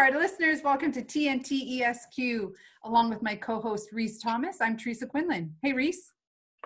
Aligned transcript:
our 0.00 0.10
listeners. 0.18 0.62
Welcome 0.64 0.92
to 0.92 1.02
TNT 1.02 1.82
ESQ, 1.82 2.54
along 2.84 3.10
with 3.10 3.20
my 3.20 3.34
co 3.34 3.60
host, 3.60 3.90
Reese 3.92 4.18
Thomas. 4.18 4.56
I'm 4.62 4.78
Teresa 4.78 5.06
Quinlan. 5.06 5.54
Hey, 5.60 5.74
Reese. 5.74 6.14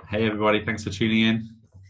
Hey, 0.08 0.24
everybody. 0.24 0.64
Thanks 0.64 0.84
for 0.84 0.90
tuning 0.90 1.22
in. 1.22 1.48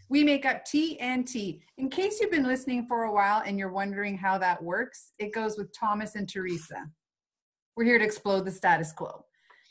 We 0.09 0.23
make 0.23 0.43
up 0.43 0.65
TNT. 0.65 1.61
In 1.77 1.89
case 1.91 2.19
you've 2.19 2.31
been 2.31 2.47
listening 2.47 2.87
for 2.87 3.03
a 3.03 3.13
while 3.13 3.43
and 3.45 3.59
you're 3.59 3.71
wondering 3.71 4.17
how 4.17 4.39
that 4.39 4.61
works, 4.63 5.11
it 5.19 5.33
goes 5.33 5.55
with 5.55 5.71
Thomas 5.71 6.15
and 6.15 6.27
Teresa. 6.27 6.89
We're 7.77 7.85
here 7.85 7.99
to 7.99 8.05
explode 8.05 8.45
the 8.45 8.51
status 8.51 8.91
quo. 8.91 9.23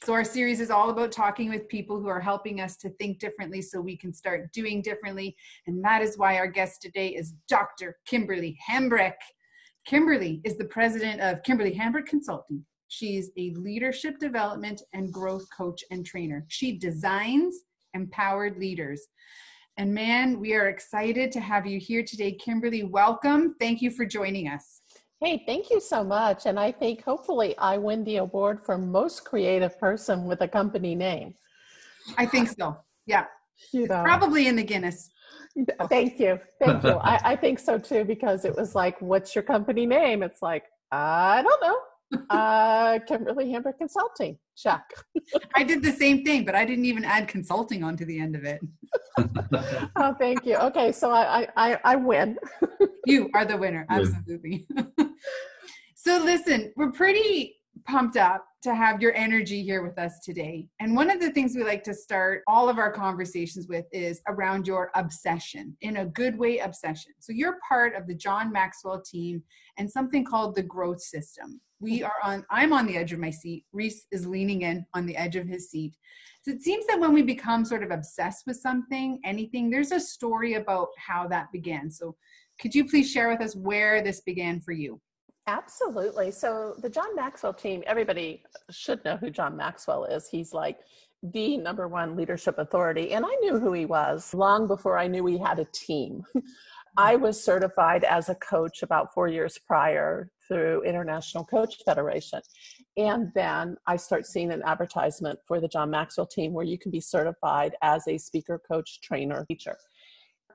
So, 0.05 0.13
our 0.13 0.25
series 0.25 0.61
is 0.61 0.71
all 0.71 0.91
about 0.91 1.11
talking 1.11 1.51
with 1.51 1.69
people 1.69 1.99
who 1.99 2.07
are 2.07 2.21
helping 2.21 2.61
us 2.61 2.77
to 2.79 2.91
think 3.01 3.19
differently 3.19 3.61
so 3.61 3.81
we 3.81 3.97
can 3.97 4.15
start 4.15 4.53
doing 4.53 4.81
differently. 4.81 5.35
And 5.67 5.83
that 5.83 6.03
is 6.03 6.19
why 6.19 6.37
our 6.37 6.47
guest 6.47 6.83
today 6.83 7.09
is 7.09 7.35
Dr. 7.49 7.97
Kimberly 8.07 8.57
Hambrecht. 8.71 9.15
Kimberly 9.87 10.41
is 10.45 10.57
the 10.57 10.65
president 10.65 11.21
of 11.21 11.43
Kimberly 11.43 11.75
Hambrecht 11.75 12.07
Consulting. 12.07 12.65
She's 12.89 13.31
a 13.37 13.53
leadership 13.57 14.19
development 14.19 14.81
and 14.95 15.13
growth 15.13 15.47
coach 15.55 15.85
and 15.91 16.07
trainer. 16.07 16.47
She 16.49 16.79
designs 16.79 17.55
empowered 17.93 18.57
leaders. 18.57 19.03
And 19.77 19.93
man, 19.93 20.41
we 20.41 20.55
are 20.55 20.69
excited 20.69 21.33
to 21.33 21.41
have 21.41 21.67
you 21.67 21.79
here 21.79 22.03
today. 22.03 22.33
Kimberly, 22.33 22.85
welcome. 22.85 23.57
Thank 23.61 23.83
you 23.83 23.91
for 23.91 24.07
joining 24.07 24.49
us. 24.49 24.81
Hey, 25.21 25.43
thank 25.47 25.69
you 25.69 25.81
so 25.81 26.03
much. 26.03 26.47
And 26.47 26.59
I 26.59 26.73
think 26.73 27.05
hopefully 27.05 27.55
I 27.59 27.77
win 27.77 28.05
the 28.05 28.17
award 28.17 28.61
for 28.65 28.79
most 28.79 29.25
creative 29.25 29.79
person 29.79 30.25
with 30.25 30.41
a 30.41 30.49
company 30.49 30.95
name. 30.95 31.35
I 32.17 32.25
think 32.25 32.49
so. 32.49 32.79
Yeah. 33.07 33.25
You 33.73 33.85
uh, 33.85 33.87
know. 33.89 34.03
Probably 34.03 34.47
in 34.47 34.57
the 34.57 34.65
Guinness. 34.65 35.11
Thank 35.89 36.19
you. 36.19 36.39
Thank 36.61 36.83
you. 36.83 36.99
I, 37.03 37.21
I 37.25 37.37
think 37.37 37.59
so 37.59 37.79
too, 37.79 38.05
because 38.05 38.45
it 38.45 38.57
was 38.57 38.75
like, 38.75 39.01
what's 39.01 39.35
your 39.35 39.45
company 39.45 39.87
name? 39.87 40.23
It's 40.23 40.43
like, 40.43 40.65
I 40.91 41.43
don't 41.43 41.63
know 41.63 41.79
uh, 42.31 42.99
Kimberly 43.07 43.53
Hambrecht 43.53 43.79
Consulting. 43.79 44.39
Check. 44.57 44.83
I 45.55 45.65
did 45.65 45.83
the 45.83 45.93
same 45.93 46.25
thing, 46.25 46.45
but 46.45 46.55
I 46.55 46.65
didn't 46.65 46.85
even 46.85 47.05
add 47.05 47.29
consulting 47.29 47.83
onto 47.83 48.05
the 48.05 48.21
end 48.21 48.37
of 48.37 48.45
it. 48.45 48.61
oh, 49.97 50.15
thank 50.19 50.47
you. 50.47 50.57
Okay, 50.57 50.93
so 50.93 51.11
I 51.11 51.49
I, 51.57 51.79
I 51.85 51.97
win. 51.97 52.39
you 53.07 53.31
are 53.35 53.45
the 53.45 53.57
winner, 53.57 53.87
absolutely. 53.91 54.67
so 55.97 56.23
listen, 56.23 56.73
we're 56.77 56.93
pretty 56.93 57.57
pumped 57.87 58.17
up 58.17 58.45
to 58.63 58.75
have 58.75 59.03
your 59.03 59.15
energy 59.15 59.63
here 59.63 59.83
with 59.83 59.99
us 59.99 60.21
today. 60.25 60.67
And 60.81 60.97
one 60.97 61.11
of 61.11 61.21
the 61.21 61.31
things 61.31 61.55
we 61.55 61.65
like 61.65 61.85
to 61.85 61.93
start 61.95 62.43
all 62.47 62.69
of 62.69 62.79
our 62.79 62.91
conversations 62.91 63.69
with 63.69 63.85
is 63.93 64.23
around 64.27 64.67
your 64.67 64.91
obsession, 64.95 65.77
in 65.83 65.99
a 65.99 66.07
good 66.07 66.39
way, 66.39 66.59
obsession. 66.61 67.13
So 67.21 67.33
you're 67.33 67.59
part 67.69 67.95
of 67.95 68.07
the 68.07 68.15
John 68.15 68.51
Maxwell 68.51 69.03
team 69.03 69.43
and 69.77 69.91
something 69.91 70.25
called 70.25 70.55
the 70.55 70.63
growth 70.63 71.03
system. 71.03 71.61
We 71.79 72.03
are 72.03 72.15
on, 72.23 72.47
I'm 72.51 72.73
on 72.73 72.87
the 72.87 72.97
edge 72.97 73.13
of 73.13 73.19
my 73.19 73.31
seat. 73.31 73.67
Reese 73.73 74.07
is 74.11 74.27
leaning 74.27 74.63
in 74.63 74.87
on 74.95 75.05
the 75.05 75.17
edge 75.17 75.37
of 75.37 75.47
his 75.47 75.71
seat. 75.71 75.95
So 76.43 76.51
it 76.51 76.63
seems 76.63 76.87
that 76.87 77.01
when 77.01 77.13
we 77.13 77.23
become 77.23 77.65
sort 77.67 77.83
of 77.83 77.91
obsessed 77.91 78.45
with 78.47 78.57
something, 78.57 79.21
anything, 79.25 79.69
there's 79.69 79.93
a 79.93 80.01
story 80.01 80.55
about 80.55 80.89
how 80.97 81.29
that 81.29 81.53
began. 81.53 81.91
So 81.91 82.17
could 82.59 82.75
you 82.75 82.87
please 82.89 83.11
share 83.11 83.29
with 83.29 83.43
us 83.43 83.55
where 83.55 84.03
this 84.03 84.21
began 84.21 84.61
for 84.61 84.73
you? 84.73 85.01
Absolutely. 85.47 86.31
So 86.31 86.75
the 86.79 86.89
John 86.89 87.15
Maxwell 87.15 87.53
team, 87.53 87.83
everybody 87.87 88.43
should 88.71 89.05
know 89.05 89.17
who 89.17 89.31
John 89.31 89.57
Maxwell 89.57 90.05
is. 90.05 90.29
He's 90.29 90.55
like 90.55 90.79
the 91.23 91.57
number 91.57 91.87
one 91.87 92.17
leadership 92.17 92.59
authority. 92.59 93.13
And 93.13 93.25
I 93.27 93.35
knew 93.41 93.59
who 93.59 93.73
he 93.73 93.85
was 93.85 94.33
long 94.33 94.67
before 94.67 94.99
I 94.99 95.07
knew 95.07 95.25
he 95.27 95.39
had 95.39 95.59
a 95.59 95.67
team. 95.73 96.23
I 96.97 97.17
was 97.17 97.43
certified 97.43 98.05
as 98.05 98.29
a 98.29 98.37
coach 98.37 98.83
about 98.83 99.13
four 99.13 99.27
years 99.27 99.59
prior 99.59 100.31
through 100.47 100.83
International 100.83 101.45
Coach 101.45 101.77
Federation. 101.85 102.41
And 102.97 103.33
then 103.35 103.77
I 103.87 103.97
start 103.97 104.27
seeing 104.27 104.53
an 104.53 104.63
advertisement 104.65 105.41
for 105.47 105.61
the 105.61 105.67
John 105.67 105.91
Maxwell 105.91 106.27
team 106.27 106.53
where 106.53 106.65
you 106.65 106.79
can 106.79 106.93
be 106.93 107.01
certified 107.01 107.75
as 107.83 108.07
a 108.07 108.17
speaker, 108.17 108.61
coach, 108.71 109.01
trainer, 109.01 109.45
teacher. 109.47 109.77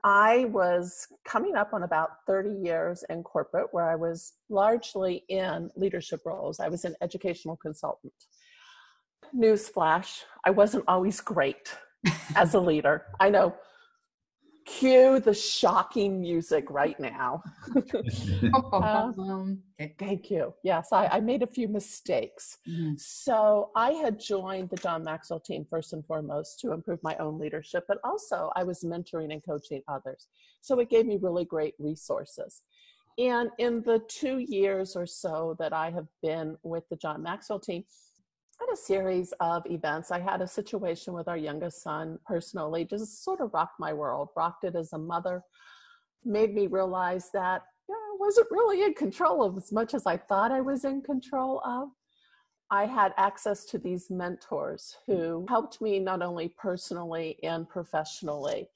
I 0.04 0.46
was 0.46 1.06
coming 1.24 1.56
up 1.56 1.72
on 1.72 1.82
about 1.82 2.10
30 2.26 2.50
years 2.50 3.04
in 3.10 3.22
corporate 3.22 3.68
where 3.72 3.90
I 3.90 3.96
was 3.96 4.32
largely 4.48 5.24
in 5.28 5.70
leadership 5.76 6.20
roles. 6.24 6.60
I 6.60 6.68
was 6.68 6.84
an 6.84 6.94
educational 7.02 7.56
consultant. 7.56 8.12
Newsflash, 9.36 10.22
I 10.44 10.50
wasn't 10.50 10.84
always 10.88 11.20
great 11.20 11.74
as 12.34 12.54
a 12.54 12.60
leader. 12.70 13.06
I 13.20 13.30
know 13.30 13.54
cue 14.78 15.20
the 15.20 15.34
shocking 15.34 16.20
music 16.20 16.70
right 16.70 16.98
now. 17.00 17.42
uh, 18.72 19.12
thank 19.98 20.30
you. 20.30 20.54
Yes, 20.62 20.88
I, 20.92 21.06
I, 21.06 21.20
made 21.20 21.42
a 21.42 21.46
few 21.46 21.68
mistakes. 21.68 22.58
Mm-hmm. 22.68 22.94
So 22.96 23.70
I 23.74 23.92
had 23.92 24.20
joined 24.20 24.70
the 24.70 24.76
John 24.76 25.04
Maxwell 25.04 25.40
team 25.40 25.66
first 25.68 25.92
and 25.92 26.06
foremost 26.06 26.60
to 26.60 26.72
improve 26.72 27.00
my 27.02 27.16
own 27.16 27.38
leadership, 27.38 27.84
but 27.88 27.98
also 28.04 28.50
I 28.54 28.64
was 28.64 28.84
mentoring 28.84 29.32
and 29.32 29.44
coaching 29.44 29.82
others. 29.88 30.28
So 30.60 30.78
it 30.78 30.90
gave 30.90 31.06
me 31.06 31.18
really 31.20 31.44
great 31.44 31.74
resources. 31.78 32.62
And 33.18 33.50
in 33.58 33.82
the 33.82 34.00
two 34.08 34.38
years 34.38 34.96
or 34.96 35.06
so 35.06 35.56
that 35.58 35.72
I 35.72 35.90
have 35.90 36.06
been 36.22 36.56
with 36.62 36.88
the 36.88 36.96
John 36.96 37.22
Maxwell 37.22 37.60
team, 37.60 37.84
had 38.60 38.72
a 38.72 38.76
series 38.76 39.32
of 39.40 39.62
events. 39.66 40.10
I 40.10 40.20
had 40.20 40.42
a 40.42 40.46
situation 40.46 41.14
with 41.14 41.28
our 41.28 41.36
youngest 41.36 41.82
son 41.82 42.18
personally, 42.26 42.84
just 42.84 43.24
sort 43.24 43.40
of 43.40 43.54
rocked 43.54 43.80
my 43.80 43.92
world, 43.92 44.28
rocked 44.36 44.64
it 44.64 44.76
as 44.76 44.92
a 44.92 44.98
mother, 44.98 45.42
made 46.24 46.54
me 46.54 46.66
realize 46.66 47.30
that 47.32 47.62
I 47.90 48.16
wasn't 48.18 48.48
really 48.50 48.82
in 48.82 48.94
control 48.94 49.42
of 49.42 49.56
as 49.56 49.72
much 49.72 49.94
as 49.94 50.06
I 50.06 50.16
thought 50.16 50.52
I 50.52 50.60
was 50.60 50.84
in 50.84 51.02
control 51.02 51.60
of. 51.64 51.88
I 52.70 52.86
had 52.86 53.14
access 53.16 53.64
to 53.66 53.78
these 53.78 54.10
mentors 54.10 54.96
who 55.06 55.44
helped 55.48 55.80
me 55.80 55.98
not 55.98 56.22
only 56.22 56.54
personally 56.56 57.38
and 57.42 57.68
professionally. 57.68 58.68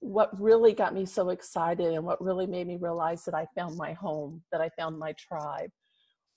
What 0.00 0.40
really 0.40 0.72
got 0.72 0.94
me 0.94 1.04
so 1.04 1.30
excited 1.30 1.92
and 1.92 2.04
what 2.04 2.22
really 2.22 2.46
made 2.46 2.66
me 2.66 2.76
realize 2.76 3.24
that 3.24 3.34
I 3.34 3.46
found 3.54 3.76
my 3.76 3.92
home, 3.92 4.42
that 4.52 4.62
I 4.62 4.70
found 4.70 4.98
my 4.98 5.12
tribe, 5.12 5.70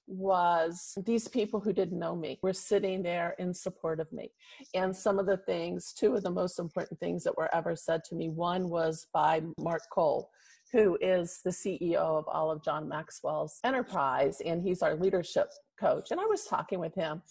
was 0.09 0.97
these 1.06 1.28
people 1.28 1.59
who 1.59 1.72
didn't 1.72 2.00
know 2.00 2.16
me 2.16 2.40
were 2.42 2.53
sitting 2.53 3.03
there 3.03 3.36
in 3.38 3.53
support 3.53 4.00
of 4.00 4.12
me. 4.12 4.31
And 4.74 4.96
some 4.96 5.20
of 5.20 5.28
the 5.28 5.38
things, 5.38 5.94
two 5.94 6.16
of 6.16 6.24
the 6.24 6.31
most 6.31 6.59
important 6.59 7.00
things 7.00 7.24
that 7.24 7.38
were 7.38 7.53
ever 7.53 7.75
said 7.75 8.03
to 8.06 8.16
me, 8.16 8.30
one 8.30 8.70
was 8.70 9.08
by 9.14 9.42
Mark 9.59 9.84
Cole, 9.92 10.31
who 10.72 10.97
is 11.00 11.42
the 11.44 11.52
CEO 11.52 11.96
of 11.96 12.28
all 12.28 12.52
of 12.52 12.64
John 12.64 12.88
Maxwell's 12.88 13.59
enterprise, 13.64 14.42
and 14.46 14.62
he's 14.62 14.81
our 14.81 14.96
leadership 14.96 15.52
coach. 15.80 16.12
And 16.12 16.20
I 16.20 16.26
was 16.26 16.46
talking 16.46 16.80
with 16.80 16.96
him, 16.96 17.22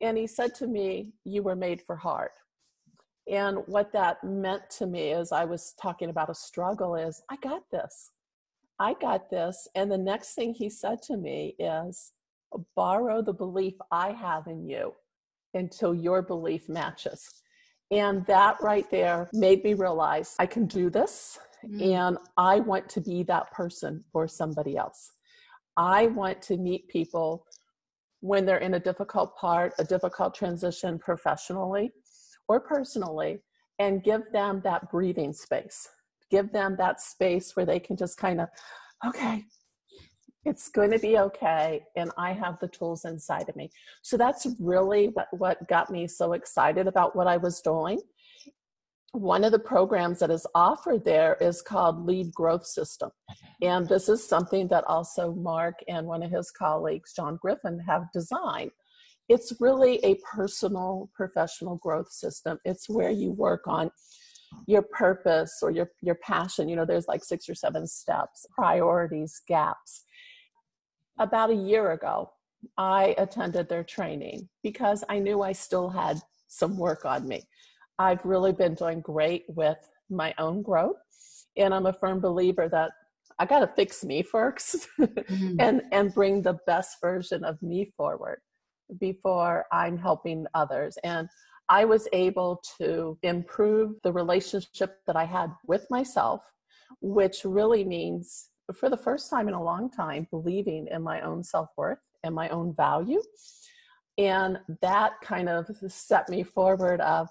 and 0.00 0.16
he 0.16 0.26
said 0.26 0.54
to 0.56 0.66
me, 0.66 1.12
You 1.24 1.42
were 1.42 1.56
made 1.56 1.82
for 1.82 1.96
hard. 1.96 2.30
And 3.28 3.58
what 3.66 3.92
that 3.92 4.22
meant 4.22 4.70
to 4.78 4.86
me 4.86 5.10
is 5.10 5.32
I 5.32 5.44
was 5.44 5.74
talking 5.80 6.10
about 6.10 6.30
a 6.30 6.34
struggle 6.34 6.94
is 6.94 7.22
I 7.28 7.36
got 7.36 7.62
this. 7.72 8.12
I 8.78 8.94
got 8.94 9.30
this. 9.30 9.66
And 9.74 9.90
the 9.90 9.98
next 9.98 10.34
thing 10.34 10.54
he 10.54 10.70
said 10.70 11.02
to 11.02 11.16
me 11.16 11.56
is, 11.58 12.12
borrow 12.74 13.22
the 13.22 13.32
belief 13.32 13.74
I 13.90 14.12
have 14.12 14.46
in 14.46 14.68
you 14.68 14.94
until 15.54 15.94
your 15.94 16.22
belief 16.22 16.68
matches. 16.68 17.28
And 17.90 18.26
that 18.26 18.56
right 18.60 18.88
there 18.90 19.28
made 19.32 19.62
me 19.62 19.74
realize 19.74 20.34
I 20.38 20.46
can 20.46 20.66
do 20.66 20.90
this 20.90 21.38
mm. 21.64 21.94
and 21.94 22.18
I 22.36 22.60
want 22.60 22.88
to 22.90 23.00
be 23.00 23.22
that 23.24 23.50
person 23.52 24.04
for 24.12 24.26
somebody 24.26 24.76
else. 24.76 25.12
I 25.76 26.06
want 26.08 26.42
to 26.42 26.56
meet 26.56 26.88
people 26.88 27.46
when 28.20 28.44
they're 28.44 28.58
in 28.58 28.74
a 28.74 28.80
difficult 28.80 29.36
part, 29.36 29.72
a 29.78 29.84
difficult 29.84 30.34
transition 30.34 30.98
professionally 30.98 31.92
or 32.48 32.60
personally, 32.60 33.38
and 33.78 34.02
give 34.02 34.22
them 34.32 34.60
that 34.64 34.90
breathing 34.90 35.32
space. 35.32 35.88
Give 36.30 36.50
them 36.52 36.76
that 36.78 37.00
space 37.00 37.54
where 37.54 37.66
they 37.66 37.78
can 37.78 37.96
just 37.96 38.18
kind 38.18 38.40
of, 38.40 38.48
okay, 39.06 39.44
it's 40.46 40.68
going 40.68 40.92
to 40.92 40.98
be 40.98 41.18
okay 41.18 41.82
and 41.96 42.10
i 42.16 42.32
have 42.32 42.58
the 42.60 42.68
tools 42.68 43.04
inside 43.04 43.48
of 43.48 43.56
me. 43.56 43.68
So 44.02 44.16
that's 44.16 44.46
really 44.60 45.08
what, 45.08 45.26
what 45.32 45.68
got 45.68 45.90
me 45.90 46.06
so 46.06 46.32
excited 46.32 46.86
about 46.86 47.16
what 47.16 47.26
i 47.26 47.36
was 47.36 47.60
doing. 47.60 48.00
One 49.12 49.44
of 49.44 49.52
the 49.52 49.58
programs 49.58 50.20
that 50.20 50.30
is 50.30 50.46
offered 50.54 51.04
there 51.04 51.36
is 51.40 51.62
called 51.62 52.06
lead 52.06 52.32
growth 52.32 52.66
system. 52.66 53.10
And 53.62 53.84
mm-hmm. 53.84 53.94
this 53.94 54.08
is 54.08 54.26
something 54.26 54.68
that 54.68 54.84
also 54.84 55.32
mark 55.34 55.80
and 55.88 56.06
one 56.06 56.22
of 56.22 56.30
his 56.30 56.50
colleagues 56.50 57.12
john 57.12 57.38
griffin 57.42 57.80
have 57.80 58.04
designed. 58.12 58.70
It's 59.28 59.52
really 59.58 59.98
a 60.04 60.20
personal 60.32 61.10
professional 61.12 61.76
growth 61.76 62.12
system. 62.12 62.60
It's 62.64 62.88
where 62.88 63.10
you 63.10 63.32
work 63.32 63.62
on 63.66 63.90
your 64.68 64.82
purpose 64.82 65.58
or 65.60 65.72
your 65.72 65.90
your 66.02 66.14
passion. 66.14 66.68
You 66.68 66.76
know 66.76 66.84
there's 66.84 67.08
like 67.08 67.24
six 67.24 67.48
or 67.48 67.56
seven 67.56 67.88
steps 67.88 68.46
priorities 68.54 69.42
gaps 69.48 70.04
about 71.18 71.50
a 71.50 71.54
year 71.54 71.92
ago, 71.92 72.30
I 72.76 73.14
attended 73.18 73.68
their 73.68 73.84
training 73.84 74.48
because 74.62 75.04
I 75.08 75.18
knew 75.18 75.42
I 75.42 75.52
still 75.52 75.88
had 75.88 76.20
some 76.48 76.76
work 76.76 77.04
on 77.04 77.26
me. 77.26 77.44
I've 77.98 78.24
really 78.24 78.52
been 78.52 78.74
doing 78.74 79.00
great 79.00 79.44
with 79.48 79.78
my 80.10 80.34
own 80.38 80.62
growth, 80.62 80.96
and 81.56 81.74
I'm 81.74 81.86
a 81.86 81.92
firm 81.92 82.20
believer 82.20 82.68
that 82.68 82.90
I 83.38 83.46
got 83.46 83.60
to 83.60 83.66
fix 83.66 84.04
me 84.04 84.22
1st 84.34 84.86
mm-hmm. 85.00 85.56
and 85.58 85.82
and 85.92 86.14
bring 86.14 86.42
the 86.42 86.58
best 86.66 86.98
version 87.00 87.44
of 87.44 87.60
me 87.62 87.92
forward 87.96 88.40
before 89.00 89.64
I'm 89.72 89.96
helping 89.98 90.46
others. 90.54 90.96
And 91.02 91.28
I 91.68 91.84
was 91.84 92.06
able 92.12 92.62
to 92.78 93.18
improve 93.22 93.96
the 94.04 94.12
relationship 94.12 94.98
that 95.06 95.16
I 95.16 95.24
had 95.24 95.50
with 95.66 95.86
myself, 95.90 96.42
which 97.00 97.44
really 97.44 97.84
means 97.84 98.50
for 98.74 98.90
the 98.90 98.96
first 98.96 99.30
time 99.30 99.48
in 99.48 99.54
a 99.54 99.62
long 99.62 99.90
time 99.90 100.26
believing 100.30 100.88
in 100.90 101.02
my 101.02 101.20
own 101.20 101.42
self-worth 101.42 101.98
and 102.24 102.34
my 102.34 102.48
own 102.48 102.74
value. 102.74 103.22
And 104.18 104.58
that 104.80 105.20
kind 105.22 105.48
of 105.48 105.68
set 105.88 106.28
me 106.28 106.42
forward 106.42 107.00
of 107.00 107.28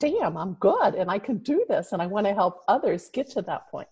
damn, 0.00 0.36
I'm 0.36 0.54
good 0.54 0.94
and 0.94 1.10
I 1.10 1.18
can 1.18 1.38
do 1.38 1.64
this 1.68 1.92
and 1.92 2.02
I 2.02 2.06
want 2.06 2.26
to 2.26 2.34
help 2.34 2.62
others 2.68 3.08
get 3.12 3.30
to 3.30 3.42
that 3.42 3.70
point. 3.70 3.88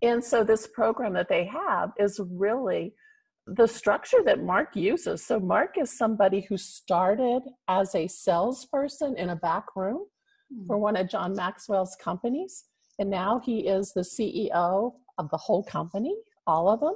And 0.00 0.22
so 0.24 0.42
this 0.42 0.66
program 0.66 1.12
that 1.12 1.28
they 1.28 1.44
have 1.44 1.92
is 1.98 2.20
really 2.30 2.94
the 3.46 3.66
structure 3.66 4.22
that 4.24 4.42
Mark 4.42 4.74
uses. 4.74 5.24
So 5.24 5.38
Mark 5.38 5.76
is 5.78 5.96
somebody 5.96 6.40
who 6.40 6.56
started 6.56 7.42
as 7.68 7.94
a 7.94 8.08
salesperson 8.08 9.16
in 9.16 9.30
a 9.30 9.36
back 9.36 9.76
room 9.76 10.06
for 10.66 10.76
hmm. 10.76 10.82
one 10.82 10.96
of 10.96 11.08
John 11.08 11.34
Maxwell's 11.34 11.96
companies. 12.02 12.64
And 12.98 13.10
now 13.10 13.40
he 13.44 13.60
is 13.60 13.92
the 13.92 14.02
CEO 14.02 14.92
of 15.18 15.30
the 15.30 15.36
whole 15.36 15.62
company, 15.62 16.16
all 16.46 16.68
of 16.68 16.80
them. 16.80 16.94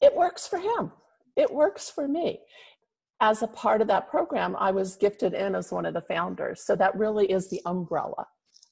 It 0.00 0.14
works 0.14 0.46
for 0.46 0.58
him. 0.58 0.92
It 1.36 1.52
works 1.52 1.90
for 1.90 2.08
me 2.08 2.40
as 3.20 3.42
a 3.42 3.48
part 3.48 3.80
of 3.80 3.88
that 3.88 4.08
program, 4.08 4.56
I 4.58 4.70
was 4.70 4.96
gifted 4.96 5.34
in 5.34 5.54
as 5.54 5.72
one 5.72 5.86
of 5.86 5.94
the 5.94 6.02
founders. 6.02 6.64
So 6.64 6.76
that 6.76 6.96
really 6.96 7.30
is 7.30 7.50
the 7.50 7.60
umbrella 7.66 8.26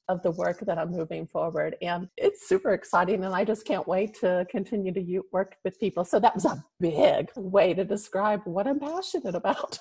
of 0.08 0.22
the 0.22 0.30
work 0.30 0.60
that 0.60 0.78
I'm 0.78 0.92
moving 0.92 1.26
forward. 1.26 1.76
And 1.82 2.08
it's 2.16 2.48
super 2.48 2.72
exciting. 2.72 3.24
And 3.24 3.34
I 3.34 3.44
just 3.44 3.66
can't 3.66 3.88
wait 3.88 4.14
to 4.20 4.46
continue 4.48 4.92
to 4.92 5.22
work 5.32 5.56
with 5.64 5.80
people. 5.80 6.04
So 6.04 6.20
that 6.20 6.34
was 6.34 6.44
a 6.44 6.64
big 6.78 7.30
way 7.34 7.74
to 7.74 7.84
describe 7.84 8.40
what 8.44 8.68
I'm 8.68 8.78
passionate 8.78 9.34
about. 9.34 9.78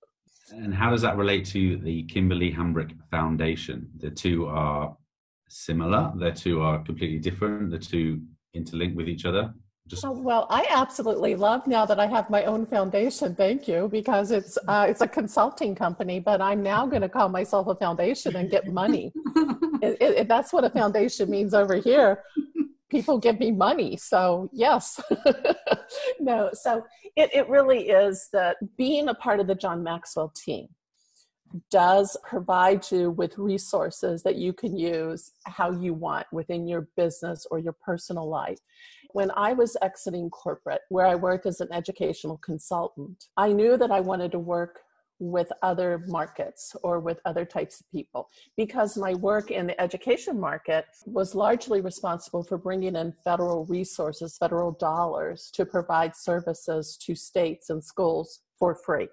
and 0.50 0.74
how 0.74 0.90
does 0.90 1.02
that 1.02 1.18
relate 1.18 1.44
to 1.46 1.76
the 1.76 2.04
Kimberly 2.04 2.50
Hambrick 2.50 2.96
Foundation? 3.10 3.90
The 3.98 4.10
two 4.10 4.46
are 4.46 4.96
similar, 5.48 6.12
the 6.16 6.30
two 6.30 6.60
are 6.60 6.82
completely 6.82 7.18
different, 7.18 7.70
the 7.70 7.78
two 7.78 8.20
interlink 8.56 8.94
with 8.94 9.08
each 9.08 9.24
other. 9.24 9.52
Just... 9.88 10.04
Oh, 10.04 10.12
well, 10.12 10.48
I 10.50 10.66
absolutely 10.68 11.36
love 11.36 11.66
now 11.66 11.86
that 11.86 12.00
I 12.00 12.06
have 12.06 12.28
my 12.28 12.44
own 12.44 12.66
foundation. 12.66 13.36
Thank 13.36 13.68
you, 13.68 13.88
because 13.90 14.32
it's 14.32 14.58
uh, 14.66 14.86
it's 14.88 15.00
a 15.00 15.06
consulting 15.06 15.76
company, 15.76 16.18
but 16.18 16.40
I'm 16.40 16.60
now 16.60 16.86
going 16.86 17.02
to 17.02 17.08
call 17.08 17.28
myself 17.28 17.68
a 17.68 17.74
foundation 17.76 18.34
and 18.34 18.50
get 18.50 18.66
money. 18.66 19.12
it, 19.82 19.96
it, 20.00 20.28
that's 20.28 20.52
what 20.52 20.64
a 20.64 20.70
foundation 20.70 21.30
means 21.30 21.54
over 21.54 21.76
here. 21.76 22.24
People 22.90 23.18
give 23.18 23.38
me 23.38 23.52
money, 23.52 23.96
so 23.96 24.48
yes, 24.52 25.00
no. 26.20 26.50
So 26.52 26.84
it 27.14 27.30
it 27.32 27.48
really 27.48 27.88
is 27.88 28.28
that 28.32 28.56
being 28.76 29.08
a 29.08 29.14
part 29.14 29.38
of 29.38 29.46
the 29.46 29.54
John 29.54 29.84
Maxwell 29.84 30.32
team 30.34 30.66
does 31.70 32.16
provide 32.24 32.90
you 32.90 33.10
with 33.10 33.38
resources 33.38 34.22
that 34.22 34.36
you 34.36 34.52
can 34.52 34.76
use 34.76 35.32
how 35.46 35.70
you 35.70 35.94
want 35.94 36.26
within 36.32 36.66
your 36.66 36.88
business 36.96 37.46
or 37.50 37.58
your 37.58 37.74
personal 37.84 38.28
life. 38.28 38.58
When 39.12 39.30
I 39.36 39.52
was 39.52 39.76
exiting 39.82 40.30
corporate, 40.30 40.82
where 40.88 41.06
I 41.06 41.14
worked 41.14 41.46
as 41.46 41.60
an 41.60 41.72
educational 41.72 42.38
consultant, 42.38 43.26
I 43.36 43.52
knew 43.52 43.76
that 43.76 43.90
I 43.90 44.00
wanted 44.00 44.32
to 44.32 44.38
work 44.38 44.80
with 45.18 45.50
other 45.62 46.04
markets 46.06 46.76
or 46.82 47.00
with 47.00 47.18
other 47.24 47.46
types 47.46 47.80
of 47.80 47.90
people 47.90 48.28
because 48.56 48.98
my 48.98 49.14
work 49.14 49.50
in 49.50 49.66
the 49.66 49.80
education 49.80 50.38
market 50.38 50.84
was 51.06 51.34
largely 51.34 51.80
responsible 51.80 52.42
for 52.42 52.58
bringing 52.58 52.96
in 52.96 53.14
federal 53.24 53.64
resources, 53.64 54.36
federal 54.36 54.72
dollars 54.72 55.50
to 55.54 55.64
provide 55.64 56.14
services 56.14 56.98
to 56.98 57.14
states 57.14 57.70
and 57.70 57.82
schools 57.82 58.40
for 58.58 58.74
free 58.74 59.08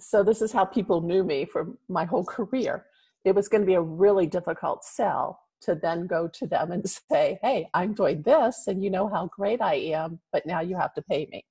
so 0.00 0.22
this 0.22 0.42
is 0.42 0.52
how 0.52 0.64
people 0.64 1.00
knew 1.00 1.24
me 1.24 1.44
for 1.44 1.68
my 1.88 2.04
whole 2.04 2.24
career. 2.24 2.86
It 3.24 3.34
was 3.34 3.48
going 3.48 3.62
to 3.62 3.66
be 3.66 3.74
a 3.74 3.80
really 3.80 4.26
difficult 4.26 4.84
sell 4.84 5.40
to 5.62 5.74
then 5.74 6.06
go 6.06 6.28
to 6.28 6.46
them 6.46 6.72
and 6.72 6.88
say, 6.88 7.38
"Hey, 7.42 7.68
I'm 7.74 7.94
doing 7.94 8.22
this, 8.22 8.66
and 8.66 8.82
you 8.82 8.90
know 8.90 9.08
how 9.08 9.26
great 9.26 9.60
I 9.60 9.74
am, 9.74 10.20
but 10.32 10.46
now 10.46 10.60
you 10.60 10.76
have 10.76 10.94
to 10.94 11.02
pay 11.02 11.28
me." 11.30 11.44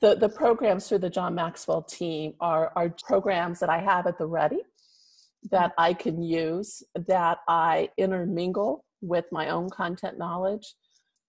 The 0.00 0.14
the 0.14 0.28
programs 0.28 0.88
through 0.88 0.98
the 0.98 1.10
John 1.10 1.34
Maxwell 1.34 1.82
team 1.82 2.34
are 2.40 2.72
are 2.76 2.94
programs 3.04 3.60
that 3.60 3.70
I 3.70 3.78
have 3.78 4.06
at 4.06 4.18
the 4.18 4.26
ready 4.26 4.62
that 5.50 5.72
I 5.76 5.92
can 5.92 6.22
use 6.22 6.82
that 6.94 7.38
I 7.48 7.90
intermingle 7.96 8.84
with 9.00 9.24
my 9.32 9.50
own 9.50 9.68
content 9.70 10.16
knowledge 10.16 10.74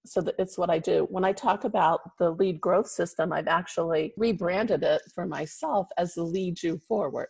so 0.06 0.22
that 0.22 0.36
it's 0.38 0.58
what 0.58 0.70
I 0.70 0.80
do. 0.80 1.08
When 1.10 1.24
I 1.24 1.32
talk 1.32 1.64
about 1.64 2.02
the 2.20 2.32
lead 2.32 2.60
growth 2.60 2.88
system, 2.88 3.32
I've 3.32 3.48
actually 3.48 4.14
rebranded 4.18 4.84
it 4.84 5.02
for 5.14 5.26
myself 5.26 5.88
as 5.98 6.14
the 6.14 6.24
lead 6.24 6.62
you 6.62 6.78
forward. 6.88 7.28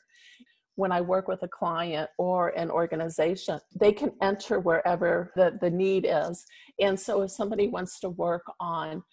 When 0.75 0.91
I 0.91 1.01
work 1.01 1.27
with 1.27 1.43
a 1.43 1.47
client 1.47 2.09
or 2.17 2.49
an 2.49 2.71
organization, 2.71 3.59
they 3.79 3.91
can 3.91 4.11
enter 4.23 4.59
wherever 4.59 5.31
the, 5.35 5.57
the 5.61 5.69
need 5.69 6.07
is. 6.09 6.45
And 6.79 6.99
so 6.99 7.21
if 7.21 7.31
somebody 7.31 7.67
wants 7.67 7.99
to 7.99 8.09
work 8.09 8.43
on 8.59 9.03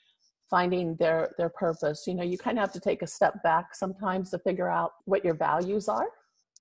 finding 0.48 0.96
their 0.96 1.32
their 1.36 1.50
purpose, 1.50 2.04
you 2.06 2.14
know, 2.14 2.24
you 2.24 2.38
kind 2.38 2.58
of 2.58 2.62
have 2.62 2.72
to 2.72 2.80
take 2.80 3.02
a 3.02 3.06
step 3.06 3.42
back 3.42 3.74
sometimes 3.74 4.30
to 4.30 4.38
figure 4.38 4.68
out 4.68 4.92
what 5.04 5.22
your 5.22 5.34
values 5.34 5.86
are, 5.86 6.08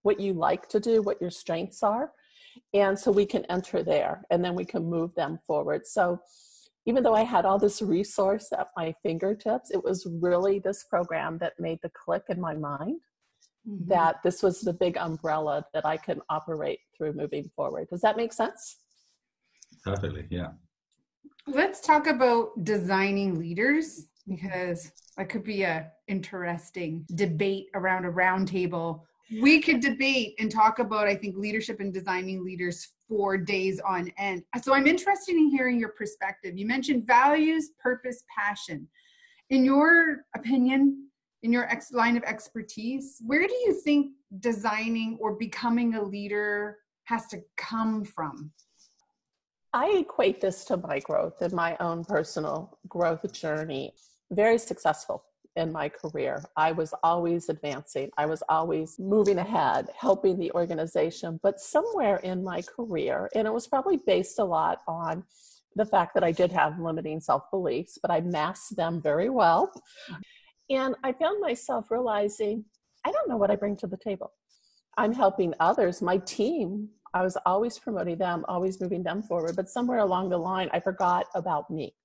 what 0.04 0.20
you 0.20 0.34
like 0.34 0.68
to 0.68 0.80
do, 0.82 1.02
what 1.02 1.20
your 1.22 1.32
strengths 1.32 1.82
are. 1.82 2.12
And 2.74 3.00
so 3.00 3.10
we 3.10 3.26
can 3.26 3.46
enter 3.46 3.84
there 3.84 4.26
and 4.32 4.44
then 4.44 4.54
we 4.54 4.66
can 4.66 4.84
move 4.86 5.16
them 5.16 5.40
forward. 5.48 5.88
So 5.88 6.20
even 6.90 7.04
though 7.04 7.14
I 7.14 7.22
had 7.22 7.46
all 7.46 7.60
this 7.60 7.84
resource 7.84 8.52
at 8.52 8.70
my 8.76 8.96
fingertips, 9.04 9.70
it 9.70 9.84
was 9.84 10.08
really 10.20 10.58
this 10.58 10.86
program 10.86 11.38
that 11.38 11.54
made 11.60 11.78
the 11.84 11.90
click 11.90 12.24
in 12.30 12.42
my 12.42 12.56
mind 12.56 13.00
mm-hmm. 13.70 13.88
that 13.88 14.16
this 14.24 14.42
was 14.42 14.62
the 14.62 14.74
big 14.74 14.98
umbrella 14.98 15.64
that 15.76 15.86
I 15.86 15.98
can 15.98 16.20
operate 16.32 16.80
through 16.98 17.14
moving 17.14 17.48
forward. 17.56 17.90
Does 17.92 18.02
that 18.02 18.18
make 18.18 18.34
sense? 18.34 18.78
Perfectly, 19.84 20.26
yeah. 20.32 20.54
Let's 21.46 21.80
talk 21.80 22.08
about 22.08 22.64
designing 22.64 23.38
leaders 23.38 24.08
because 24.28 24.92
that 25.16 25.30
could 25.30 25.44
be 25.44 25.62
a 25.62 25.92
interesting 26.08 27.06
debate 27.14 27.68
around 27.76 28.06
a 28.06 28.12
roundtable 28.12 29.02
we 29.42 29.62
could 29.62 29.80
debate 29.80 30.34
and 30.40 30.52
talk 30.52 30.80
about 30.80 31.08
i 31.08 31.16
think 31.16 31.36
leadership 31.36 31.80
and 31.80 31.94
designing 31.94 32.44
leaders 32.44 32.90
for 33.10 33.38
days 33.38 33.82
on 33.82 34.12
end. 34.18 34.44
So 34.62 34.74
i'm 34.74 34.88
interested 34.88 35.36
in 35.36 35.50
hearing 35.50 35.80
your 35.80 35.90
perspective. 35.90 36.58
You 36.58 36.68
mentioned 36.68 37.08
values 37.08 37.72
purpose 37.82 38.24
passion. 38.38 38.88
In 39.50 39.66
your 39.66 40.26
opinion 40.36 41.08
in 41.42 41.52
your 41.52 41.64
ex- 41.70 41.92
line 41.92 42.18
of 42.18 42.24
expertise 42.24 43.18
where 43.26 43.48
do 43.48 43.54
you 43.66 43.74
think 43.74 44.12
designing 44.40 45.18
or 45.20 45.36
becoming 45.36 45.96
a 45.96 46.04
leader 46.04 46.78
has 47.06 47.26
to 47.28 47.42
come 47.58 48.04
from? 48.04 48.52
I 49.74 49.90
equate 50.00 50.42
this 50.42 50.66
to 50.66 50.78
my 50.78 51.00
growth 51.00 51.42
and 51.42 51.54
my 51.54 51.78
own 51.80 52.04
personal 52.04 52.78
growth 52.88 53.32
journey. 53.32 53.94
Very 54.32 54.58
successful 54.58 55.24
in 55.60 55.72
my 55.72 55.90
career. 55.90 56.44
I 56.56 56.72
was 56.72 56.94
always 57.04 57.50
advancing, 57.50 58.10
I 58.18 58.26
was 58.26 58.42
always 58.50 58.98
moving 58.98 59.38
ahead, 59.38 59.90
helping 59.98 60.40
the 60.40 60.52
organization. 60.54 61.40
But 61.44 61.60
somewhere 61.60 62.18
in 62.18 62.44
my 62.44 62.62
career, 62.62 63.30
and 63.36 63.48
it 63.48 63.54
was 63.54 63.68
probably 63.68 63.98
based 63.98 64.40
a 64.40 64.44
lot 64.44 64.82
on 64.88 65.24
the 65.76 65.86
fact 65.86 66.14
that 66.16 66.24
I 66.24 66.32
did 66.32 66.52
have 66.52 66.80
limiting 66.80 67.20
self 67.20 67.44
beliefs, 67.52 68.00
but 68.02 68.10
I 68.10 68.22
masked 68.22 68.76
them 68.76 69.02
very 69.02 69.30
well. 69.30 69.72
And 70.70 70.96
I 71.04 71.14
found 71.14 71.42
myself 71.42 71.92
realizing 71.92 72.66
I 73.06 73.12
don't 73.12 73.30
know 73.30 73.38
what 73.38 73.52
I 73.52 73.56
bring 73.56 73.76
to 73.78 73.88
the 73.88 73.98
table. 73.98 74.32
I'm 74.98 75.14
helping 75.14 75.54
others, 75.60 76.02
my 76.02 76.18
team. 76.18 76.90
I 77.14 77.24
was 77.24 77.38
always 77.46 77.80
promoting 77.80 78.18
them, 78.18 78.46
always 78.48 78.80
moving 78.80 79.04
them 79.04 79.24
forward. 79.24 79.56
But 79.56 79.70
somewhere 79.70 80.00
along 80.00 80.30
the 80.30 80.38
line, 80.38 80.70
I 80.74 80.80
forgot 80.80 81.26
about 81.34 81.70
me. 81.72 81.96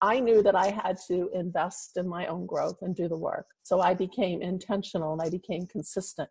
I 0.00 0.20
knew 0.20 0.42
that 0.42 0.54
I 0.54 0.70
had 0.70 0.96
to 1.08 1.28
invest 1.34 1.96
in 1.96 2.08
my 2.08 2.26
own 2.26 2.46
growth 2.46 2.78
and 2.82 2.94
do 2.94 3.08
the 3.08 3.16
work. 3.16 3.46
So 3.62 3.80
I 3.80 3.94
became 3.94 4.42
intentional 4.42 5.12
and 5.12 5.22
I 5.22 5.28
became 5.28 5.66
consistent 5.66 6.28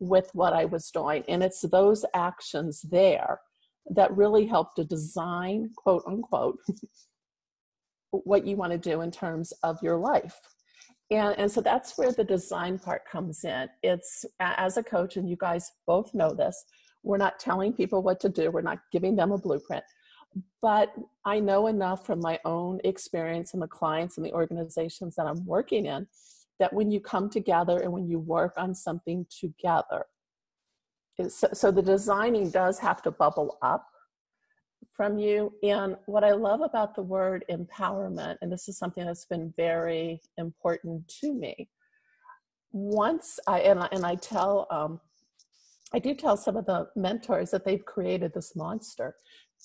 with 0.00 0.28
what 0.32 0.52
I 0.52 0.64
was 0.64 0.90
doing. 0.90 1.22
And 1.28 1.42
it's 1.42 1.60
those 1.62 2.04
actions 2.14 2.82
there 2.82 3.40
that 3.90 4.16
really 4.16 4.46
help 4.46 4.74
to 4.74 4.84
design, 4.84 5.70
quote 5.76 6.02
unquote, 6.06 6.58
what 8.10 8.46
you 8.46 8.56
want 8.56 8.72
to 8.72 8.78
do 8.78 9.02
in 9.02 9.10
terms 9.10 9.52
of 9.62 9.78
your 9.82 9.96
life. 9.96 10.38
And, 11.10 11.38
and 11.38 11.50
so 11.50 11.60
that's 11.60 11.96
where 11.96 12.10
the 12.10 12.24
design 12.24 12.78
part 12.78 13.02
comes 13.10 13.44
in. 13.44 13.68
It's 13.84 14.24
as 14.40 14.76
a 14.76 14.82
coach, 14.82 15.16
and 15.16 15.28
you 15.28 15.36
guys 15.36 15.70
both 15.86 16.12
know 16.14 16.34
this, 16.34 16.64
we're 17.04 17.16
not 17.16 17.38
telling 17.38 17.72
people 17.72 18.02
what 18.02 18.18
to 18.20 18.28
do, 18.28 18.50
we're 18.50 18.62
not 18.62 18.80
giving 18.90 19.14
them 19.14 19.30
a 19.30 19.38
blueprint 19.38 19.84
but 20.62 20.94
I 21.24 21.40
know 21.40 21.66
enough 21.66 22.04
from 22.04 22.20
my 22.20 22.38
own 22.44 22.80
experience 22.84 23.54
and 23.54 23.62
the 23.62 23.68
clients 23.68 24.16
and 24.16 24.26
the 24.26 24.32
organizations 24.32 25.14
that 25.16 25.26
I'm 25.26 25.44
working 25.46 25.86
in 25.86 26.06
that 26.58 26.72
when 26.72 26.90
you 26.90 27.00
come 27.00 27.28
together 27.28 27.80
and 27.80 27.92
when 27.92 28.08
you 28.08 28.18
work 28.18 28.54
on 28.56 28.74
something 28.74 29.26
together, 29.30 30.06
so, 31.28 31.48
so 31.52 31.70
the 31.70 31.82
designing 31.82 32.50
does 32.50 32.78
have 32.78 33.02
to 33.02 33.10
bubble 33.10 33.58
up 33.62 33.86
from 34.94 35.18
you. 35.18 35.52
And 35.62 35.96
what 36.06 36.24
I 36.24 36.32
love 36.32 36.60
about 36.60 36.94
the 36.94 37.02
word 37.02 37.44
empowerment, 37.50 38.36
and 38.40 38.50
this 38.50 38.68
is 38.68 38.78
something 38.78 39.04
that's 39.04 39.26
been 39.26 39.52
very 39.56 40.20
important 40.38 41.06
to 41.20 41.32
me. 41.32 41.68
Once 42.72 43.38
I 43.46 43.60
and 43.60 43.80
I, 43.80 43.88
and 43.92 44.04
I 44.04 44.16
tell 44.16 44.66
um, 44.70 45.00
I 45.94 45.98
do 45.98 46.14
tell 46.14 46.36
some 46.36 46.56
of 46.56 46.66
the 46.66 46.88
mentors 46.96 47.50
that 47.52 47.64
they've 47.64 47.84
created 47.84 48.34
this 48.34 48.56
monster 48.56 49.16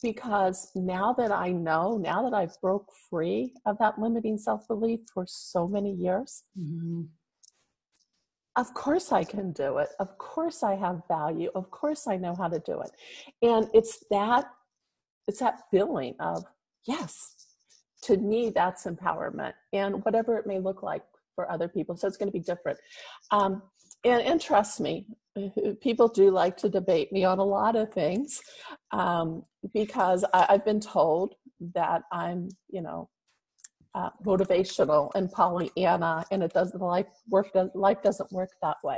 because 0.02 0.72
now 0.76 1.14
that 1.14 1.32
I 1.32 1.52
know, 1.52 1.98
now 1.98 2.24
that 2.24 2.36
I've 2.36 2.60
broke 2.62 2.92
free 3.10 3.54
of 3.66 3.78
that 3.80 4.00
limiting 4.00 4.38
self 4.38 4.68
belief 4.68 5.02
for 5.14 5.26
so 5.28 5.68
many 5.68 5.92
years, 5.92 6.44
mm-hmm. 6.60 7.04
of 8.56 8.74
course 8.74 9.12
I 9.12 9.24
can 9.24 9.52
do 9.52 9.78
it. 9.78 9.90
Of 10.00 10.18
course 10.18 10.64
I 10.64 10.76
have 10.76 11.02
value. 11.08 11.52
Of 11.56 11.70
course 11.72 12.08
I 12.08 12.18
know 12.18 12.36
how 12.36 12.48
to 12.48 12.60
do 12.60 12.82
it. 12.82 12.92
And 13.42 13.68
it's 13.74 14.04
that 14.10 14.46
it's 15.28 15.40
that 15.40 15.62
feeling 15.70 16.16
of 16.20 16.44
yes 16.88 17.36
to 18.04 18.18
me 18.18 18.52
that's 18.54 18.86
empowerment 18.86 19.54
and 19.72 20.04
whatever 20.04 20.38
it 20.38 20.48
may 20.48 20.60
look 20.60 20.82
like 20.82 21.04
for 21.36 21.50
other 21.52 21.68
people 21.68 21.96
so 21.96 22.08
it's 22.08 22.18
going 22.18 22.28
to 22.28 22.34
be 22.34 22.40
different 22.40 22.78
um, 23.30 23.62
and, 24.04 24.22
and 24.22 24.42
trust 24.42 24.80
me 24.80 25.06
people 25.82 26.08
do 26.08 26.30
like 26.30 26.58
to 26.58 26.70
debate 26.70 27.12
me 27.12 27.24
on 27.24 27.40
a 27.40 27.44
lot 27.44 27.76
of 27.76 27.92
things 27.94 28.42
um, 28.92 29.44
because 29.74 30.26
I, 30.34 30.46
have 30.50 30.66
been 30.66 30.80
told 30.80 31.36
that 31.76 32.04
i'm 32.12 32.50
you 32.70 32.82
know 32.82 33.10
uh, 33.94 34.10
motivational 34.26 35.12
and 35.16 35.32
pollyanna 35.32 36.26
and 36.32 36.44
it 36.44 36.54
doesn't 36.54 36.82
life 36.82 37.08
work 37.30 37.48
life 37.76 38.02
doesn't 38.02 38.32
work 38.32 38.50
that 38.62 38.78
way. 38.84 38.98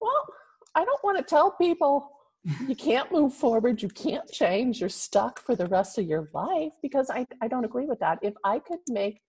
Well 0.00 0.26
i 0.74 0.84
don't 0.84 1.02
want 1.04 1.18
to 1.18 1.24
tell 1.24 1.52
people 1.52 2.10
you 2.68 2.76
can't 2.76 3.10
move 3.10 3.32
forward 3.32 3.82
you 3.82 3.88
can't 3.88 4.30
change 4.30 4.80
you're 4.80 4.88
stuck 4.88 5.40
for 5.40 5.56
the 5.56 5.66
rest 5.66 5.98
of 5.98 6.04
your 6.06 6.28
life 6.34 6.72
because 6.82 7.10
i, 7.10 7.26
I 7.40 7.48
don't 7.48 7.64
agree 7.64 7.86
with 7.86 8.00
that. 8.00 8.18
If 8.22 8.34
i 8.44 8.58
could 8.58 8.80
make 8.88 9.20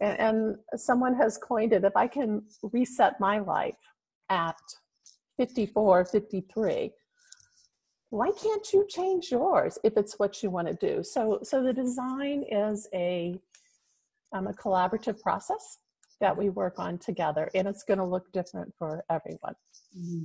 and, 0.00 0.18
and 0.18 0.56
someone 0.76 1.14
has 1.14 1.38
coined 1.38 1.72
it 1.72 1.84
if 1.84 1.96
i 1.96 2.06
can 2.06 2.42
reset 2.72 3.20
my 3.20 3.38
life 3.38 3.76
at 4.30 4.56
54 5.38 6.04
53 6.06 6.90
why 8.10 8.30
can't 8.42 8.72
you 8.72 8.86
change 8.88 9.30
yours 9.30 9.78
if 9.84 9.96
it's 9.96 10.18
what 10.18 10.42
you 10.42 10.50
want 10.50 10.66
to 10.66 10.74
do 10.74 11.02
so 11.02 11.38
so 11.42 11.62
the 11.62 11.72
design 11.72 12.44
is 12.50 12.88
a 12.94 13.38
um, 14.32 14.46
a 14.46 14.52
collaborative 14.52 15.20
process 15.20 15.78
that 16.20 16.36
we 16.36 16.50
work 16.50 16.78
on 16.78 16.98
together 16.98 17.50
and 17.54 17.66
it's 17.66 17.82
going 17.82 17.98
to 17.98 18.04
look 18.04 18.30
different 18.32 18.72
for 18.78 19.04
everyone 19.10 19.54
mm-hmm. 19.96 20.24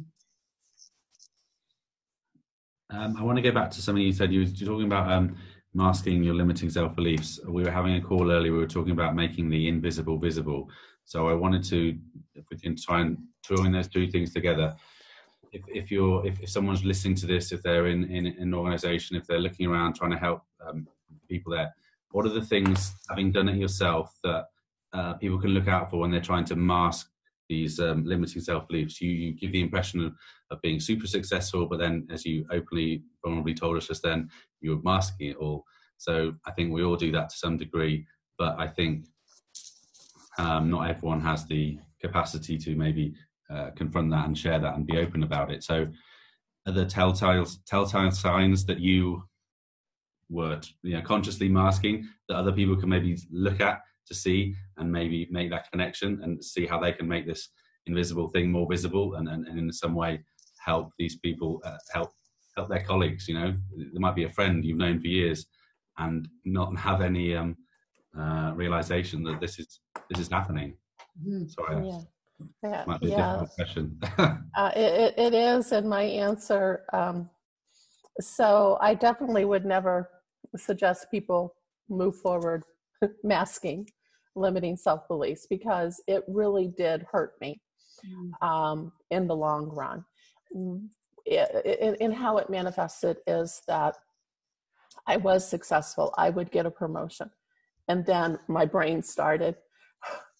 Um, 2.91 3.17
I 3.17 3.23
want 3.23 3.37
to 3.37 3.41
go 3.41 3.51
back 3.51 3.71
to 3.71 3.81
something 3.81 4.03
you 4.03 4.13
said. 4.13 4.31
You 4.31 4.41
were 4.41 4.45
talking 4.45 4.85
about 4.85 5.11
um, 5.11 5.35
masking 5.73 6.23
your 6.23 6.35
limiting 6.35 6.69
self 6.69 6.95
beliefs. 6.95 7.39
We 7.47 7.63
were 7.63 7.71
having 7.71 7.95
a 7.95 8.01
call 8.01 8.31
earlier. 8.31 8.51
We 8.51 8.59
were 8.59 8.67
talking 8.67 8.91
about 8.91 9.15
making 9.15 9.49
the 9.49 9.67
invisible 9.67 10.19
visible. 10.19 10.69
So 11.05 11.29
I 11.29 11.33
wanted 11.33 11.63
to, 11.65 11.97
if 12.33 12.45
we 12.51 12.57
can 12.57 12.75
try 12.75 13.01
and 13.01 13.17
join 13.47 13.71
those 13.71 13.87
two 13.87 14.09
things 14.09 14.33
together. 14.33 14.75
If, 15.51 15.61
if 15.67 15.91
you're, 15.91 16.25
if, 16.25 16.39
if 16.41 16.49
someone's 16.49 16.83
listening 16.83 17.15
to 17.15 17.27
this, 17.27 17.51
if 17.51 17.61
they're 17.61 17.87
in, 17.87 18.03
in, 18.05 18.25
in 18.25 18.41
an 18.41 18.53
organization, 18.53 19.15
if 19.15 19.25
they're 19.25 19.39
looking 19.39 19.67
around 19.67 19.95
trying 19.95 20.11
to 20.11 20.17
help 20.17 20.41
um, 20.67 20.87
people 21.29 21.53
there, 21.53 21.73
what 22.11 22.25
are 22.25 22.29
the 22.29 22.41
things, 22.41 22.93
having 23.09 23.31
done 23.31 23.47
it 23.47 23.57
yourself, 23.57 24.17
that 24.23 24.45
uh, 24.93 25.13
people 25.13 25.39
can 25.39 25.51
look 25.51 25.67
out 25.67 25.89
for 25.89 25.97
when 25.97 26.11
they're 26.11 26.21
trying 26.21 26.45
to 26.45 26.55
mask 26.55 27.09
these 27.49 27.79
um, 27.79 28.05
limiting 28.05 28.41
self 28.41 28.67
beliefs. 28.67 28.99
You, 28.99 29.11
you 29.11 29.33
give 29.33 29.51
the 29.51 29.61
impression 29.61 30.03
of, 30.03 30.13
of 30.49 30.61
being 30.61 30.79
super 30.79 31.07
successful, 31.07 31.67
but 31.67 31.79
then, 31.79 32.07
as 32.11 32.25
you 32.25 32.45
openly, 32.51 33.03
vulnerably 33.23 33.55
told 33.55 33.77
us 33.77 33.87
just 33.87 34.01
then, 34.01 34.29
you 34.61 34.71
were 34.71 34.81
masking 34.83 35.29
it 35.29 35.37
all. 35.37 35.65
So 35.97 36.33
I 36.45 36.51
think 36.51 36.73
we 36.73 36.83
all 36.83 36.95
do 36.95 37.11
that 37.11 37.29
to 37.29 37.37
some 37.37 37.57
degree, 37.57 38.07
but 38.37 38.59
I 38.59 38.67
think 38.67 39.05
um, 40.37 40.69
not 40.69 40.89
everyone 40.89 41.21
has 41.21 41.45
the 41.45 41.77
capacity 42.01 42.57
to 42.57 42.75
maybe 42.75 43.13
uh, 43.49 43.69
confront 43.75 44.11
that 44.11 44.25
and 44.25 44.37
share 44.37 44.59
that 44.59 44.75
and 44.75 44.87
be 44.87 44.97
open 44.97 45.23
about 45.23 45.51
it. 45.51 45.63
So, 45.63 45.87
are 46.67 46.73
the 46.73 46.85
telltale 46.85 47.45
telltale 47.67 48.11
signs 48.11 48.65
that 48.65 48.79
you 48.79 49.23
were 50.29 50.59
you 50.81 50.95
know, 50.95 51.01
consciously 51.01 51.49
masking 51.49 52.07
that 52.27 52.37
other 52.37 52.51
people 52.51 52.75
can 52.75 52.89
maybe 52.89 53.17
look 53.31 53.61
at 53.61 53.81
to 54.07 54.15
see 54.15 54.55
and 54.77 54.91
maybe 54.91 55.27
make 55.31 55.49
that 55.49 55.69
connection 55.71 56.19
and 56.23 56.43
see 56.43 56.65
how 56.65 56.79
they 56.79 56.91
can 56.91 57.07
make 57.07 57.27
this 57.27 57.49
invisible 57.85 58.29
thing 58.29 58.51
more 58.51 58.67
visible 58.69 59.15
and, 59.15 59.27
and, 59.29 59.47
and 59.47 59.59
in 59.59 59.71
some 59.71 59.93
way 59.93 60.19
help 60.59 60.91
these 60.97 61.17
people 61.17 61.61
uh, 61.65 61.77
help 61.93 62.11
help 62.55 62.69
their 62.69 62.83
colleagues 62.83 63.27
you 63.27 63.35
know 63.35 63.53
there 63.77 64.01
might 64.01 64.15
be 64.15 64.23
a 64.23 64.29
friend 64.29 64.65
you've 64.65 64.77
known 64.77 64.99
for 64.99 65.07
years 65.07 65.45
and 65.97 66.27
not 66.45 66.75
have 66.77 67.01
any 67.01 67.35
um, 67.35 67.55
uh, 68.19 68.53
realization 68.55 69.23
that 69.23 69.39
this 69.39 69.59
is 69.59 69.79
this 70.09 70.19
is 70.19 70.29
happening 70.29 70.75
mm-hmm. 71.19 71.47
sorry 71.47 71.87
yeah. 71.87 71.99
Yeah, 72.63 72.83
might 72.85 72.99
be 72.99 73.07
yeah. 73.07 73.43
a 73.43 73.47
question. 73.47 73.97
uh, 74.17 74.71
it, 74.75 75.13
it 75.17 75.33
is, 75.33 75.71
and 75.71 75.89
my 75.89 76.01
answer. 76.01 76.83
Um, 76.91 77.29
so 78.19 78.77
I 78.81 78.93
definitely 78.93 79.45
would 79.45 79.63
never 79.63 80.09
suggest 80.57 81.09
people 81.09 81.55
move 81.87 82.17
forward 82.17 82.63
masking 83.23 83.87
limiting 84.35 84.75
self 84.75 85.07
beliefs 85.07 85.47
because 85.49 86.01
it 86.07 86.23
really 86.27 86.67
did 86.77 87.05
hurt 87.11 87.33
me 87.41 87.61
mm. 88.05 88.47
um, 88.47 88.91
in 89.11 89.27
the 89.27 89.35
long 89.35 89.69
run. 89.69 90.03
In, 90.53 92.11
how 92.11 92.37
it 92.37 92.49
manifested 92.49 93.17
is 93.27 93.61
that 93.67 93.95
I 95.07 95.17
was 95.17 95.47
successful. 95.47 96.13
I 96.17 96.29
would 96.29 96.51
get 96.51 96.65
a 96.65 96.71
promotion. 96.71 97.29
And 97.87 98.05
then 98.05 98.39
my 98.47 98.65
brain 98.65 99.01
started, 99.03 99.55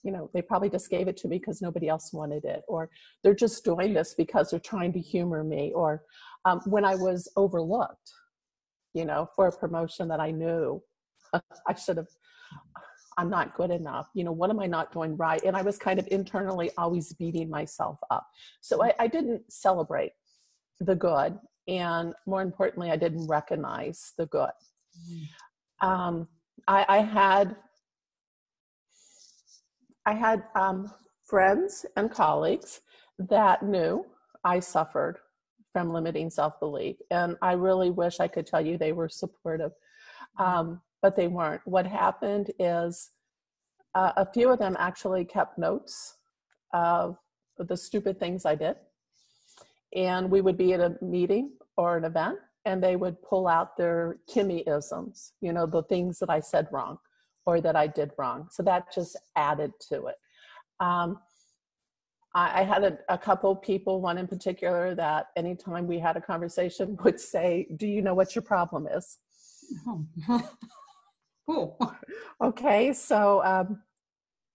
you 0.03 0.11
know, 0.11 0.29
they 0.33 0.41
probably 0.41 0.69
just 0.69 0.89
gave 0.89 1.07
it 1.07 1.17
to 1.17 1.27
me 1.27 1.37
because 1.37 1.61
nobody 1.61 1.87
else 1.87 2.13
wanted 2.13 2.45
it, 2.45 2.63
or 2.67 2.89
they're 3.23 3.35
just 3.35 3.63
doing 3.63 3.93
this 3.93 4.13
because 4.15 4.49
they're 4.49 4.59
trying 4.59 4.93
to 4.93 4.99
humor 4.99 5.43
me, 5.43 5.71
or 5.73 6.03
um, 6.45 6.61
when 6.65 6.85
I 6.85 6.95
was 6.95 7.31
overlooked, 7.35 8.11
you 8.93 9.05
know, 9.05 9.27
for 9.35 9.47
a 9.47 9.51
promotion 9.51 10.07
that 10.09 10.19
I 10.19 10.31
knew 10.31 10.81
I 11.33 11.73
should 11.75 11.97
have 11.97 12.07
I'm 13.17 13.29
not 13.29 13.55
good 13.55 13.71
enough. 13.71 14.09
You 14.13 14.23
know, 14.23 14.31
what 14.31 14.49
am 14.49 14.59
I 14.59 14.67
not 14.67 14.91
doing 14.91 15.15
right? 15.15 15.41
And 15.43 15.55
I 15.55 15.61
was 15.61 15.77
kind 15.77 15.99
of 15.99 16.07
internally 16.11 16.71
always 16.77 17.13
beating 17.13 17.49
myself 17.49 17.97
up. 18.11 18.27
So 18.61 18.83
I, 18.83 18.93
I 18.99 19.07
didn't 19.07 19.51
celebrate 19.51 20.11
the 20.79 20.95
good. 20.95 21.37
And 21.67 22.13
more 22.25 22.41
importantly, 22.41 22.91
I 22.91 22.97
didn't 22.97 23.27
recognize 23.27 24.13
the 24.17 24.25
good. 24.27 24.51
Um, 25.81 26.27
I, 26.67 26.85
I, 26.87 26.97
had 27.01 27.55
I 30.05 30.13
had 30.13 30.43
um, 30.55 30.91
friends 31.23 31.85
and 31.95 32.11
colleagues 32.11 32.81
that 33.17 33.63
knew 33.63 34.05
I 34.43 34.59
suffered 34.59 35.17
from 35.73 35.91
limiting 35.91 36.29
self 36.29 36.59
belief, 36.59 36.95
and 37.11 37.35
I 37.41 37.53
really 37.53 37.91
wish 37.91 38.19
I 38.19 38.27
could 38.27 38.47
tell 38.47 38.65
you 38.65 38.77
they 38.77 38.93
were 38.93 39.09
supportive. 39.09 39.71
Um, 40.37 40.81
but 41.01 41.15
they 41.15 41.27
weren't. 41.27 41.61
What 41.65 41.85
happened 41.85 42.51
is 42.57 43.11
uh, 43.93 44.11
a 44.17 44.25
few 44.25 44.51
of 44.51 44.57
them 44.57 44.75
actually 44.79 45.23
kept 45.23 45.59
notes 45.59 46.17
of 46.73 47.17
the 47.59 47.77
stupid 47.77 48.19
things 48.19 48.43
I 48.43 48.55
did. 48.55 48.75
And 49.95 50.31
we 50.31 50.41
would 50.41 50.57
be 50.57 50.73
at 50.73 50.79
a 50.79 50.97
meeting 51.01 51.51
or 51.77 51.95
an 51.97 52.05
event, 52.05 52.39
and 52.65 52.83
they 52.83 52.95
would 52.95 53.21
pull 53.21 53.47
out 53.47 53.77
their 53.77 54.17
Kimmy-isms, 54.29 55.33
you 55.41 55.53
know, 55.53 55.65
the 55.65 55.83
things 55.83 56.19
that 56.19 56.29
I 56.29 56.39
said 56.39 56.67
wrong 56.71 56.97
or 57.45 57.61
that 57.61 57.75
I 57.75 57.87
did 57.87 58.11
wrong. 58.17 58.47
So 58.51 58.63
that 58.63 58.93
just 58.93 59.15
added 59.35 59.71
to 59.89 60.07
it. 60.07 60.15
Um, 60.79 61.19
I, 62.33 62.61
I 62.61 62.63
had 62.63 62.83
a, 62.83 62.97
a 63.07 63.17
couple 63.17 63.55
people, 63.55 64.01
one 64.01 64.17
in 64.17 64.27
particular, 64.27 64.95
that 64.95 65.27
anytime 65.35 65.87
we 65.87 65.99
had 65.99 66.17
a 66.17 66.21
conversation 66.21 66.97
would 67.03 67.19
say, 67.19 67.67
Do 67.77 67.87
you 67.87 68.01
know 68.01 68.13
what 68.13 68.35
your 68.35 68.41
problem 68.41 68.87
is? 68.87 69.17
Cool. 71.45 71.77
okay, 72.41 72.91
so 72.93 73.43
um, 73.43 73.81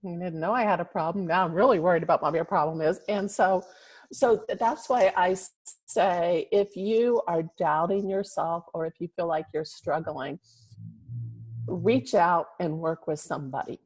I 0.04 0.08
didn't 0.08 0.40
know 0.40 0.52
I 0.52 0.62
had 0.62 0.80
a 0.80 0.84
problem. 0.84 1.26
Now 1.26 1.44
I'm 1.44 1.52
really 1.52 1.78
worried 1.78 2.02
about 2.02 2.22
what 2.22 2.32
my 2.32 2.42
problem 2.42 2.80
is, 2.80 3.00
and 3.08 3.30
so, 3.30 3.64
so 4.12 4.44
that's 4.58 4.88
why 4.88 5.12
I 5.16 5.36
say 5.86 6.48
if 6.50 6.76
you 6.76 7.22
are 7.26 7.44
doubting 7.58 8.08
yourself 8.08 8.64
or 8.74 8.86
if 8.86 8.94
you 8.98 9.08
feel 9.16 9.26
like 9.26 9.46
you're 9.54 9.64
struggling, 9.64 10.38
reach 11.66 12.14
out 12.14 12.48
and 12.58 12.78
work 12.78 13.06
with 13.06 13.20
somebody, 13.20 13.78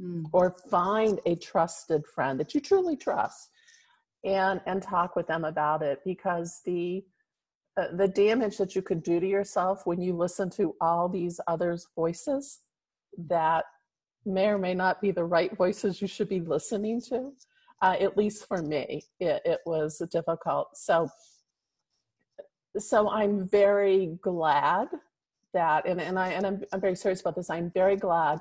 mm. 0.00 0.24
or 0.32 0.56
find 0.70 1.20
a 1.26 1.36
trusted 1.36 2.04
friend 2.06 2.40
that 2.40 2.54
you 2.54 2.60
truly 2.60 2.96
trust, 2.96 3.50
and 4.24 4.60
and 4.66 4.82
talk 4.82 5.14
with 5.14 5.26
them 5.26 5.44
about 5.44 5.82
it 5.82 6.00
because 6.04 6.60
the 6.64 7.04
uh, 7.76 7.86
the 7.96 8.08
damage 8.08 8.58
that 8.58 8.74
you 8.74 8.82
could 8.82 9.02
do 9.02 9.20
to 9.20 9.26
yourself 9.26 9.86
when 9.86 10.00
you 10.00 10.12
listen 10.16 10.50
to 10.50 10.74
all 10.80 11.08
these 11.08 11.40
others' 11.46 11.86
voices 11.94 12.60
that 13.16 13.64
may 14.26 14.48
or 14.48 14.58
may 14.58 14.74
not 14.74 15.00
be 15.00 15.12
the 15.12 15.24
right 15.24 15.56
voices 15.56 16.02
you 16.02 16.08
should 16.08 16.28
be 16.28 16.40
listening 16.40 17.00
to. 17.00 17.32
Uh, 17.80 17.96
at 18.00 18.16
least 18.16 18.46
for 18.48 18.60
me, 18.60 19.04
it, 19.20 19.40
it 19.44 19.60
was 19.64 20.02
difficult. 20.10 20.76
So, 20.76 21.08
so 22.76 23.08
I'm 23.08 23.48
very 23.48 24.18
glad 24.20 24.88
that, 25.54 25.86
and, 25.86 26.00
and 26.00 26.18
I 26.18 26.30
and 26.30 26.46
I'm, 26.46 26.62
I'm 26.72 26.80
very 26.80 26.96
serious 26.96 27.20
about 27.20 27.36
this. 27.36 27.50
I'm 27.50 27.70
very 27.70 27.96
glad 27.96 28.40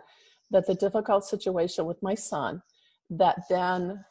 that 0.51 0.65
the 0.65 0.75
difficult 0.75 1.24
situation 1.25 1.86
with 1.86 2.01
my 2.01 2.15
son 2.15 2.62
that 3.10 3.44
then 3.50 4.03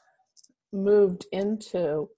moved 0.72 1.26
into 1.32 2.08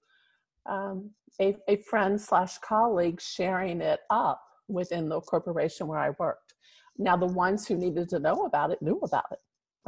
um, 0.67 1.11
a, 1.41 1.55
a 1.67 1.77
friend 1.77 2.19
slash 2.19 2.57
colleague 2.59 3.19
sharing 3.19 3.81
it 3.81 4.01
up 4.09 4.41
within 4.67 5.09
the 5.09 5.19
corporation 5.21 5.87
where 5.87 5.99
I 5.99 6.11
worked. 6.19 6.53
Now, 6.97 7.17
the 7.17 7.25
ones 7.25 7.67
who 7.67 7.75
needed 7.75 8.09
to 8.09 8.19
know 8.19 8.45
about 8.45 8.71
it 8.71 8.81
knew 8.81 8.99
about 9.01 9.25
it. 9.31 9.39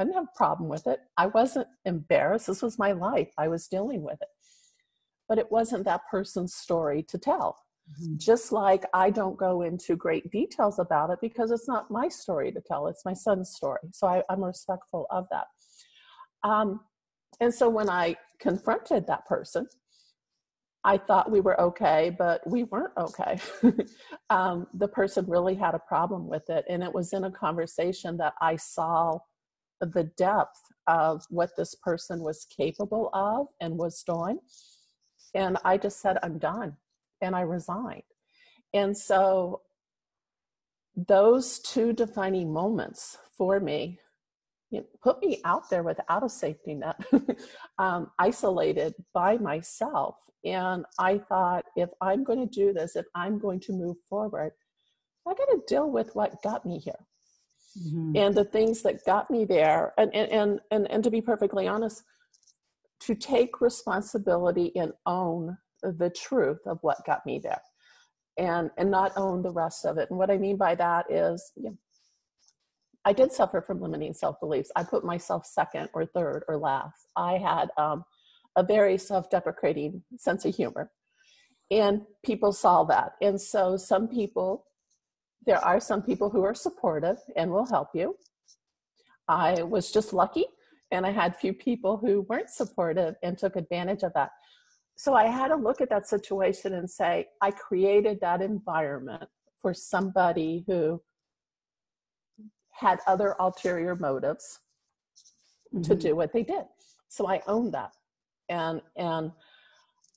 I 0.02 0.04
didn't 0.04 0.16
have 0.16 0.30
a 0.34 0.38
problem 0.38 0.68
with 0.68 0.88
it. 0.88 1.00
I 1.18 1.28
wasn't 1.28 1.68
embarrassed. 1.86 2.48
This 2.48 2.64
was 2.64 2.80
my 2.80 2.92
life. 2.92 3.30
I 3.38 3.48
was 3.48 3.68
dealing 3.68 4.02
with 4.02 4.20
it. 4.22 4.28
But 5.30 5.38
it 5.38 5.52
wasn't 5.52 5.86
that 5.86 6.02
person's 6.10 6.56
story 6.56 7.04
to 7.10 7.20
tell. 7.20 7.58
Mm-hmm. 7.92 8.18
Just 8.18 8.52
like 8.52 8.84
I 8.94 9.12
don't 9.12 9.38
go 9.38 9.62
into 9.62 9.96
great 9.96 10.32
details 10.32 10.80
about 10.80 11.12
it 11.12 11.20
because 11.22 11.52
it's 11.52 11.68
not 11.68 11.92
my 11.92 12.08
story 12.08 12.52
to 12.52 12.62
tell, 12.62 12.88
it's 12.88 13.06
my 13.06 13.14
son's 13.14 13.52
story. 13.52 13.82
So 13.92 14.08
I, 14.08 14.24
am 14.30 14.44
respectful 14.44 15.06
of 15.12 15.28
that. 15.32 15.46
Um, 16.44 16.82
and 17.40 17.54
so 17.54 17.70
when 17.70 17.90
I 17.90 18.16
confronted 18.40 19.06
that 19.08 19.26
person, 19.28 19.68
I 20.84 20.98
thought 20.98 21.32
we 21.32 21.42
were 21.42 21.60
okay, 21.62 22.16
but 22.18 22.42
we 22.48 22.64
weren't 22.64 22.98
okay. 22.98 23.40
um, 24.32 24.66
the 24.74 24.88
person 24.88 25.26
really 25.28 25.54
had 25.54 25.76
a 25.76 25.80
problem 25.80 26.28
with 26.28 26.50
it. 26.50 26.66
And 26.68 26.82
it 26.82 26.92
was 26.92 27.14
in 27.14 27.26
a 27.26 27.32
conversation 27.32 28.18
that 28.18 28.34
I 28.42 28.56
saw 28.56 29.20
the 29.86 30.04
depth 30.18 30.60
of 30.88 31.24
what 31.30 31.52
this 31.58 31.76
person 31.76 32.22
was 32.22 32.46
capable 32.46 33.10
of 33.14 33.48
and 33.60 33.78
was 33.78 34.04
doing. 34.04 34.40
And 35.34 35.58
I 35.64 35.78
just 35.78 36.02
said, 36.02 36.18
I'm 36.24 36.38
done. 36.38 36.76
And 37.22 37.36
I 37.36 37.42
resigned. 37.42 38.04
And 38.74 38.98
so 38.98 39.62
those 40.96 41.60
two 41.60 41.94
defining 41.94 42.52
moments 42.52 43.18
for 43.38 43.60
me 43.60 44.00
you 44.72 44.80
know, 44.80 44.86
put 45.04 45.22
me 45.22 45.42
out 45.44 45.70
there 45.70 45.84
without 45.84 46.24
a 46.24 46.30
safety 46.30 46.76
net, 46.76 46.96
um, 47.78 48.10
isolated 48.18 48.94
by 49.14 49.38
myself. 49.38 50.16
And 50.46 50.86
I 50.98 51.18
thought, 51.18 51.66
if 51.76 51.90
I'm 52.00 52.24
going 52.24 52.40
to 52.40 52.46
do 52.46 52.74
this, 52.74 52.96
if 52.96 53.06
I'm 53.14 53.38
going 53.38 53.60
to 53.62 53.74
move 53.74 53.98
forward, 54.10 54.54
I 55.28 55.34
got 55.34 55.46
to 55.46 55.62
deal 55.68 55.92
with 55.92 56.16
what 56.16 56.42
got 56.42 56.66
me 56.66 56.80
here. 56.80 57.06
Mm-hmm. 57.80 58.18
And 58.18 58.36
the 58.36 58.46
things 58.46 58.82
that 58.84 59.06
got 59.06 59.32
me 59.32 59.46
there, 59.46 59.94
and, 59.98 60.14
and, 60.14 60.32
and, 60.32 60.60
and, 60.72 60.92
and 60.92 61.04
to 61.04 61.10
be 61.10 61.22
perfectly 61.22 61.68
honest, 61.68 62.04
to 63.02 63.16
take 63.16 63.62
responsibility 63.62 64.72
and 64.76 64.92
own 65.06 65.58
the 65.82 66.10
truth 66.10 66.60
of 66.66 66.78
what 66.82 67.06
got 67.06 67.26
me 67.26 67.40
there 67.40 67.62
and 68.38 68.70
and 68.78 68.90
not 68.90 69.12
own 69.18 69.42
the 69.42 69.52
rest 69.52 69.84
of 69.84 69.98
it 69.98 70.08
and 70.10 70.18
what 70.18 70.30
i 70.30 70.38
mean 70.38 70.56
by 70.56 70.76
that 70.76 71.10
is 71.12 71.52
I 73.04 73.14
did 73.14 73.32
suffer 73.32 73.62
from 73.62 73.82
limiting 73.82 74.14
self 74.14 74.40
beliefs. 74.40 74.72
I 74.76 74.84
put 74.84 75.04
myself 75.04 75.46
second 75.46 75.90
or 75.94 76.06
third 76.06 76.44
or 76.48 76.58
last. 76.58 77.08
I 77.16 77.38
had 77.38 77.70
um, 77.78 78.04
a 78.56 78.64
very 78.64 78.98
self 78.98 79.30
deprecating 79.30 80.04
sense 80.18 80.46
of 80.46 80.56
humor. 80.56 80.92
And 81.72 82.02
people 82.24 82.52
saw 82.52 82.84
that. 82.86 83.14
And 83.22 83.40
so 83.40 83.78
some 83.78 84.08
people, 84.08 84.66
there 85.46 85.64
are 85.64 85.80
some 85.80 86.02
people 86.02 86.30
who 86.30 86.44
are 86.44 86.54
supportive 86.54 87.18
and 87.36 87.52
will 87.52 87.66
help 87.66 87.90
you. 87.94 88.16
I 89.28 89.64
was 89.64 89.92
just 89.92 90.14
lucky 90.14 90.46
and 90.92 91.06
I 91.06 91.12
had 91.12 91.36
few 91.36 91.54
people 91.54 91.98
who 91.98 92.22
weren't 92.30 92.50
supportive 92.50 93.16
and 93.24 93.38
took 93.38 93.56
advantage 93.56 94.04
of 94.04 94.14
that. 94.14 94.32
So 94.96 95.14
I 95.16 95.26
had 95.26 95.48
to 95.48 95.56
look 95.56 95.82
at 95.82 95.90
that 95.90 96.08
situation 96.08 96.74
and 96.74 96.90
say, 96.90 97.28
I 97.42 97.52
created 97.52 98.20
that 98.22 98.42
environment 98.42 99.24
for 99.62 99.74
somebody 99.74 100.64
who 100.68 101.02
had 102.72 103.00
other 103.08 103.36
ulterior 103.40 103.96
motives 103.96 104.60
mm-hmm. 105.74 105.82
to 105.84 105.96
do 105.96 106.16
what 106.16 106.34
they 106.34 106.44
did. 106.44 106.66
So 107.08 107.28
I 107.28 107.42
own 107.48 107.72
that. 107.72 107.92
And 108.50 108.82
and 108.98 109.32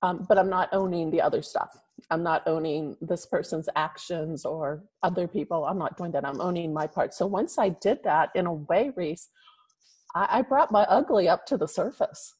um, 0.02 0.26
but 0.28 0.38
I'm 0.38 0.50
not 0.50 0.68
owning 0.72 1.10
the 1.10 1.22
other 1.22 1.40
stuff. 1.40 1.78
I'm 2.11 2.22
not 2.22 2.42
owning 2.46 2.96
this 3.00 3.26
person's 3.26 3.68
actions 3.76 4.44
or 4.44 4.85
other 5.02 5.26
people. 5.26 5.64
I'm 5.64 5.78
not 5.78 5.96
doing 5.96 6.12
that. 6.12 6.24
I'm 6.24 6.40
owning 6.40 6.72
my 6.72 6.87
part. 6.87 7.14
So 7.14 7.26
once 7.26 7.59
I 7.59 7.70
did 7.70 7.98
that, 8.04 8.30
in 8.35 8.46
a 8.46 8.52
way, 8.52 8.92
Reese, 8.96 9.28
I, 10.14 10.38
I 10.38 10.42
brought 10.42 10.72
my 10.72 10.83
ugly 10.85 11.28
up 11.28 11.46
to 11.46 11.57
the 11.57 11.68
surface. 11.68 12.35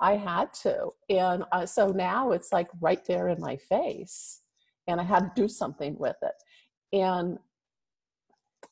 I 0.00 0.16
had 0.16 0.52
to. 0.62 0.90
And 1.08 1.44
uh, 1.52 1.66
so 1.66 1.88
now 1.88 2.32
it's 2.32 2.52
like 2.52 2.68
right 2.80 3.04
there 3.06 3.28
in 3.28 3.40
my 3.40 3.56
face. 3.56 4.42
And 4.86 5.00
I 5.00 5.04
had 5.04 5.20
to 5.20 5.32
do 5.34 5.48
something 5.48 5.96
with 5.98 6.16
it. 6.22 6.96
And 6.96 7.38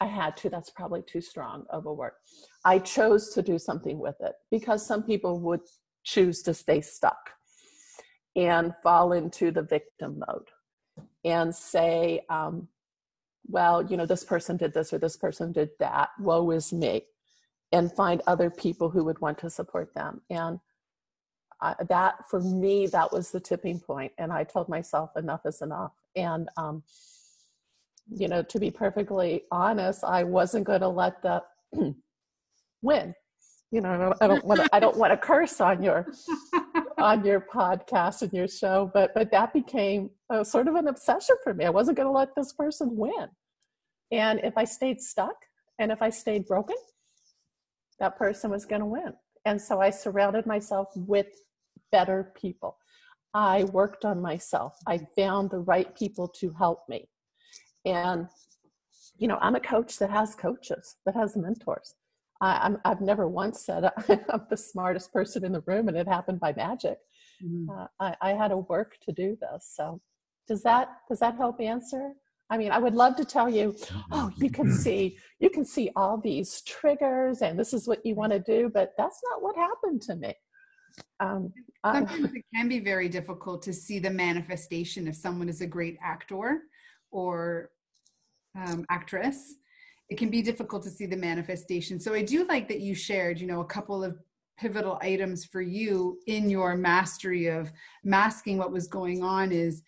I 0.00 0.06
had 0.06 0.36
to, 0.38 0.50
that's 0.50 0.70
probably 0.70 1.02
too 1.02 1.20
strong 1.20 1.64
of 1.70 1.86
a 1.86 1.92
word. 1.92 2.12
I 2.64 2.78
chose 2.78 3.30
to 3.34 3.42
do 3.42 3.58
something 3.58 3.98
with 3.98 4.16
it 4.20 4.34
because 4.50 4.86
some 4.86 5.02
people 5.02 5.40
would 5.40 5.60
choose 6.04 6.42
to 6.42 6.54
stay 6.54 6.80
stuck 6.80 7.30
and 8.36 8.72
fall 8.82 9.12
into 9.12 9.50
the 9.50 9.62
victim 9.62 10.22
mode 10.26 10.48
and 11.24 11.54
say, 11.54 12.20
um, 12.28 12.68
well, 13.48 13.84
you 13.84 13.96
know, 13.96 14.06
this 14.06 14.24
person 14.24 14.56
did 14.56 14.74
this 14.74 14.92
or 14.92 14.98
this 14.98 15.16
person 15.16 15.52
did 15.52 15.70
that, 15.78 16.10
woe 16.20 16.50
is 16.50 16.72
me, 16.72 17.02
and 17.72 17.92
find 17.92 18.22
other 18.26 18.50
people 18.50 18.90
who 18.90 19.04
would 19.04 19.20
want 19.20 19.38
to 19.38 19.50
support 19.50 19.94
them. 19.94 20.20
And 20.30 20.60
uh, 21.60 21.74
that, 21.88 22.28
for 22.30 22.40
me, 22.40 22.86
that 22.88 23.12
was 23.12 23.30
the 23.30 23.40
tipping 23.40 23.80
point. 23.80 24.12
And 24.18 24.32
I 24.32 24.44
told 24.44 24.68
myself, 24.68 25.16
enough 25.16 25.46
is 25.46 25.62
enough. 25.62 25.92
And 26.14 26.48
um, 26.56 26.82
you 28.08 28.28
know, 28.28 28.42
to 28.42 28.60
be 28.60 28.70
perfectly 28.70 29.42
honest, 29.50 30.04
I 30.04 30.24
wasn't 30.24 30.64
going 30.64 30.80
to 30.80 30.88
let 30.88 31.22
the 31.22 31.42
win. 32.82 33.14
You 33.72 33.80
know, 33.80 34.14
I 34.20 34.26
don't 34.28 34.44
want 34.44 34.60
to, 34.60 34.68
I 34.72 34.78
don't 34.78 34.96
want 34.96 35.12
to 35.12 35.16
curse 35.16 35.60
on 35.60 35.82
your 35.82 36.06
on 36.98 37.24
your 37.24 37.40
podcast 37.40 38.22
and 38.22 38.32
your 38.32 38.48
show, 38.48 38.90
but 38.92 39.12
but 39.14 39.30
that 39.30 39.52
became 39.52 40.10
a, 40.30 40.44
sort 40.44 40.68
of 40.68 40.74
an 40.74 40.88
obsession 40.88 41.36
for 41.44 41.54
me. 41.54 41.64
I 41.64 41.70
wasn't 41.70 41.96
going 41.96 42.08
to 42.08 42.12
let 42.12 42.34
this 42.34 42.52
person 42.52 42.96
win, 42.96 43.28
and 44.10 44.40
if 44.42 44.56
I 44.56 44.64
stayed 44.64 45.00
stuck 45.00 45.36
and 45.78 45.92
if 45.92 46.00
I 46.00 46.10
stayed 46.10 46.46
broken, 46.46 46.76
that 48.00 48.16
person 48.16 48.50
was 48.50 48.64
going 48.64 48.80
to 48.80 48.86
win. 48.86 49.12
And 49.44 49.60
so 49.60 49.80
I 49.80 49.90
surrounded 49.90 50.46
myself 50.46 50.88
with 50.96 51.28
better 51.92 52.32
people. 52.40 52.76
I 53.34 53.64
worked 53.64 54.04
on 54.04 54.20
myself. 54.20 54.76
I 54.86 55.00
found 55.16 55.50
the 55.50 55.58
right 55.58 55.94
people 55.94 56.28
to 56.40 56.52
help 56.58 56.80
me. 56.88 57.08
And, 57.84 58.28
you 59.18 59.28
know, 59.28 59.38
I'm 59.40 59.54
a 59.54 59.60
coach 59.60 59.98
that 59.98 60.10
has 60.10 60.34
coaches, 60.34 60.96
that 61.04 61.14
has 61.14 61.36
mentors. 61.36 61.94
I, 62.40 62.74
I've 62.84 63.00
never 63.00 63.28
once 63.28 63.64
said 63.64 63.84
I'm 64.08 64.46
the 64.50 64.56
smartest 64.56 65.12
person 65.12 65.44
in 65.44 65.52
the 65.52 65.62
room 65.66 65.88
and 65.88 65.96
it 65.96 66.08
happened 66.08 66.40
by 66.40 66.52
magic. 66.52 66.98
Mm-hmm. 67.44 67.70
Uh, 67.70 67.86
I, 68.00 68.16
I 68.20 68.30
had 68.34 68.48
to 68.48 68.58
work 68.58 68.96
to 69.02 69.12
do 69.12 69.36
this. 69.40 69.72
So 69.74 70.00
does 70.46 70.62
that, 70.62 70.88
does 71.08 71.18
that 71.20 71.36
help 71.36 71.60
answer? 71.60 72.12
I 72.48 72.58
mean, 72.58 72.70
I 72.70 72.78
would 72.78 72.94
love 72.94 73.16
to 73.16 73.24
tell 73.24 73.48
you, 73.48 73.74
oh, 74.12 74.30
you 74.36 74.50
can 74.50 74.72
see, 74.72 75.18
you 75.40 75.50
can 75.50 75.64
see 75.64 75.90
all 75.96 76.18
these 76.18 76.62
triggers 76.62 77.42
and 77.42 77.58
this 77.58 77.72
is 77.72 77.88
what 77.88 78.04
you 78.06 78.14
want 78.14 78.32
to 78.32 78.38
do, 78.38 78.70
but 78.72 78.92
that's 78.96 79.20
not 79.30 79.42
what 79.42 79.56
happened 79.56 80.02
to 80.02 80.16
me. 80.16 80.34
Um, 81.20 81.52
Sometimes 81.84 82.32
it 82.34 82.44
can 82.54 82.68
be 82.68 82.80
very 82.80 83.08
difficult 83.08 83.62
to 83.62 83.72
see 83.72 83.98
the 83.98 84.10
manifestation 84.10 85.08
if 85.08 85.16
someone 85.16 85.48
is 85.48 85.60
a 85.60 85.66
great 85.66 85.98
actor 86.02 86.62
or 87.10 87.70
um, 88.56 88.84
actress, 88.90 89.54
it 90.08 90.18
can 90.18 90.30
be 90.30 90.42
difficult 90.42 90.82
to 90.84 90.90
see 90.90 91.06
the 91.06 91.16
manifestation. 91.16 91.98
So 91.98 92.14
I 92.14 92.22
do 92.22 92.46
like 92.46 92.68
that 92.68 92.80
you 92.80 92.94
shared, 92.94 93.40
you 93.40 93.46
know, 93.46 93.60
a 93.60 93.66
couple 93.66 94.04
of 94.04 94.16
pivotal 94.58 94.98
items 95.02 95.44
for 95.44 95.60
you 95.60 96.18
in 96.26 96.48
your 96.48 96.76
mastery 96.76 97.46
of 97.46 97.70
masking 98.04 98.58
what 98.58 98.72
was 98.72 98.86
going 98.86 99.22
on 99.22 99.52
is 99.52 99.82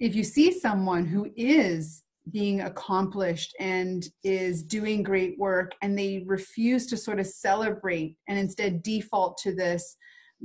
if 0.00 0.14
you 0.14 0.24
see 0.24 0.52
someone 0.52 1.06
who 1.06 1.30
is 1.36 2.02
being 2.30 2.62
accomplished 2.62 3.54
and 3.60 4.06
is 4.22 4.62
doing 4.62 5.02
great 5.02 5.38
work 5.38 5.72
and 5.82 5.98
they 5.98 6.24
refuse 6.26 6.86
to 6.86 6.96
sort 6.96 7.20
of 7.20 7.26
celebrate 7.26 8.16
and 8.28 8.38
instead 8.38 8.82
default 8.82 9.36
to 9.38 9.54
this 9.54 9.96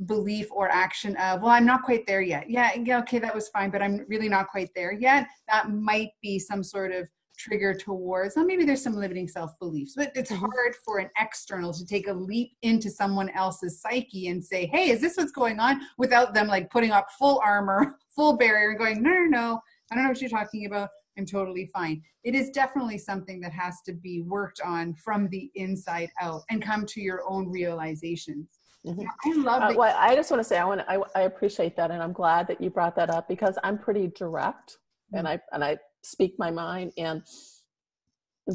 belief 0.05 0.47
or 0.51 0.69
action 0.69 1.15
of 1.17 1.41
well 1.41 1.51
i'm 1.51 1.65
not 1.65 1.83
quite 1.83 2.05
there 2.05 2.21
yet 2.21 2.49
yeah 2.49 2.71
yeah 2.75 2.99
okay 2.99 3.19
that 3.19 3.33
was 3.35 3.49
fine 3.49 3.69
but 3.69 3.81
i'm 3.81 4.05
really 4.07 4.29
not 4.29 4.47
quite 4.47 4.69
there 4.75 4.93
yet 4.93 5.27
that 5.49 5.69
might 5.69 6.09
be 6.21 6.37
some 6.37 6.63
sort 6.63 6.91
of 6.91 7.07
trigger 7.39 7.73
towards 7.73 8.35
well 8.35 8.45
maybe 8.45 8.65
there's 8.65 8.83
some 8.83 8.95
limiting 8.95 9.27
self-beliefs 9.27 9.93
but 9.95 10.11
it's 10.13 10.31
mm-hmm. 10.31 10.41
hard 10.41 10.75
for 10.85 10.99
an 10.99 11.09
external 11.17 11.73
to 11.73 11.85
take 11.85 12.07
a 12.07 12.13
leap 12.13 12.51
into 12.61 12.89
someone 12.89 13.29
else's 13.29 13.81
psyche 13.81 14.27
and 14.27 14.43
say 14.43 14.65
hey 14.67 14.89
is 14.89 14.99
this 14.99 15.15
what's 15.15 15.31
going 15.31 15.59
on 15.59 15.79
without 15.97 16.33
them 16.33 16.47
like 16.47 16.69
putting 16.69 16.91
up 16.91 17.07
full 17.17 17.41
armor 17.43 17.95
full 18.15 18.37
barrier 18.37 18.71
and 18.71 18.79
going 18.79 19.01
no 19.01 19.09
no 19.09 19.25
no 19.25 19.59
i 19.91 19.95
don't 19.95 20.03
know 20.03 20.09
what 20.09 20.19
you're 20.19 20.29
talking 20.29 20.65
about 20.65 20.89
i'm 21.17 21.25
totally 21.25 21.69
fine 21.73 22.01
it 22.25 22.35
is 22.35 22.49
definitely 22.49 22.97
something 22.97 23.39
that 23.39 23.53
has 23.53 23.77
to 23.85 23.93
be 23.93 24.21
worked 24.21 24.59
on 24.61 24.93
from 24.95 25.29
the 25.29 25.49
inside 25.55 26.09
out 26.21 26.41
and 26.49 26.61
come 26.61 26.85
to 26.85 27.01
your 27.01 27.21
own 27.27 27.49
realizations 27.49 28.59
Mm-hmm. 28.87 29.01
I 29.25 29.41
love. 29.41 29.71
Uh, 29.71 29.73
well, 29.77 29.95
I 29.99 30.15
just 30.15 30.31
want 30.31 30.39
to 30.39 30.43
say 30.45 30.57
I 30.57 30.63
want 30.63 30.81
I, 30.87 30.99
I 31.13 31.21
appreciate 31.23 31.75
that, 31.75 31.91
and 31.91 32.01
I'm 32.01 32.13
glad 32.13 32.47
that 32.47 32.61
you 32.61 32.69
brought 32.69 32.95
that 32.95 33.09
up 33.09 33.27
because 33.27 33.57
I'm 33.61 33.77
pretty 33.77 34.07
direct, 34.15 34.77
mm-hmm. 35.13 35.17
and 35.17 35.27
I 35.27 35.39
and 35.51 35.63
I 35.65 35.77
speak 36.03 36.35
my 36.37 36.51
mind, 36.51 36.93
and 36.97 37.23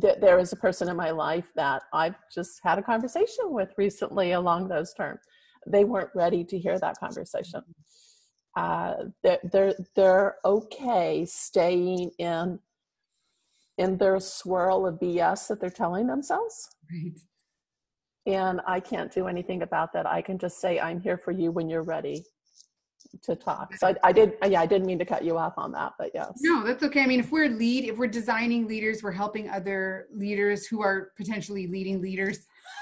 th- 0.00 0.18
there 0.20 0.38
is 0.38 0.52
a 0.52 0.56
person 0.56 0.88
in 0.88 0.96
my 0.96 1.10
life 1.10 1.50
that 1.56 1.82
I've 1.92 2.16
just 2.32 2.60
had 2.62 2.78
a 2.78 2.82
conversation 2.82 3.52
with 3.52 3.70
recently 3.76 4.32
along 4.32 4.68
those 4.68 4.92
terms. 4.94 5.20
They 5.66 5.84
weren't 5.84 6.10
ready 6.14 6.44
to 6.44 6.58
hear 6.58 6.78
that 6.78 6.98
conversation. 6.98 7.62
Uh, 8.56 8.94
they're, 9.22 9.40
they're 9.52 9.74
they're 9.96 10.36
okay 10.44 11.24
staying 11.24 12.10
in 12.18 12.58
in 13.78 13.96
their 13.96 14.20
swirl 14.20 14.86
of 14.86 15.00
BS 15.00 15.48
that 15.48 15.60
they're 15.60 15.70
telling 15.70 16.06
themselves. 16.06 16.68
Right. 16.92 17.18
And 18.26 18.60
I 18.66 18.80
can't 18.80 19.12
do 19.12 19.26
anything 19.26 19.62
about 19.62 19.92
that. 19.92 20.06
I 20.06 20.22
can 20.22 20.38
just 20.38 20.60
say, 20.60 20.78
I'm 20.78 21.00
here 21.00 21.18
for 21.18 21.32
you 21.32 21.50
when 21.50 21.68
you're 21.68 21.82
ready 21.82 22.24
to 23.22 23.36
talk. 23.36 23.74
So 23.76 23.88
I, 23.88 23.96
I 24.02 24.12
did, 24.12 24.34
yeah, 24.46 24.60
I 24.60 24.66
didn't 24.66 24.86
mean 24.86 24.98
to 24.98 25.04
cut 25.04 25.24
you 25.24 25.36
off 25.38 25.54
on 25.56 25.72
that, 25.72 25.92
but 25.98 26.10
yes. 26.14 26.32
No, 26.40 26.64
that's 26.64 26.82
okay. 26.84 27.02
I 27.02 27.06
mean, 27.06 27.20
if 27.20 27.30
we're 27.30 27.48
lead, 27.48 27.84
if 27.84 27.96
we're 27.96 28.06
designing 28.06 28.66
leaders, 28.66 29.02
we're 29.02 29.12
helping 29.12 29.48
other 29.48 30.08
leaders 30.12 30.66
who 30.66 30.82
are 30.82 31.12
potentially 31.16 31.66
leading 31.66 32.00
leaders. 32.00 32.38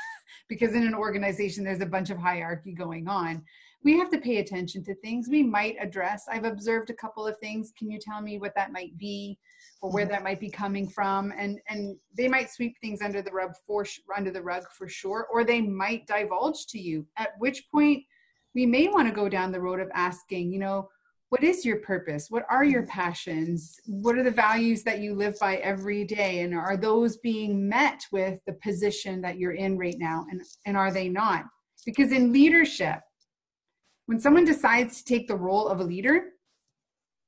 because 0.48 0.74
in 0.74 0.86
an 0.86 0.94
organization, 0.94 1.64
there's 1.64 1.80
a 1.80 1.86
bunch 1.86 2.10
of 2.10 2.18
hierarchy 2.18 2.72
going 2.72 3.08
on. 3.08 3.42
We 3.84 3.98
have 3.98 4.10
to 4.10 4.18
pay 4.18 4.38
attention 4.38 4.84
to 4.84 4.94
things 4.96 5.28
we 5.28 5.42
might 5.42 5.76
address. 5.80 6.24
I've 6.30 6.44
observed 6.44 6.90
a 6.90 6.94
couple 6.94 7.26
of 7.26 7.36
things. 7.38 7.72
Can 7.76 7.90
you 7.90 7.98
tell 7.98 8.20
me 8.20 8.38
what 8.38 8.54
that 8.54 8.72
might 8.72 8.96
be? 8.96 9.38
or 9.82 9.90
where 9.90 10.06
that 10.06 10.22
might 10.22 10.40
be 10.40 10.48
coming 10.48 10.88
from 10.88 11.32
and 11.36 11.58
and 11.68 11.96
they 12.16 12.28
might 12.28 12.50
sweep 12.50 12.76
things 12.80 13.02
under 13.02 13.20
the 13.20 13.30
rug 13.30 13.52
for 13.66 13.84
under 14.16 14.30
the 14.30 14.40
rug 14.40 14.64
for 14.76 14.88
sure 14.88 15.26
or 15.30 15.44
they 15.44 15.60
might 15.60 16.06
divulge 16.06 16.66
to 16.68 16.78
you 16.78 17.04
at 17.18 17.30
which 17.38 17.68
point 17.70 18.02
we 18.54 18.66
may 18.66 18.88
want 18.88 19.08
to 19.08 19.14
go 19.14 19.28
down 19.28 19.52
the 19.52 19.60
road 19.60 19.80
of 19.80 19.90
asking 19.94 20.52
you 20.52 20.58
know 20.58 20.88
what 21.32 21.42
is 21.42 21.64
your 21.64 21.78
purpose? 21.78 22.26
What 22.28 22.44
are 22.50 22.62
your 22.62 22.82
mm-hmm. 22.82 22.90
passions? 22.90 23.80
What 23.86 24.18
are 24.18 24.22
the 24.22 24.30
values 24.30 24.82
that 24.82 25.00
you 25.00 25.14
live 25.14 25.34
by 25.40 25.56
every 25.56 26.04
day? 26.04 26.40
And 26.40 26.54
are 26.54 26.76
those 26.76 27.16
being 27.16 27.66
met 27.66 28.04
with 28.12 28.38
the 28.46 28.52
position 28.62 29.22
that 29.22 29.38
you're 29.38 29.52
in 29.52 29.78
right 29.78 29.96
now? 29.98 30.26
And 30.30 30.42
and 30.66 30.76
are 30.76 30.92
they 30.92 31.08
not? 31.08 31.46
Because 31.86 32.12
in 32.12 32.32
leadership 32.32 33.00
when 34.06 34.20
someone 34.20 34.44
decides 34.44 34.98
to 34.98 35.04
take 35.04 35.26
the 35.26 35.36
role 35.36 35.68
of 35.68 35.80
a 35.80 35.84
leader 35.84 36.24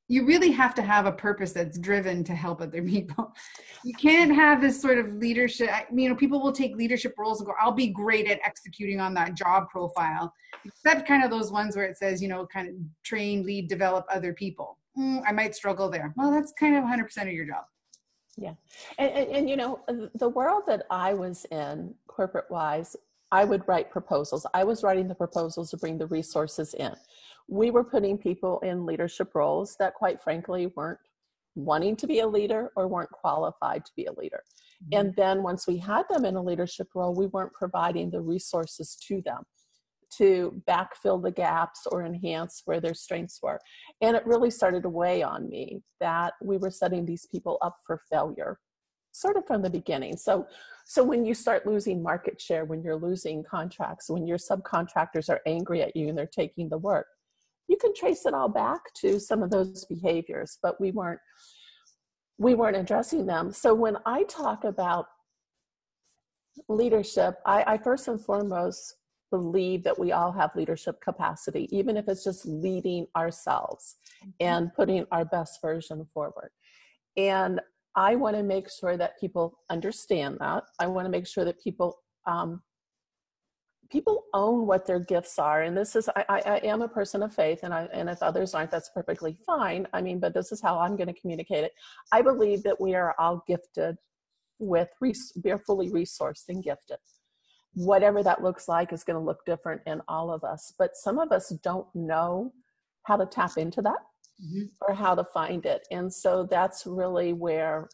you 0.08 0.26
really 0.26 0.50
have 0.50 0.74
to 0.74 0.82
have 0.82 1.06
a 1.06 1.12
purpose 1.12 1.52
that's 1.52 1.78
driven 1.78 2.24
to 2.24 2.34
help 2.34 2.60
other 2.60 2.82
people. 2.94 3.32
You 3.84 3.94
can't 3.94 4.34
have 4.34 4.60
this 4.60 4.80
sort 4.80 4.98
of 4.98 5.14
leadership. 5.14 5.70
I 5.72 5.86
you 5.94 6.08
know, 6.08 6.14
people 6.14 6.42
will 6.42 6.52
take 6.52 6.76
leadership 6.76 7.14
roles 7.18 7.40
and 7.40 7.46
go, 7.46 7.54
I'll 7.60 7.72
be 7.72 7.88
great 7.88 8.28
at 8.28 8.40
executing 8.44 9.00
on 9.00 9.14
that 9.14 9.34
job 9.34 9.68
profile. 9.70 10.32
Except 10.64 11.06
kind 11.06 11.24
of 11.24 11.30
those 11.30 11.50
ones 11.50 11.76
where 11.76 11.84
it 11.84 11.96
says, 11.96 12.22
you 12.22 12.28
know, 12.28 12.46
kind 12.46 12.68
of 12.68 12.74
train, 13.04 13.44
lead, 13.44 13.68
develop 13.68 14.06
other 14.10 14.32
people. 14.32 14.78
Mm, 14.98 15.22
I 15.26 15.32
might 15.32 15.54
struggle 15.54 15.88
there. 15.90 16.12
Well, 16.16 16.30
that's 16.30 16.52
kind 16.58 16.76
of 16.76 16.84
100% 16.84 17.22
of 17.22 17.32
your 17.32 17.46
job. 17.46 17.64
Yeah. 18.36 18.54
And, 18.98 19.10
and, 19.10 19.30
and, 19.30 19.50
you 19.50 19.56
know, 19.56 19.80
the 20.14 20.28
world 20.28 20.64
that 20.66 20.86
I 20.90 21.14
was 21.14 21.44
in, 21.50 21.94
corporate 22.08 22.50
wise, 22.50 22.96
I 23.30 23.44
would 23.44 23.66
write 23.66 23.90
proposals. 23.90 24.46
I 24.54 24.64
was 24.64 24.82
writing 24.82 25.08
the 25.08 25.14
proposals 25.14 25.70
to 25.70 25.76
bring 25.76 25.98
the 25.98 26.06
resources 26.06 26.74
in 26.74 26.94
we 27.48 27.70
were 27.70 27.84
putting 27.84 28.18
people 28.18 28.60
in 28.60 28.86
leadership 28.86 29.34
roles 29.34 29.76
that 29.78 29.94
quite 29.94 30.22
frankly 30.22 30.72
weren't 30.76 30.98
wanting 31.54 31.94
to 31.96 32.06
be 32.06 32.20
a 32.20 32.26
leader 32.26 32.70
or 32.76 32.88
weren't 32.88 33.10
qualified 33.10 33.84
to 33.84 33.92
be 33.96 34.06
a 34.06 34.12
leader. 34.12 34.42
Mm-hmm. 34.84 35.00
And 35.00 35.16
then 35.16 35.42
once 35.42 35.66
we 35.66 35.78
had 35.78 36.04
them 36.08 36.24
in 36.24 36.36
a 36.36 36.42
leadership 36.42 36.88
role, 36.94 37.14
we 37.14 37.26
weren't 37.26 37.52
providing 37.52 38.10
the 38.10 38.20
resources 38.20 38.96
to 39.08 39.22
them 39.24 39.42
to 40.18 40.62
backfill 40.68 41.22
the 41.22 41.30
gaps 41.30 41.86
or 41.90 42.04
enhance 42.04 42.62
where 42.64 42.80
their 42.80 42.94
strengths 42.94 43.40
were. 43.42 43.60
And 44.00 44.16
it 44.16 44.26
really 44.26 44.50
started 44.50 44.82
to 44.84 44.88
weigh 44.88 45.22
on 45.22 45.48
me 45.48 45.82
that 46.00 46.34
we 46.42 46.56
were 46.56 46.70
setting 46.70 47.04
these 47.04 47.26
people 47.26 47.58
up 47.62 47.76
for 47.86 48.00
failure 48.10 48.58
sort 49.14 49.36
of 49.36 49.46
from 49.46 49.62
the 49.62 49.70
beginning. 49.70 50.16
So 50.16 50.46
so 50.86 51.02
when 51.02 51.24
you 51.24 51.32
start 51.32 51.66
losing 51.66 52.02
market 52.02 52.38
share, 52.38 52.66
when 52.66 52.82
you're 52.82 52.96
losing 52.96 53.42
contracts, 53.42 54.10
when 54.10 54.26
your 54.26 54.36
subcontractors 54.36 55.30
are 55.30 55.40
angry 55.46 55.80
at 55.82 55.96
you 55.96 56.08
and 56.08 56.18
they're 56.18 56.26
taking 56.26 56.68
the 56.68 56.76
work, 56.76 57.06
you 57.68 57.76
can 57.76 57.94
trace 57.94 58.26
it 58.26 58.34
all 58.34 58.48
back 58.48 58.80
to 58.94 59.18
some 59.18 59.42
of 59.42 59.50
those 59.50 59.84
behaviors 59.86 60.58
but 60.62 60.80
we 60.80 60.90
weren't 60.90 61.20
we 62.36 62.54
weren't 62.54 62.76
addressing 62.76 63.26
them. 63.26 63.52
So 63.52 63.74
when 63.74 63.96
i 64.06 64.24
talk 64.24 64.64
about 64.64 65.06
leadership 66.68 67.36
I, 67.46 67.64
I 67.66 67.78
first 67.78 68.08
and 68.08 68.20
foremost 68.20 68.96
believe 69.30 69.82
that 69.82 69.98
we 69.98 70.12
all 70.12 70.30
have 70.30 70.54
leadership 70.54 71.00
capacity 71.00 71.68
even 71.76 71.96
if 71.96 72.06
it's 72.08 72.22
just 72.22 72.46
leading 72.46 73.06
ourselves 73.16 73.96
mm-hmm. 74.22 74.30
and 74.40 74.74
putting 74.74 75.04
our 75.10 75.24
best 75.24 75.60
version 75.60 76.06
forward. 76.14 76.50
And 77.16 77.60
i 77.96 78.16
want 78.16 78.36
to 78.36 78.42
make 78.42 78.68
sure 78.70 78.96
that 78.96 79.18
people 79.20 79.58
understand 79.70 80.38
that. 80.40 80.64
I 80.80 80.86
want 80.86 81.06
to 81.06 81.10
make 81.10 81.26
sure 81.26 81.44
that 81.44 81.62
people 81.62 81.98
um, 82.26 82.62
people 83.90 84.24
own 84.32 84.66
what 84.66 84.86
their 84.86 85.00
gifts 85.00 85.38
are 85.38 85.62
and 85.62 85.76
this 85.76 85.96
is 85.96 86.08
I, 86.16 86.24
I, 86.28 86.60
am 86.64 86.82
a 86.82 86.88
person 86.88 87.22
of 87.22 87.34
faith 87.34 87.60
and 87.62 87.72
i 87.72 87.88
and 87.92 88.08
if 88.08 88.22
others 88.22 88.54
aren't 88.54 88.70
that's 88.70 88.90
perfectly 88.90 89.36
fine. 89.46 89.86
I 89.92 90.00
mean 90.00 90.18
but 90.18 90.34
this 90.34 90.52
is 90.52 90.60
how 90.60 90.78
i'm 90.78 90.96
going 90.96 91.12
to 91.12 91.20
communicate 91.20 91.64
it. 91.64 91.72
I 92.12 92.22
believe 92.22 92.62
that 92.62 92.80
we 92.80 92.94
are 92.94 93.14
all 93.18 93.44
gifted 93.46 93.96
with 94.58 94.88
we 95.00 95.12
are 95.50 95.58
fully 95.58 95.90
resourced 95.90 96.48
and 96.48 96.62
gifted. 96.62 96.98
Whatever 97.74 98.22
that 98.22 98.42
looks 98.42 98.68
like 98.68 98.92
is 98.92 99.02
going 99.02 99.18
to 99.18 99.24
look 99.24 99.44
different 99.44 99.82
in 99.86 100.00
all 100.08 100.30
of 100.30 100.44
us 100.44 100.72
but 100.78 100.96
some 100.96 101.18
of 101.18 101.32
us 101.32 101.50
don't 101.62 101.86
know 101.94 102.52
how 103.04 103.16
to 103.16 103.26
tap 103.26 103.56
into 103.56 103.82
that 103.82 103.98
mm-hmm. 104.42 104.64
or 104.82 104.94
how 104.94 105.14
to 105.14 105.24
find 105.24 105.66
it 105.66 105.86
and 105.90 106.12
so 106.12 106.46
that's 106.50 106.86
really 106.86 107.32
where 107.32 107.88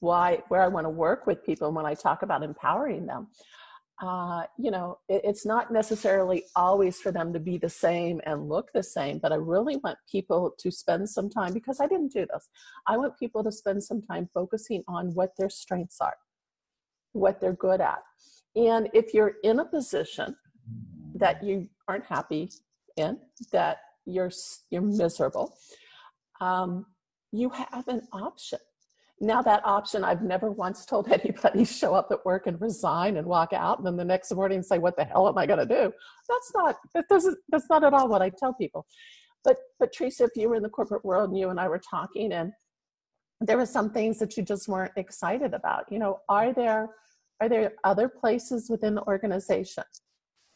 why 0.00 0.42
where 0.48 0.62
i 0.62 0.68
want 0.68 0.84
to 0.84 0.90
work 0.90 1.26
with 1.26 1.44
people 1.44 1.72
when 1.72 1.86
i 1.86 1.94
talk 1.94 2.22
about 2.22 2.42
empowering 2.42 3.06
them 3.06 3.28
uh, 4.02 4.44
you 4.58 4.70
know, 4.70 4.98
it, 5.08 5.22
it's 5.24 5.46
not 5.46 5.72
necessarily 5.72 6.44
always 6.56 7.00
for 7.00 7.12
them 7.12 7.32
to 7.32 7.38
be 7.38 7.58
the 7.58 7.68
same 7.68 8.20
and 8.26 8.48
look 8.48 8.70
the 8.72 8.82
same, 8.82 9.18
but 9.18 9.32
I 9.32 9.36
really 9.36 9.76
want 9.76 9.98
people 10.10 10.54
to 10.58 10.70
spend 10.70 11.08
some 11.08 11.30
time 11.30 11.52
because 11.52 11.80
I 11.80 11.86
didn't 11.86 12.12
do 12.12 12.26
this. 12.32 12.48
I 12.86 12.96
want 12.96 13.18
people 13.18 13.44
to 13.44 13.52
spend 13.52 13.82
some 13.82 14.02
time 14.02 14.28
focusing 14.34 14.82
on 14.88 15.14
what 15.14 15.32
their 15.38 15.48
strengths 15.48 16.00
are, 16.00 16.16
what 17.12 17.40
they're 17.40 17.52
good 17.52 17.80
at. 17.80 18.00
And 18.56 18.88
if 18.92 19.14
you're 19.14 19.34
in 19.44 19.60
a 19.60 19.64
position 19.64 20.36
that 21.14 21.42
you 21.44 21.68
aren't 21.86 22.06
happy 22.06 22.50
in, 22.96 23.18
that 23.52 23.78
you're 24.06 24.30
you're 24.70 24.82
miserable, 24.82 25.56
um, 26.40 26.86
you 27.32 27.48
have 27.50 27.86
an 27.88 28.02
option 28.12 28.58
now 29.20 29.40
that 29.40 29.64
option 29.64 30.02
i've 30.04 30.22
never 30.22 30.50
once 30.50 30.84
told 30.84 31.08
anybody 31.12 31.64
show 31.64 31.94
up 31.94 32.08
at 32.10 32.24
work 32.24 32.46
and 32.46 32.60
resign 32.60 33.16
and 33.16 33.26
walk 33.26 33.52
out 33.52 33.78
and 33.78 33.86
then 33.86 33.96
the 33.96 34.04
next 34.04 34.32
morning 34.34 34.62
say 34.62 34.78
what 34.78 34.96
the 34.96 35.04
hell 35.04 35.28
am 35.28 35.38
i 35.38 35.46
going 35.46 35.58
to 35.58 35.66
do? 35.66 35.92
That's 36.28 36.52
not 36.54 36.76
that 36.94 37.04
doesn't 37.08 37.38
that's 37.48 37.68
not 37.70 37.84
at 37.84 37.94
all 37.94 38.08
what 38.08 38.22
i 38.22 38.30
tell 38.30 38.54
people. 38.54 38.86
But 39.44 39.58
but 39.78 39.92
teresa 39.92 40.24
if 40.24 40.30
you 40.36 40.48
were 40.48 40.56
in 40.56 40.62
the 40.62 40.68
corporate 40.68 41.04
world 41.04 41.30
and 41.30 41.38
you 41.38 41.50
and 41.50 41.60
i 41.60 41.68
were 41.68 41.80
talking 41.80 42.32
and 42.32 42.52
there 43.40 43.56
were 43.56 43.66
some 43.66 43.90
things 43.90 44.18
that 44.18 44.36
you 44.36 44.42
just 44.42 44.68
weren't 44.68 44.92
excited 44.96 45.54
about 45.54 45.90
you 45.90 45.98
know 45.98 46.20
are 46.28 46.52
there 46.52 46.88
are 47.40 47.48
there 47.48 47.72
other 47.84 48.08
places 48.08 48.70
within 48.70 48.94
the 48.94 49.02
organization 49.02 49.84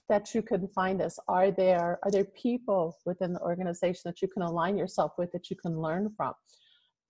that 0.08 0.34
you 0.34 0.42
can 0.42 0.66
find 0.68 0.98
this? 0.98 1.18
Are 1.28 1.50
there 1.50 1.98
are 2.02 2.10
there 2.10 2.24
people 2.24 2.96
within 3.04 3.32
the 3.32 3.40
organization 3.40 4.02
that 4.06 4.22
you 4.22 4.28
can 4.28 4.42
align 4.42 4.78
yourself 4.78 5.12
with 5.18 5.30
that 5.32 5.50
you 5.50 5.56
can 5.56 5.78
learn 5.78 6.10
from 6.16 6.32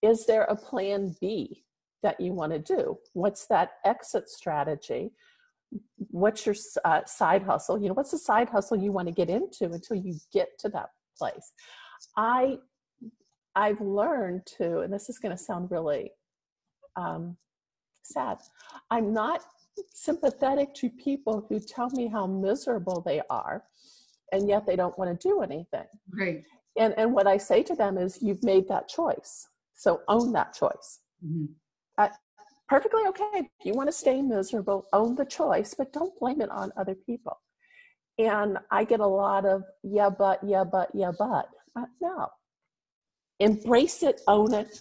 is 0.03 0.27
there 0.27 0.45
a 0.45 0.57
plan 0.57 1.15
B 1.21 1.65
that 2.03 2.21
you 2.21 2.33
want 2.33 2.53
to 2.53 2.59
do? 2.59 2.99
What's 3.13 3.47
that 3.47 3.71
exit 3.85 4.29
strategy? 4.29 5.11
What's 6.11 6.47
your 6.47 6.55
uh, 6.85 7.05
side 7.05 7.43
hustle? 7.43 7.81
You 7.81 7.89
know, 7.89 7.95
what's 7.95 8.13
the 8.13 8.19
side 8.19 8.49
hustle 8.49 8.79
you 8.79 8.93
want 8.93 9.09
to 9.09 9.15
get 9.15 9.29
into 9.29 9.65
until 9.65 9.97
you 9.97 10.15
get 10.33 10.49
to 10.61 10.69
that 10.71 10.91
place? 11.19 11.53
I 12.17 12.59
I've 13.55 13.81
learned 13.81 14.47
to, 14.59 14.81
and 14.81 14.93
this 14.93 15.09
is 15.09 15.19
going 15.19 15.37
to 15.37 15.43
sound 15.43 15.71
really 15.73 16.13
um, 16.97 17.37
sad. 18.03 18.39
I'm 18.91 19.13
not 19.13 19.41
sympathetic 19.93 20.75
to 20.75 20.91
people 20.91 21.45
who 21.49 21.59
tell 21.59 21.91
me 21.91 22.07
how 22.07 22.27
miserable 22.27 23.03
they 23.05 23.21
are, 23.29 23.65
and 24.33 24.49
yet 24.49 24.65
they 24.65 24.77
don't 24.77 24.97
want 24.97 25.21
to 25.21 25.29
do 25.29 25.43
anything. 25.43 25.87
Right. 26.17 26.45
And 26.79 26.95
and 26.97 27.13
what 27.13 27.27
I 27.27 27.37
say 27.37 27.63
to 27.65 27.75
them 27.75 27.99
is, 27.99 28.23
you've 28.23 28.45
made 28.45 28.69
that 28.69 28.89
choice. 28.89 29.49
So 29.79 30.03
own 30.09 30.33
that 30.33 30.53
choice. 30.55 31.01
Mm-hmm. 31.25 31.47
Uh, 31.97 32.09
perfectly 32.69 33.03
okay. 33.09 33.31
If 33.35 33.47
you 33.65 33.73
want 33.75 33.89
to 33.89 33.93
stay 33.93 34.21
miserable, 34.21 34.87
own 34.93 35.15
the 35.15 35.25
choice, 35.25 35.73
but 35.73 35.93
don't 35.93 36.19
blame 36.19 36.41
it 36.41 36.51
on 36.51 36.73
other 36.77 36.97
people. 36.97 37.39
And 38.19 38.59
I 38.73 38.83
get 38.83 38.99
a 38.99 39.07
lot 39.07 39.47
of, 39.47 39.63
yeah, 39.85 40.11
but, 40.11 40.41
yeah, 40.43 40.65
but, 40.65 40.91
yeah, 40.93 41.13
but. 41.17 41.49
Uh, 41.77 41.87
no. 42.03 42.27
Embrace 43.39 44.03
it, 44.03 44.21
own 44.27 44.53
it, 44.53 44.81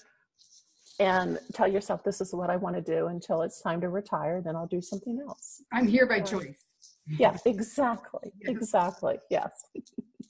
and 1.00 1.38
tell 1.54 1.68
yourself 1.68 2.04
this 2.04 2.20
is 2.20 2.34
what 2.34 2.50
I 2.50 2.56
want 2.56 2.76
to 2.76 2.82
do 2.82 3.06
until 3.08 3.44
it's 3.44 3.62
time 3.62 3.80
to 3.82 3.90
retire, 3.90 4.42
then 4.42 4.56
I'll 4.56 4.66
do 4.66 4.82
something 4.82 5.20
else. 5.28 5.62
I'm 5.72 5.88
here 5.88 6.08
by 6.08 6.22
choice. 6.22 6.56
Yeah, 7.10 7.38
exactly. 7.46 8.34
Yes. 8.42 8.50
Exactly. 8.50 9.16
Yes. 9.30 9.52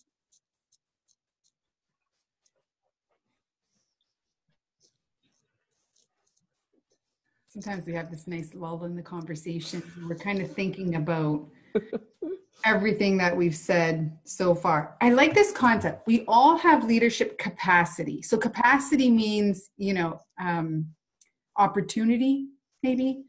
sometimes 7.60 7.88
we 7.88 7.93
have 7.93 8.12
this 8.12 8.28
nice 8.28 8.54
lull 8.54 8.84
in 8.84 8.96
the 8.96 9.02
conversation. 9.02 9.82
We're 10.08 10.15
kind 10.15 10.41
of 10.43 10.52
thinking 10.52 10.93
about 10.93 11.48
everything 12.65 13.17
that 13.17 13.36
we've 13.36 13.56
said 13.56 14.15
so 14.26 14.54
far. 14.54 14.96
I 15.02 15.10
like 15.10 15.34
this 15.34 15.52
concept. 15.52 16.06
We 16.06 16.24
all 16.28 16.56
have 16.58 16.84
leadership 16.84 17.39
capacity. 17.39 18.22
So 18.22 18.38
capacity 18.38 19.10
means, 19.10 19.72
you 19.76 19.96
know, 19.96 20.20
um, 20.39 20.86
opportunity, 21.58 22.50
maybe. 22.84 23.24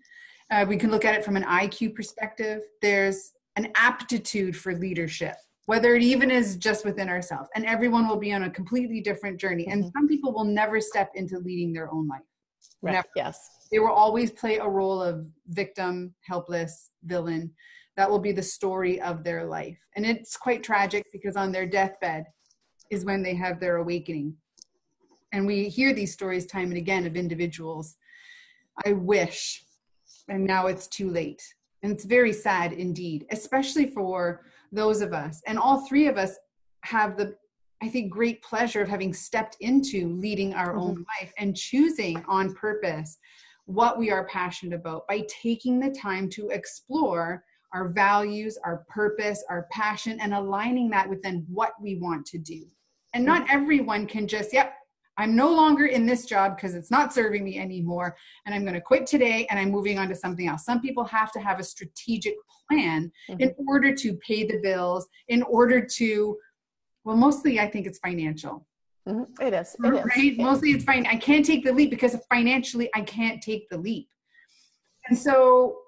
Uh, 0.51 0.67
we 0.69 0.77
can 0.77 0.91
look 0.91 1.07
at 1.07 1.15
it 1.15 1.25
from 1.25 1.37
an 1.37 1.45
IQ 1.45 1.95
perspective. 1.95 2.61
There's 2.83 3.33
an 3.57 3.73
aptitude 3.77 4.55
for 4.55 4.75
leadership, 4.75 5.37
whether 5.65 5.95
it 5.95 6.03
even 6.03 6.31
is 6.31 6.57
just 6.57 6.85
within 6.85 7.09
ourselves. 7.09 7.49
And 7.55 7.65
everyone 7.65 8.07
will 8.07 8.19
be 8.19 8.35
on 8.35 8.43
a 8.43 8.51
completely 8.51 9.01
different 9.01 9.41
journey. 9.41 9.69
And 9.69 9.85
mm-hmm. 9.85 9.99
some 9.99 10.07
people 10.07 10.35
will 10.35 10.45
never 10.45 10.83
step 10.83 11.13
into 11.15 11.39
leading 11.39 11.73
their 11.73 11.91
own 11.91 12.07
life. 12.09 12.21
Right. 12.83 12.93
Never. 12.93 13.09
Yes. 13.17 13.67
They 13.71 13.79
will 13.79 13.93
always 13.93 14.31
play 14.31 14.59
a 14.59 14.69
role 14.69 15.03
of 15.03 15.27
victim, 15.49 16.15
helpless, 16.23 16.91
villain 17.05 17.53
that 17.99 18.09
will 18.09 18.21
be 18.21 18.31
the 18.31 18.43
story 18.43 19.01
of 19.01 19.25
their 19.25 19.45
life. 19.45 19.77
And 19.97 20.07
it's 20.07 20.37
quite 20.37 20.63
tragic 20.63 21.05
because 21.13 21.35
on 21.35 21.51
their 21.51 21.67
deathbed 21.67 22.27
is 22.93 23.05
when 23.05 23.25
they 23.25 23.35
have 23.35 23.59
their 23.59 23.79
awakening. 23.79 24.37
And 25.33 25.45
we 25.45 25.69
hear 25.69 25.93
these 25.93 26.13
stories 26.13 26.47
time 26.47 26.69
and 26.69 26.77
again 26.77 27.07
of 27.07 27.17
individuals. 27.17 27.97
I 28.87 28.93
wish, 28.93 29.65
and 30.29 30.45
now 30.45 30.69
it's 30.69 30.87
too 30.87 31.11
late. 31.11 31.43
And 31.83 31.91
it's 31.91 32.05
very 32.05 32.33
sad 32.33 32.73
indeed, 32.73 33.27
especially 33.33 33.87
for 33.87 34.47
those 34.71 35.01
of 35.01 35.13
us. 35.13 35.43
And 35.49 35.59
all 35.59 35.85
three 35.89 36.07
of 36.07 36.17
us 36.17 36.39
have 36.85 37.17
the, 37.17 37.35
I 37.83 37.89
think, 37.89 38.11
great 38.11 38.43
pleasure 38.43 38.83
of 38.83 38.89
having 38.89 39.15
stepped 39.15 39.57
into 39.61 40.09
leading 40.09 40.55
our 40.55 40.71
mm-hmm. 40.71 40.81
own 40.81 41.07
life 41.21 41.33
and 41.39 41.57
choosing 41.57 42.25
on 42.29 42.55
purpose 42.55 43.19
what 43.67 43.99
we 43.99 44.11
are 44.11 44.27
passionate 44.27 44.75
about 44.75 45.07
by 45.07 45.27
taking 45.29 45.79
the 45.79 45.91
time 45.91 46.29
to 46.31 46.49
explore 46.49 47.45
our 47.75 47.89
values, 47.89 48.59
our 48.65 48.85
purpose, 48.89 49.45
our 49.51 49.67
passion, 49.71 50.19
and 50.21 50.33
aligning 50.33 50.89
that 50.91 51.09
with 51.09 51.23
then 51.23 51.47
what 51.49 51.73
we 51.81 51.97
want 51.97 52.25
to 52.27 52.39
do. 52.39 52.65
And 53.15 53.25
not 53.25 53.43
mm-hmm. 53.43 53.57
everyone 53.57 54.07
can 54.07 54.27
just, 54.27 54.53
yep, 54.53 54.75
I'm 55.19 55.35
no 55.35 55.53
longer 55.53 55.87
in 55.87 56.07
this 56.07 56.25
job 56.25 56.57
because 56.57 56.75
it's 56.75 56.91
not 56.91 57.13
serving 57.13 57.45
me 57.45 57.59
anymore. 57.59 58.17
And 58.47 58.55
I'm 58.55 58.63
going 58.63 58.75
to 58.75 58.81
quit 58.81 59.05
today 59.05 59.47
and 59.51 59.59
I'm 59.59 59.71
moving 59.71 59.99
on 59.99 60.09
to 60.09 60.15
something 60.15 60.47
else. 60.47 60.65
Some 60.65 60.81
people 60.81 61.05
have 61.05 61.33
to 61.33 61.41
have 61.41 61.59
a 61.59 61.65
strategic 61.65 62.35
plan 62.71 63.11
mm-hmm. 63.29 63.41
in 63.41 63.55
order 63.67 63.95
to 63.95 64.15
pay 64.15 64.47
the 64.47 64.61
bills, 64.63 65.09
in 65.27 65.43
order 65.43 65.85
to, 65.85 66.39
well, 67.09 67.17
mostly 67.17 67.59
I 67.59 67.67
think 67.67 67.87
it's 67.87 67.99
financial. 68.01 68.67
Mm-hmm. 69.09 69.43
It 69.43 69.55
is. 69.55 69.75
It 69.83 69.89
right? 69.89 70.33
Is. 70.33 70.39
Mostly 70.39 70.73
it's 70.73 70.85
fine. 70.85 71.07
I 71.07 71.17
can't 71.17 71.43
take 71.43 71.65
the 71.65 71.73
leap 71.73 71.89
because 71.89 72.15
financially 72.31 72.91
I 72.95 73.01
can't 73.01 73.43
take 73.43 73.67
the 73.71 73.79
leap. 73.79 74.11
And 75.09 75.17
so 75.17 75.79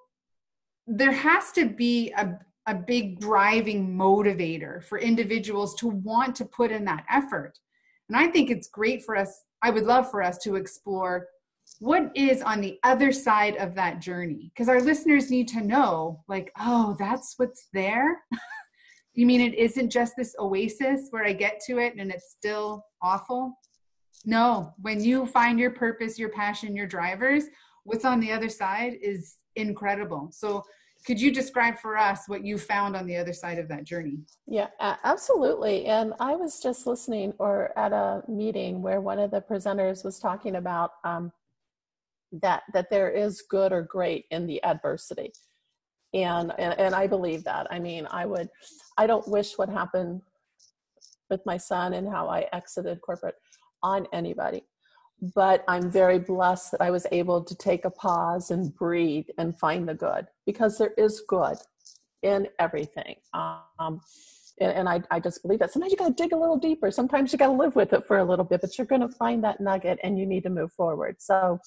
there 0.86 1.12
has 1.12 1.52
to 1.52 1.68
be 1.68 2.10
a, 2.16 2.38
a 2.66 2.74
big 2.74 3.20
driving 3.20 3.94
motivator 3.94 4.82
for 4.82 4.98
individuals 4.98 5.74
to 5.80 5.88
want 5.88 6.36
to 6.36 6.46
put 6.46 6.70
in 6.70 6.86
that 6.86 7.04
effort. 7.10 7.58
And 8.08 8.16
I 8.16 8.28
think 8.28 8.48
it's 8.48 8.68
great 8.68 9.04
for 9.04 9.14
us, 9.14 9.44
I 9.62 9.68
would 9.68 9.84
love 9.84 10.10
for 10.10 10.22
us 10.22 10.38
to 10.38 10.56
explore 10.56 11.26
what 11.80 12.10
is 12.14 12.40
on 12.40 12.62
the 12.62 12.78
other 12.82 13.12
side 13.12 13.56
of 13.56 13.74
that 13.74 14.00
journey. 14.00 14.52
Because 14.54 14.70
our 14.70 14.80
listeners 14.80 15.30
need 15.30 15.48
to 15.48 15.60
know, 15.60 16.24
like, 16.28 16.50
oh, 16.58 16.96
that's 16.98 17.34
what's 17.36 17.68
there. 17.74 18.22
you 19.20 19.26
mean 19.26 19.40
it 19.40 19.54
isn't 19.54 19.90
just 19.90 20.14
this 20.16 20.34
oasis 20.38 21.08
where 21.10 21.24
I 21.24 21.32
get 21.32 21.60
to 21.66 21.78
it 21.78 21.94
and 21.98 22.10
it's 22.10 22.30
still 22.30 22.86
awful? 23.02 23.58
No, 24.24 24.72
when 24.80 25.02
you 25.02 25.26
find 25.26 25.58
your 25.58 25.72
purpose, 25.72 26.18
your 26.18 26.30
passion, 26.30 26.74
your 26.74 26.86
drivers, 26.86 27.44
what's 27.84 28.04
on 28.04 28.20
the 28.20 28.32
other 28.32 28.48
side 28.48 28.94
is 29.02 29.36
incredible. 29.56 30.30
So 30.32 30.64
could 31.06 31.20
you 31.20 31.32
describe 31.32 31.78
for 31.78 31.96
us 31.96 32.28
what 32.28 32.44
you 32.44 32.58
found 32.58 32.96
on 32.96 33.06
the 33.06 33.16
other 33.16 33.32
side 33.32 33.58
of 33.58 33.68
that 33.68 33.84
journey 33.84 34.18
yeah 34.46 34.66
absolutely 35.04 35.86
and 35.86 36.12
i 36.20 36.36
was 36.36 36.60
just 36.60 36.86
listening 36.86 37.32
or 37.38 37.76
at 37.78 37.92
a 37.92 38.22
meeting 38.28 38.82
where 38.82 39.00
one 39.00 39.18
of 39.18 39.30
the 39.30 39.40
presenters 39.40 40.04
was 40.04 40.18
talking 40.18 40.56
about 40.56 40.90
um, 41.04 41.32
that 42.32 42.64
that 42.74 42.90
there 42.90 43.10
is 43.10 43.42
good 43.48 43.72
or 43.72 43.82
great 43.82 44.26
in 44.30 44.46
the 44.46 44.62
adversity 44.62 45.32
and, 46.14 46.52
and 46.58 46.78
and 46.78 46.94
i 46.94 47.06
believe 47.06 47.44
that 47.44 47.66
i 47.70 47.78
mean 47.78 48.06
i 48.10 48.26
would 48.26 48.48
i 48.98 49.06
don't 49.06 49.28
wish 49.28 49.56
what 49.58 49.68
happened 49.68 50.20
with 51.28 51.44
my 51.46 51.56
son 51.56 51.94
and 51.94 52.08
how 52.08 52.28
i 52.28 52.46
exited 52.52 53.00
corporate 53.00 53.36
on 53.82 54.06
anybody 54.12 54.62
but 55.34 55.64
I'm 55.68 55.90
very 55.90 56.18
blessed 56.18 56.72
that 56.72 56.80
I 56.80 56.90
was 56.90 57.06
able 57.12 57.44
to 57.44 57.54
take 57.54 57.84
a 57.84 57.90
pause 57.90 58.50
and 58.50 58.74
breathe 58.74 59.26
and 59.38 59.58
find 59.58 59.88
the 59.88 59.94
good 59.94 60.26
because 60.46 60.78
there 60.78 60.94
is 60.96 61.22
good 61.28 61.56
in 62.22 62.48
everything. 62.58 63.16
Um, 63.34 64.00
and, 64.60 64.72
and 64.72 64.88
I, 64.88 65.02
I 65.10 65.20
just 65.20 65.42
believe 65.42 65.58
that 65.58 65.72
sometimes 65.72 65.92
you 65.92 65.98
got 65.98 66.16
to 66.16 66.22
dig 66.22 66.32
a 66.32 66.38
little 66.38 66.56
deeper. 66.56 66.90
Sometimes 66.90 67.32
you 67.32 67.38
got 67.38 67.48
to 67.48 67.52
live 67.52 67.76
with 67.76 67.92
it 67.92 68.06
for 68.06 68.18
a 68.18 68.24
little 68.24 68.44
bit, 68.44 68.62
but 68.62 68.76
you're 68.78 68.86
going 68.86 69.02
to 69.02 69.08
find 69.08 69.44
that 69.44 69.60
nugget 69.60 69.98
and 70.02 70.18
you 70.18 70.26
need 70.26 70.42
to 70.44 70.50
move 70.50 70.72
forward. 70.72 71.16
So 71.18 71.58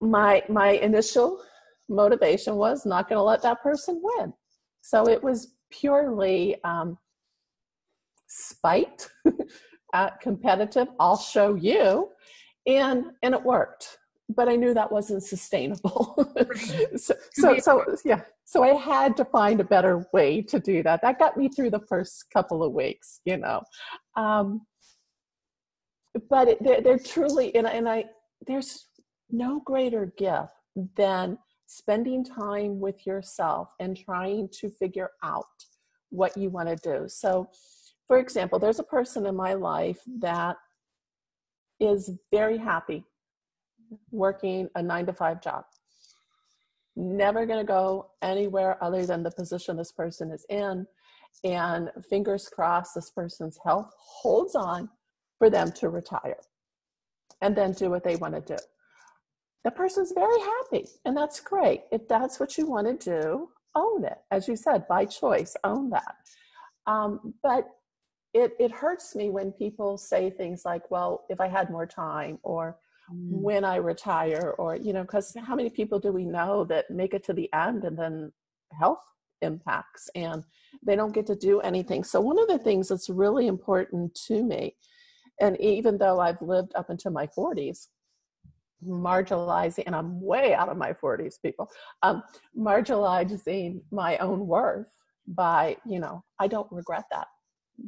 my 0.00 0.42
my 0.48 0.70
initial 0.70 1.40
motivation 1.92 2.56
was 2.56 2.84
not 2.86 3.08
going 3.08 3.18
to 3.18 3.22
let 3.22 3.42
that 3.42 3.62
person 3.62 4.00
win. 4.02 4.32
So 4.80 5.08
it 5.08 5.22
was 5.22 5.54
purely 5.70 6.56
um, 6.64 6.98
spite 8.32 9.08
at 9.94 10.18
competitive 10.20 10.88
i'll 10.98 11.18
show 11.18 11.54
you 11.54 12.08
and 12.66 13.04
and 13.22 13.34
it 13.34 13.42
worked. 13.42 13.98
But 14.28 14.48
i 14.48 14.56
knew 14.56 14.72
that 14.74 14.90
wasn't 14.90 15.22
sustainable. 15.22 16.16
So, 16.96 17.14
so 17.32 17.58
so 17.58 17.84
yeah. 18.04 18.22
So 18.44 18.62
i 18.62 18.74
had 18.74 19.16
to 19.18 19.24
find 19.24 19.60
a 19.60 19.64
better 19.64 20.06
way 20.12 20.42
to 20.42 20.58
do 20.60 20.82
that. 20.82 21.00
That 21.02 21.18
got 21.18 21.36
me 21.36 21.48
through 21.48 21.70
the 21.70 21.84
first 21.88 22.24
couple 22.32 22.62
of 22.62 22.72
weeks 22.72 23.20
you 23.24 23.36
know. 23.36 23.62
Um 24.16 24.62
but 26.28 26.48
it, 26.48 26.62
they're, 26.62 26.80
they're 26.82 26.98
truly 26.98 27.54
and, 27.54 27.66
and 27.66 27.88
i 27.88 28.04
there's 28.46 28.86
no 29.30 29.60
greater 29.60 30.12
gift 30.18 30.52
than 30.96 31.38
spending 31.72 32.24
time 32.24 32.80
with 32.80 33.06
yourself 33.06 33.68
and 33.80 33.96
trying 33.96 34.48
to 34.52 34.68
figure 34.68 35.10
out 35.22 35.46
what 36.10 36.36
you 36.36 36.50
want 36.50 36.68
to 36.68 36.76
do 36.76 37.08
so 37.08 37.48
for 38.12 38.18
example, 38.18 38.58
there's 38.58 38.78
a 38.78 38.84
person 38.84 39.24
in 39.24 39.34
my 39.34 39.54
life 39.54 40.00
that 40.18 40.56
is 41.80 42.10
very 42.30 42.58
happy 42.58 43.04
working 44.10 44.68
a 44.74 44.82
nine 44.82 45.06
to 45.06 45.14
five 45.14 45.40
job. 45.40 45.64
Never 46.94 47.46
going 47.46 47.60
to 47.60 47.64
go 47.64 48.10
anywhere 48.20 48.76
other 48.84 49.06
than 49.06 49.22
the 49.22 49.30
position 49.30 49.78
this 49.78 49.92
person 49.92 50.30
is 50.30 50.44
in. 50.50 50.86
And 51.42 51.90
fingers 52.10 52.50
crossed, 52.50 52.94
this 52.94 53.08
person's 53.08 53.58
health 53.64 53.90
holds 53.98 54.54
on 54.54 54.90
for 55.38 55.48
them 55.48 55.72
to 55.72 55.88
retire 55.88 56.36
and 57.40 57.56
then 57.56 57.72
do 57.72 57.88
what 57.88 58.04
they 58.04 58.16
want 58.16 58.34
to 58.34 58.56
do. 58.56 58.62
The 59.64 59.70
person's 59.70 60.12
very 60.12 60.40
happy, 60.40 60.86
and 61.04 61.16
that's 61.16 61.40
great. 61.40 61.82
If 61.92 62.08
that's 62.08 62.40
what 62.40 62.58
you 62.58 62.66
want 62.66 63.00
to 63.00 63.10
do, 63.10 63.48
own 63.74 64.04
it. 64.04 64.18
As 64.30 64.48
you 64.48 64.56
said, 64.56 64.88
by 64.88 65.04
choice, 65.04 65.56
own 65.64 65.90
that. 65.90 66.16
Um, 66.86 67.34
but 67.42 67.68
it 68.34 68.56
it 68.58 68.70
hurts 68.72 69.14
me 69.14 69.30
when 69.30 69.52
people 69.52 69.98
say 69.98 70.30
things 70.30 70.62
like 70.64 70.90
well 70.90 71.24
if 71.28 71.40
i 71.40 71.46
had 71.46 71.70
more 71.70 71.86
time 71.86 72.38
or 72.42 72.78
mm. 73.12 73.30
when 73.30 73.64
i 73.64 73.76
retire 73.76 74.54
or 74.58 74.76
you 74.76 74.92
know 74.92 75.02
because 75.02 75.34
how 75.44 75.54
many 75.54 75.70
people 75.70 75.98
do 75.98 76.12
we 76.12 76.24
know 76.24 76.64
that 76.64 76.90
make 76.90 77.14
it 77.14 77.24
to 77.24 77.32
the 77.32 77.52
end 77.52 77.84
and 77.84 77.98
then 77.98 78.32
health 78.78 79.04
impacts 79.42 80.08
and 80.14 80.44
they 80.84 80.96
don't 80.96 81.14
get 81.14 81.26
to 81.26 81.36
do 81.36 81.60
anything 81.60 82.04
so 82.04 82.20
one 82.20 82.38
of 82.38 82.48
the 82.48 82.58
things 82.58 82.88
that's 82.88 83.10
really 83.10 83.46
important 83.46 84.14
to 84.14 84.42
me 84.42 84.74
and 85.40 85.60
even 85.60 85.98
though 85.98 86.20
i've 86.20 86.40
lived 86.40 86.72
up 86.74 86.90
until 86.90 87.10
my 87.10 87.26
40s 87.26 87.88
marginalizing 88.86 89.84
and 89.86 89.94
i'm 89.94 90.20
way 90.20 90.54
out 90.54 90.68
of 90.68 90.76
my 90.76 90.92
40s 90.92 91.34
people 91.40 91.68
um, 92.02 92.22
marginalizing 92.58 93.80
my 93.90 94.16
own 94.18 94.46
worth 94.46 94.86
by 95.26 95.76
you 95.86 96.00
know 96.00 96.22
i 96.40 96.46
don't 96.46 96.70
regret 96.70 97.04
that 97.10 97.26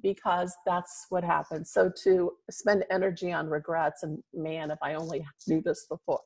because 0.02 0.54
that's 0.66 1.07
what 1.11 1.24
happens. 1.24 1.70
So 1.70 1.90
to 2.04 2.33
spend 2.50 2.85
energy 2.90 3.33
on 3.33 3.48
regrets 3.48 4.02
and 4.02 4.22
man, 4.33 4.70
if 4.70 4.78
I 4.83 4.94
only 4.94 5.24
knew 5.46 5.61
this 5.62 5.87
before. 5.88 6.20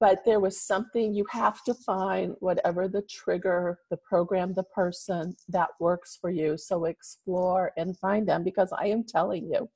But 0.00 0.24
there 0.24 0.40
was 0.40 0.58
something 0.58 1.12
you 1.12 1.26
have 1.30 1.62
to 1.64 1.74
find 1.74 2.34
whatever 2.40 2.88
the 2.88 3.02
trigger, 3.02 3.80
the 3.90 3.98
program, 3.98 4.54
the 4.54 4.62
person 4.62 5.36
that 5.48 5.68
works 5.78 6.16
for 6.18 6.30
you. 6.30 6.56
So 6.56 6.86
explore 6.86 7.72
and 7.76 7.98
find 7.98 8.26
them 8.26 8.44
because 8.44 8.72
I 8.72 8.86
am 8.86 9.04
telling 9.04 9.52
you, 9.52 9.68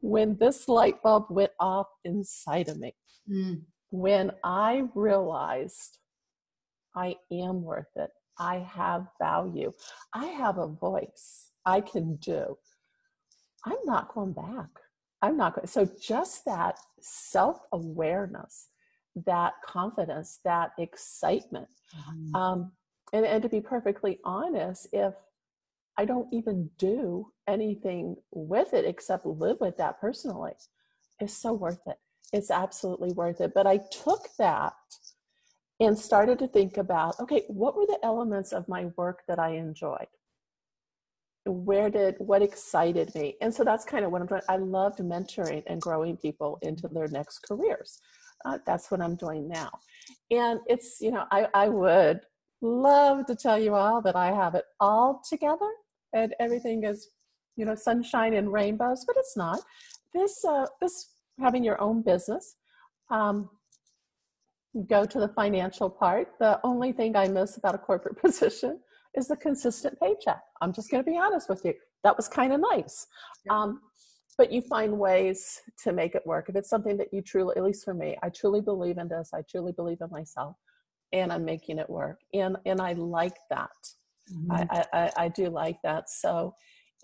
when 0.00 0.36
this 0.36 0.66
light 0.66 1.02
bulb 1.02 1.26
went 1.28 1.52
off 1.60 1.88
inside 2.04 2.68
of 2.68 2.78
me, 2.78 2.94
mm. 3.30 3.60
when 3.90 4.32
I 4.42 4.84
realized 4.94 5.98
I 6.96 7.16
am 7.32 7.62
worth 7.62 7.96
it, 7.96 8.10
I 8.38 8.58
have 8.58 9.06
value, 9.18 9.72
I 10.12 10.26
have 10.26 10.58
a 10.58 10.66
voice 10.66 11.50
I 11.66 11.80
can 11.80 12.16
do, 12.16 12.56
I'm 13.64 13.78
not 13.84 14.12
going 14.14 14.32
back. 14.32 14.68
I'm 15.22 15.38
not 15.38 15.54
going. 15.54 15.66
So 15.66 15.88
just 15.98 16.44
that 16.44 16.78
self 17.00 17.60
awareness 17.72 18.68
that 19.26 19.54
confidence, 19.64 20.40
that 20.44 20.72
excitement. 20.78 21.68
Mm-hmm. 21.96 22.36
Um, 22.36 22.72
and, 23.12 23.24
and 23.24 23.42
to 23.42 23.48
be 23.48 23.60
perfectly 23.60 24.18
honest, 24.24 24.88
if 24.92 25.14
I 25.96 26.04
don't 26.04 26.28
even 26.32 26.70
do 26.78 27.28
anything 27.48 28.16
with 28.32 28.74
it 28.74 28.84
except 28.84 29.26
live 29.26 29.58
with 29.60 29.76
that 29.76 30.00
personally, 30.00 30.52
it's 31.20 31.34
so 31.34 31.52
worth 31.52 31.80
it. 31.86 31.96
It's 32.32 32.50
absolutely 32.50 33.12
worth 33.12 33.40
it. 33.40 33.52
But 33.54 33.66
I 33.66 33.78
took 33.90 34.28
that 34.38 34.74
and 35.80 35.98
started 35.98 36.38
to 36.38 36.48
think 36.48 36.76
about 36.76 37.18
okay, 37.20 37.44
what 37.48 37.76
were 37.76 37.86
the 37.86 37.98
elements 38.02 38.52
of 38.52 38.68
my 38.68 38.86
work 38.96 39.22
that 39.28 39.38
I 39.38 39.50
enjoyed? 39.50 40.06
Where 41.46 41.90
did 41.90 42.16
what 42.18 42.42
excited 42.42 43.14
me? 43.14 43.36
And 43.40 43.52
so 43.52 43.64
that's 43.64 43.84
kind 43.84 44.04
of 44.04 44.10
what 44.10 44.22
I'm 44.22 44.26
doing. 44.26 44.42
I 44.48 44.56
loved 44.56 44.98
mentoring 45.00 45.62
and 45.66 45.80
growing 45.80 46.16
people 46.16 46.58
into 46.62 46.88
their 46.88 47.08
next 47.08 47.40
careers. 47.40 48.00
Uh, 48.44 48.58
that's 48.66 48.90
what 48.90 49.00
I'm 49.00 49.16
doing 49.16 49.48
now. 49.48 49.70
And 50.30 50.60
it's, 50.66 50.98
you 51.00 51.10
know, 51.10 51.24
I, 51.30 51.48
I 51.54 51.68
would 51.68 52.20
love 52.60 53.26
to 53.26 53.34
tell 53.34 53.58
you 53.58 53.74
all 53.74 54.00
that 54.02 54.16
I 54.16 54.32
have 54.32 54.54
it 54.54 54.64
all 54.80 55.22
together 55.28 55.70
and 56.12 56.34
everything 56.40 56.84
is, 56.84 57.08
you 57.56 57.64
know, 57.64 57.74
sunshine 57.74 58.34
and 58.34 58.52
rainbows, 58.52 59.04
but 59.06 59.16
it's 59.18 59.36
not. 59.36 59.60
This, 60.14 60.44
uh, 60.44 60.66
this 60.80 61.13
having 61.40 61.64
your 61.64 61.80
own 61.80 62.02
business, 62.02 62.56
um, 63.10 63.48
go 64.88 65.04
to 65.04 65.20
the 65.20 65.28
financial 65.28 65.88
part. 65.88 66.28
The 66.40 66.60
only 66.64 66.92
thing 66.92 67.16
I 67.16 67.28
miss 67.28 67.56
about 67.56 67.74
a 67.74 67.78
corporate 67.78 68.16
position 68.22 68.80
is 69.14 69.28
the 69.28 69.36
consistent 69.36 69.98
paycheck. 70.00 70.40
I'm 70.60 70.72
just 70.72 70.90
going 70.90 71.04
to 71.04 71.10
be 71.10 71.18
honest 71.18 71.48
with 71.48 71.64
you. 71.64 71.74
That 72.02 72.16
was 72.16 72.28
kind 72.28 72.52
of 72.52 72.60
nice. 72.60 73.06
Um, 73.48 73.80
but 74.36 74.52
you 74.52 74.62
find 74.62 74.98
ways 74.98 75.60
to 75.84 75.92
make 75.92 76.14
it 76.14 76.26
work. 76.26 76.48
If 76.48 76.56
it's 76.56 76.68
something 76.68 76.96
that 76.96 77.08
you 77.12 77.22
truly, 77.22 77.54
at 77.56 77.62
least 77.62 77.84
for 77.84 77.94
me, 77.94 78.16
I 78.22 78.30
truly 78.30 78.60
believe 78.60 78.98
in 78.98 79.08
this. 79.08 79.30
I 79.32 79.42
truly 79.48 79.72
believe 79.72 79.98
in 80.00 80.10
myself, 80.10 80.56
and 81.12 81.32
I'm 81.32 81.44
making 81.44 81.78
it 81.78 81.88
work. 81.88 82.18
And 82.32 82.56
and 82.66 82.80
I 82.80 82.94
like 82.94 83.36
that. 83.50 83.70
Mm-hmm. 84.32 84.50
I, 84.50 84.84
I 84.92 85.12
I 85.16 85.28
do 85.28 85.50
like 85.50 85.76
that. 85.84 86.10
So 86.10 86.54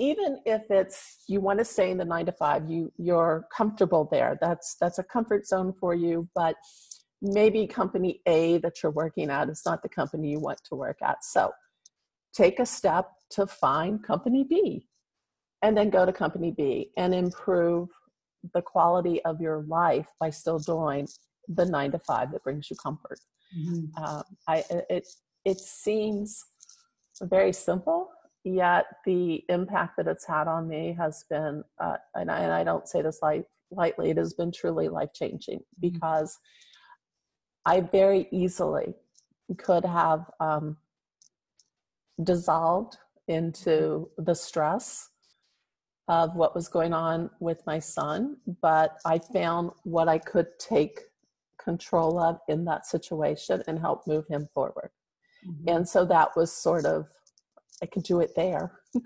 even 0.00 0.38
if 0.46 0.62
it's 0.70 1.18
you 1.28 1.40
want 1.40 1.58
to 1.58 1.64
stay 1.64 1.90
in 1.90 1.98
the 1.98 2.04
nine 2.04 2.26
to 2.26 2.32
five, 2.32 2.68
you 2.68 2.90
you're 2.96 3.46
comfortable 3.54 4.08
there. 4.10 4.38
That's 4.40 4.76
that's 4.80 4.98
a 4.98 5.04
comfort 5.04 5.46
zone 5.46 5.74
for 5.78 5.94
you. 5.94 6.28
But 6.34 6.56
maybe 7.22 7.66
company 7.66 8.22
A 8.26 8.58
that 8.58 8.82
you're 8.82 8.92
working 8.92 9.30
at 9.30 9.50
is 9.50 9.62
not 9.66 9.82
the 9.82 9.88
company 9.88 10.30
you 10.30 10.40
want 10.40 10.60
to 10.64 10.74
work 10.74 10.98
at. 11.02 11.22
So 11.22 11.52
take 12.34 12.58
a 12.58 12.66
step 12.66 13.10
to 13.32 13.46
find 13.46 14.02
company 14.02 14.44
B 14.48 14.88
and 15.62 15.76
then 15.76 15.90
go 15.90 16.06
to 16.06 16.12
company 16.12 16.50
B 16.50 16.90
and 16.96 17.14
improve 17.14 17.90
the 18.54 18.62
quality 18.62 19.22
of 19.24 19.38
your 19.38 19.64
life 19.68 20.08
by 20.18 20.30
still 20.30 20.58
doing 20.58 21.06
the 21.46 21.66
nine 21.66 21.90
to 21.92 21.98
five 21.98 22.32
that 22.32 22.42
brings 22.42 22.70
you 22.70 22.76
comfort. 22.76 23.20
Mm-hmm. 23.54 24.02
Um, 24.02 24.22
I 24.48 24.64
it 24.88 25.06
it 25.44 25.60
seems 25.60 26.42
very 27.22 27.52
simple, 27.52 28.08
yet 28.44 28.86
the 29.04 29.44
impact 29.48 29.96
that 29.96 30.06
it's 30.06 30.26
had 30.26 30.48
on 30.48 30.68
me 30.68 30.96
has 30.98 31.24
been, 31.28 31.62
uh, 31.78 31.96
and, 32.14 32.30
I, 32.30 32.40
and 32.40 32.52
I 32.52 32.64
don't 32.64 32.88
say 32.88 33.02
this 33.02 33.20
light, 33.22 33.44
lightly, 33.70 34.10
it 34.10 34.16
has 34.16 34.34
been 34.34 34.52
truly 34.52 34.88
life 34.88 35.12
changing 35.14 35.58
mm-hmm. 35.58 35.80
because 35.80 36.38
I 37.66 37.80
very 37.80 38.28
easily 38.30 38.94
could 39.58 39.84
have 39.84 40.30
um, 40.40 40.76
dissolved 42.22 42.96
into 43.28 44.10
the 44.18 44.34
stress 44.34 45.10
of 46.08 46.34
what 46.34 46.54
was 46.54 46.66
going 46.68 46.92
on 46.92 47.30
with 47.38 47.64
my 47.66 47.78
son, 47.78 48.36
but 48.60 48.98
I 49.04 49.18
found 49.18 49.70
what 49.84 50.08
I 50.08 50.18
could 50.18 50.48
take 50.58 51.00
control 51.62 52.18
of 52.18 52.38
in 52.48 52.64
that 52.64 52.86
situation 52.86 53.62
and 53.68 53.78
help 53.78 54.06
move 54.06 54.26
him 54.28 54.48
forward. 54.52 54.90
Mm-hmm. 55.46 55.68
And 55.68 55.88
so 55.88 56.04
that 56.06 56.30
was 56.36 56.52
sort 56.52 56.84
of, 56.84 57.06
I 57.82 57.86
could 57.86 58.02
do 58.02 58.20
it 58.20 58.32
there. 58.36 58.72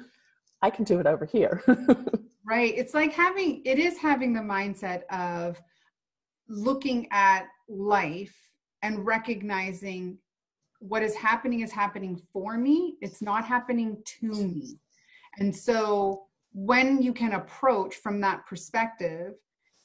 I 0.62 0.70
can 0.70 0.84
do 0.84 0.98
it 0.98 1.06
over 1.06 1.26
here. 1.26 1.62
right. 2.46 2.72
It's 2.76 2.94
like 2.94 3.12
having, 3.12 3.62
it 3.64 3.78
is 3.78 3.98
having 3.98 4.32
the 4.32 4.40
mindset 4.40 5.02
of 5.10 5.60
looking 6.48 7.06
at 7.10 7.46
life 7.68 8.34
and 8.82 9.04
recognizing 9.04 10.18
what 10.78 11.02
is 11.02 11.14
happening 11.14 11.60
is 11.60 11.72
happening 11.72 12.20
for 12.32 12.58
me, 12.58 12.96
it's 13.00 13.22
not 13.22 13.44
happening 13.44 14.02
to 14.20 14.26
me. 14.26 14.78
And 15.38 15.54
so 15.54 16.24
when 16.52 17.00
you 17.00 17.12
can 17.12 17.32
approach 17.32 17.96
from 17.96 18.20
that 18.20 18.46
perspective, 18.46 19.34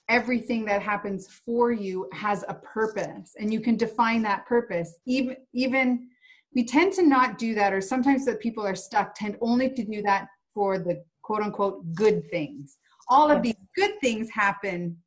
everything 0.09 0.65
that 0.65 0.81
happens 0.81 1.27
for 1.45 1.71
you 1.71 2.09
has 2.11 2.43
a 2.49 2.53
purpose 2.55 3.35
and 3.39 3.53
you 3.53 3.61
can 3.61 3.77
define 3.77 4.23
that 4.23 4.45
purpose 4.47 4.95
even 5.05 5.35
even 5.53 6.08
we 6.53 6.65
tend 6.65 6.93
to 6.93 7.03
not 7.03 7.37
do 7.37 7.53
that 7.55 7.73
or 7.73 7.81
sometimes 7.81 8.25
that 8.25 8.39
people 8.39 8.65
are 8.65 8.75
stuck 8.75 9.15
tend 9.15 9.37
only 9.41 9.69
to 9.69 9.83
do 9.83 10.01
that 10.01 10.27
for 10.53 10.79
the 10.79 11.03
quote 11.21 11.41
unquote 11.41 11.93
good 11.93 12.29
things. 12.29 12.77
All 13.07 13.29
of 13.29 13.41
these 13.41 13.55
good 13.75 13.99
things 14.01 14.29
happen 14.29 14.97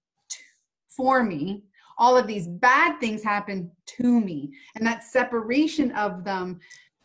for 0.89 1.23
me. 1.23 1.65
All 1.99 2.17
of 2.17 2.27
these 2.27 2.49
bad 2.49 2.99
things 3.01 3.23
happen 3.23 3.71
to 3.99 4.21
me. 4.21 4.51
And 4.75 4.87
that 4.87 5.05
separation 5.05 5.93
of 5.93 6.25
them 6.25 6.61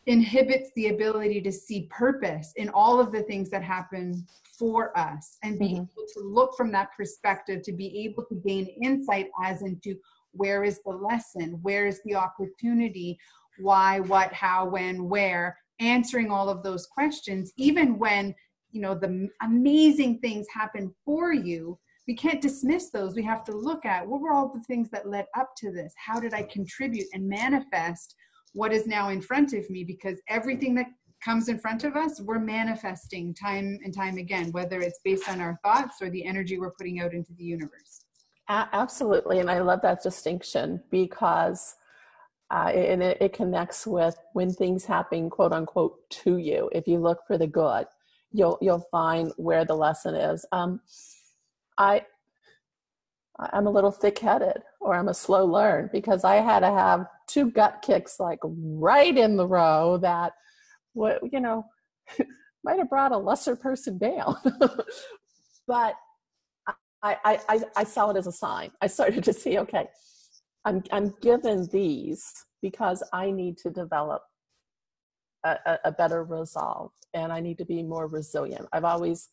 inhibits 0.06 0.70
the 0.74 0.88
ability 0.88 1.40
to 1.42 1.52
see 1.52 1.86
purpose 1.90 2.52
in 2.56 2.70
all 2.70 2.98
of 2.98 3.12
the 3.12 3.22
things 3.22 3.50
that 3.50 3.62
happen 3.62 4.26
for 4.58 4.96
us 4.98 5.36
and 5.42 5.58
be 5.58 5.66
mm-hmm. 5.66 5.74
able 5.76 6.06
to 6.14 6.20
look 6.20 6.56
from 6.56 6.72
that 6.72 6.88
perspective 6.96 7.62
to 7.62 7.72
be 7.72 8.04
able 8.04 8.24
to 8.24 8.34
gain 8.36 8.66
insight 8.82 9.28
as 9.44 9.62
into 9.62 9.94
where 10.32 10.64
is 10.64 10.80
the 10.84 10.90
lesson 10.90 11.58
where 11.62 11.86
is 11.86 12.00
the 12.04 12.14
opportunity 12.14 13.18
why 13.58 14.00
what 14.00 14.32
how 14.32 14.66
when 14.68 15.08
where 15.08 15.56
answering 15.80 16.30
all 16.30 16.48
of 16.48 16.62
those 16.62 16.86
questions 16.86 17.52
even 17.56 17.98
when 17.98 18.34
you 18.70 18.80
know 18.80 18.94
the 18.94 19.28
amazing 19.42 20.18
things 20.20 20.46
happen 20.52 20.94
for 21.04 21.32
you 21.32 21.78
we 22.06 22.14
can't 22.14 22.42
dismiss 22.42 22.90
those 22.90 23.14
we 23.14 23.22
have 23.22 23.44
to 23.44 23.52
look 23.52 23.84
at 23.84 24.06
what 24.06 24.20
were 24.20 24.32
all 24.32 24.52
the 24.52 24.62
things 24.62 24.90
that 24.90 25.08
led 25.08 25.26
up 25.36 25.50
to 25.56 25.70
this 25.70 25.92
how 25.96 26.18
did 26.18 26.34
i 26.34 26.42
contribute 26.42 27.06
and 27.12 27.28
manifest 27.28 28.14
what 28.52 28.72
is 28.72 28.86
now 28.86 29.08
in 29.10 29.20
front 29.20 29.52
of 29.52 29.68
me 29.70 29.84
because 29.84 30.20
everything 30.28 30.74
that 30.74 30.86
comes 31.24 31.48
in 31.48 31.58
front 31.58 31.84
of 31.84 31.96
us, 31.96 32.20
we're 32.20 32.38
manifesting 32.38 33.34
time 33.34 33.78
and 33.84 33.94
time 33.94 34.18
again, 34.18 34.52
whether 34.52 34.80
it's 34.80 35.00
based 35.04 35.28
on 35.28 35.40
our 35.40 35.58
thoughts 35.64 35.96
or 36.00 36.10
the 36.10 36.24
energy 36.24 36.58
we're 36.58 36.72
putting 36.72 37.00
out 37.00 37.12
into 37.12 37.32
the 37.34 37.44
universe. 37.44 38.04
Absolutely. 38.48 39.40
And 39.40 39.50
I 39.50 39.60
love 39.60 39.82
that 39.82 40.02
distinction 40.02 40.82
because 40.90 41.74
uh, 42.50 42.70
and 42.74 43.02
it, 43.02 43.18
it 43.20 43.32
connects 43.32 43.86
with 43.86 44.16
when 44.32 44.50
things 44.52 44.84
happen, 44.84 45.28
quote 45.28 45.52
unquote, 45.52 46.08
to 46.10 46.38
you. 46.38 46.70
If 46.72 46.86
you 46.88 46.98
look 46.98 47.20
for 47.26 47.36
the 47.38 47.46
good, 47.46 47.86
you'll 48.32 48.58
you'll 48.60 48.86
find 48.90 49.32
where 49.36 49.64
the 49.64 49.74
lesson 49.76 50.14
is. 50.14 50.44
Um, 50.52 50.80
I 51.78 52.04
I'm 53.38 53.66
a 53.66 53.70
little 53.70 53.92
thick-headed, 53.92 54.62
or 54.80 54.94
I'm 54.94 55.08
a 55.08 55.14
slow 55.14 55.44
learn 55.46 55.90
because 55.92 56.24
I 56.24 56.36
had 56.36 56.60
to 56.60 56.66
have 56.66 57.06
two 57.28 57.50
gut 57.50 57.82
kicks 57.82 58.18
like 58.18 58.40
right 58.42 59.16
in 59.16 59.36
the 59.36 59.46
row 59.46 59.98
that 59.98 60.32
what 60.94 61.20
you 61.30 61.40
know 61.40 61.64
might 62.64 62.78
have 62.78 62.90
brought 62.90 63.12
a 63.12 63.18
lesser 63.18 63.54
person 63.54 63.98
down 63.98 64.36
but 65.68 65.94
I, 67.02 67.16
I, 67.24 67.40
I, 67.48 67.60
I 67.76 67.84
saw 67.84 68.10
it 68.10 68.16
as 68.16 68.26
a 68.26 68.32
sign. 68.32 68.72
I 68.80 68.88
started 68.88 69.22
to 69.24 69.32
see, 69.32 69.58
okay, 69.58 69.86
I'm, 70.64 70.82
I'm 70.92 71.14
given 71.20 71.68
these 71.72 72.24
because 72.62 73.02
I 73.12 73.30
need 73.30 73.58
to 73.58 73.70
develop 73.70 74.22
a, 75.44 75.78
a, 75.84 75.92
better 75.92 76.24
resolve 76.24 76.90
and 77.14 77.32
I 77.32 77.40
need 77.40 77.58
to 77.58 77.64
be 77.64 77.82
more 77.82 78.08
resilient. 78.08 78.66
I've 78.72 78.84
always 78.84 79.28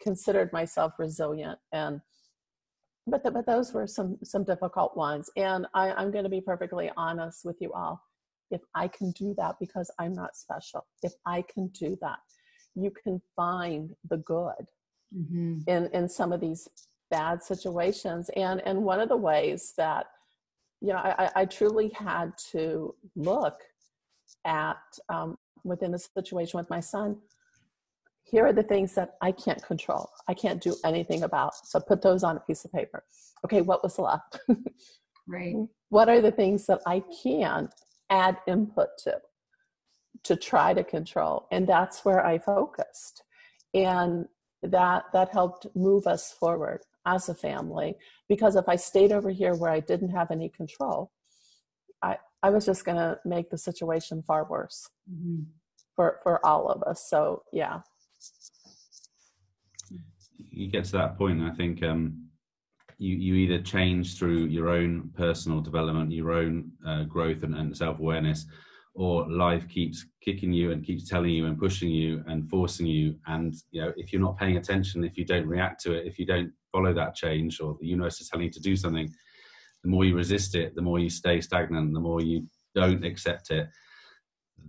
considered 0.00 0.52
myself 0.52 0.92
resilient 0.98 1.58
and 1.72 2.00
but 3.08 3.24
the, 3.24 3.30
but 3.30 3.46
those 3.46 3.72
were 3.72 3.86
some 3.86 4.18
some 4.22 4.44
difficult 4.44 4.96
ones 4.96 5.28
and 5.36 5.66
I, 5.74 5.90
I'm 5.92 6.12
going 6.12 6.24
to 6.24 6.30
be 6.30 6.40
perfectly 6.40 6.90
honest 6.96 7.44
with 7.44 7.56
you 7.60 7.72
all 7.72 8.00
if 8.50 8.60
I 8.74 8.88
can 8.88 9.10
do 9.12 9.34
that 9.38 9.56
because 9.60 9.90
I'm 9.98 10.12
not 10.12 10.36
special, 10.36 10.86
if 11.02 11.12
I 11.26 11.42
can 11.42 11.68
do 11.68 11.96
that, 12.00 12.18
you 12.74 12.90
can 13.02 13.20
find 13.36 13.90
the 14.08 14.18
good 14.18 14.68
mm-hmm. 15.14 15.58
in, 15.66 15.88
in 15.92 16.08
some 16.08 16.32
of 16.32 16.40
these 16.40 16.68
bad 17.10 17.42
situations. 17.42 18.30
And, 18.36 18.62
and 18.66 18.84
one 18.84 19.00
of 19.00 19.08
the 19.08 19.16
ways 19.16 19.72
that, 19.76 20.06
you 20.80 20.88
know, 20.88 20.96
I, 20.96 21.30
I 21.34 21.44
truly 21.44 21.90
had 21.94 22.32
to 22.52 22.94
look 23.16 23.58
at 24.44 24.76
um, 25.08 25.36
within 25.64 25.92
the 25.92 25.98
situation 25.98 26.58
with 26.58 26.70
my 26.70 26.80
son, 26.80 27.16
here 28.24 28.46
are 28.46 28.52
the 28.52 28.62
things 28.62 28.94
that 28.94 29.14
I 29.22 29.32
can't 29.32 29.62
control. 29.64 30.10
I 30.28 30.34
can't 30.34 30.62
do 30.62 30.76
anything 30.84 31.22
about. 31.22 31.54
So 31.66 31.80
put 31.80 32.02
those 32.02 32.22
on 32.22 32.36
a 32.36 32.40
piece 32.40 32.64
of 32.64 32.72
paper. 32.72 33.02
Okay, 33.44 33.62
what 33.62 33.82
was 33.82 33.98
left? 33.98 34.40
right. 35.26 35.54
What 35.90 36.10
are 36.10 36.20
the 36.20 36.30
things 36.30 36.66
that 36.66 36.80
I 36.86 37.02
can 37.22 37.70
add 38.10 38.36
input 38.46 38.88
to 39.04 39.18
to 40.24 40.36
try 40.36 40.74
to 40.74 40.82
control 40.84 41.46
and 41.50 41.66
that's 41.66 42.04
where 42.04 42.24
i 42.24 42.38
focused 42.38 43.22
and 43.74 44.26
that 44.62 45.04
that 45.12 45.28
helped 45.30 45.66
move 45.74 46.06
us 46.06 46.32
forward 46.32 46.80
as 47.14 47.28
a 47.28 47.34
family 47.34 47.90
because 48.28 48.54
if 48.56 48.68
i 48.68 48.76
stayed 48.76 49.12
over 49.12 49.30
here 49.30 49.54
where 49.54 49.70
i 49.70 49.80
didn't 49.80 50.10
have 50.10 50.30
any 50.30 50.48
control 50.48 51.10
I, 52.02 52.16
I 52.42 52.50
was 52.50 52.64
just 52.64 52.84
going 52.84 52.98
to 52.98 53.18
make 53.24 53.50
the 53.50 53.58
situation 53.58 54.22
far 54.22 54.44
worse 54.48 54.88
mm-hmm. 55.10 55.42
for, 55.96 56.20
for 56.22 56.44
all 56.44 56.68
of 56.68 56.82
us. 56.84 57.08
So, 57.08 57.42
yeah. 57.52 57.80
You 60.50 60.68
get 60.70 60.84
to 60.86 60.92
that 60.92 61.18
point, 61.18 61.42
I 61.42 61.50
think 61.54 61.82
um, 61.82 62.28
you, 62.98 63.16
you 63.16 63.34
either 63.34 63.62
change 63.62 64.18
through 64.18 64.46
your 64.46 64.68
own 64.70 65.10
personal 65.16 65.60
development, 65.60 66.12
your 66.12 66.32
own 66.32 66.70
uh, 66.86 67.04
growth 67.04 67.42
and, 67.42 67.54
and 67.54 67.76
self 67.76 67.98
awareness, 67.98 68.46
or 68.94 69.28
life 69.30 69.68
keeps 69.68 70.06
kicking 70.20 70.52
you 70.52 70.72
and 70.72 70.84
keeps 70.84 71.08
telling 71.08 71.30
you 71.30 71.46
and 71.46 71.58
pushing 71.58 71.90
you 71.90 72.24
and 72.26 72.48
forcing 72.50 72.86
you. 72.86 73.16
And 73.26 73.54
you 73.70 73.82
know, 73.82 73.92
if 73.96 74.12
you're 74.12 74.22
not 74.22 74.36
paying 74.36 74.56
attention, 74.56 75.04
if 75.04 75.16
you 75.16 75.24
don't 75.24 75.46
react 75.46 75.80
to 75.82 75.92
it, 75.92 76.06
if 76.06 76.18
you 76.18 76.26
don't 76.26 76.52
follow 76.72 76.92
that 76.94 77.14
change, 77.14 77.60
or 77.60 77.76
the 77.80 77.86
universe 77.86 78.20
is 78.20 78.28
telling 78.28 78.46
you 78.46 78.52
to 78.52 78.60
do 78.60 78.76
something, 78.76 79.12
the 79.82 79.90
more 79.90 80.04
you 80.04 80.16
resist 80.16 80.54
it, 80.54 80.74
the 80.74 80.82
more 80.82 80.98
you 80.98 81.10
stay 81.10 81.40
stagnant, 81.40 81.94
the 81.94 82.00
more 82.00 82.20
you 82.20 82.46
don't 82.74 83.04
accept 83.04 83.50
it, 83.50 83.68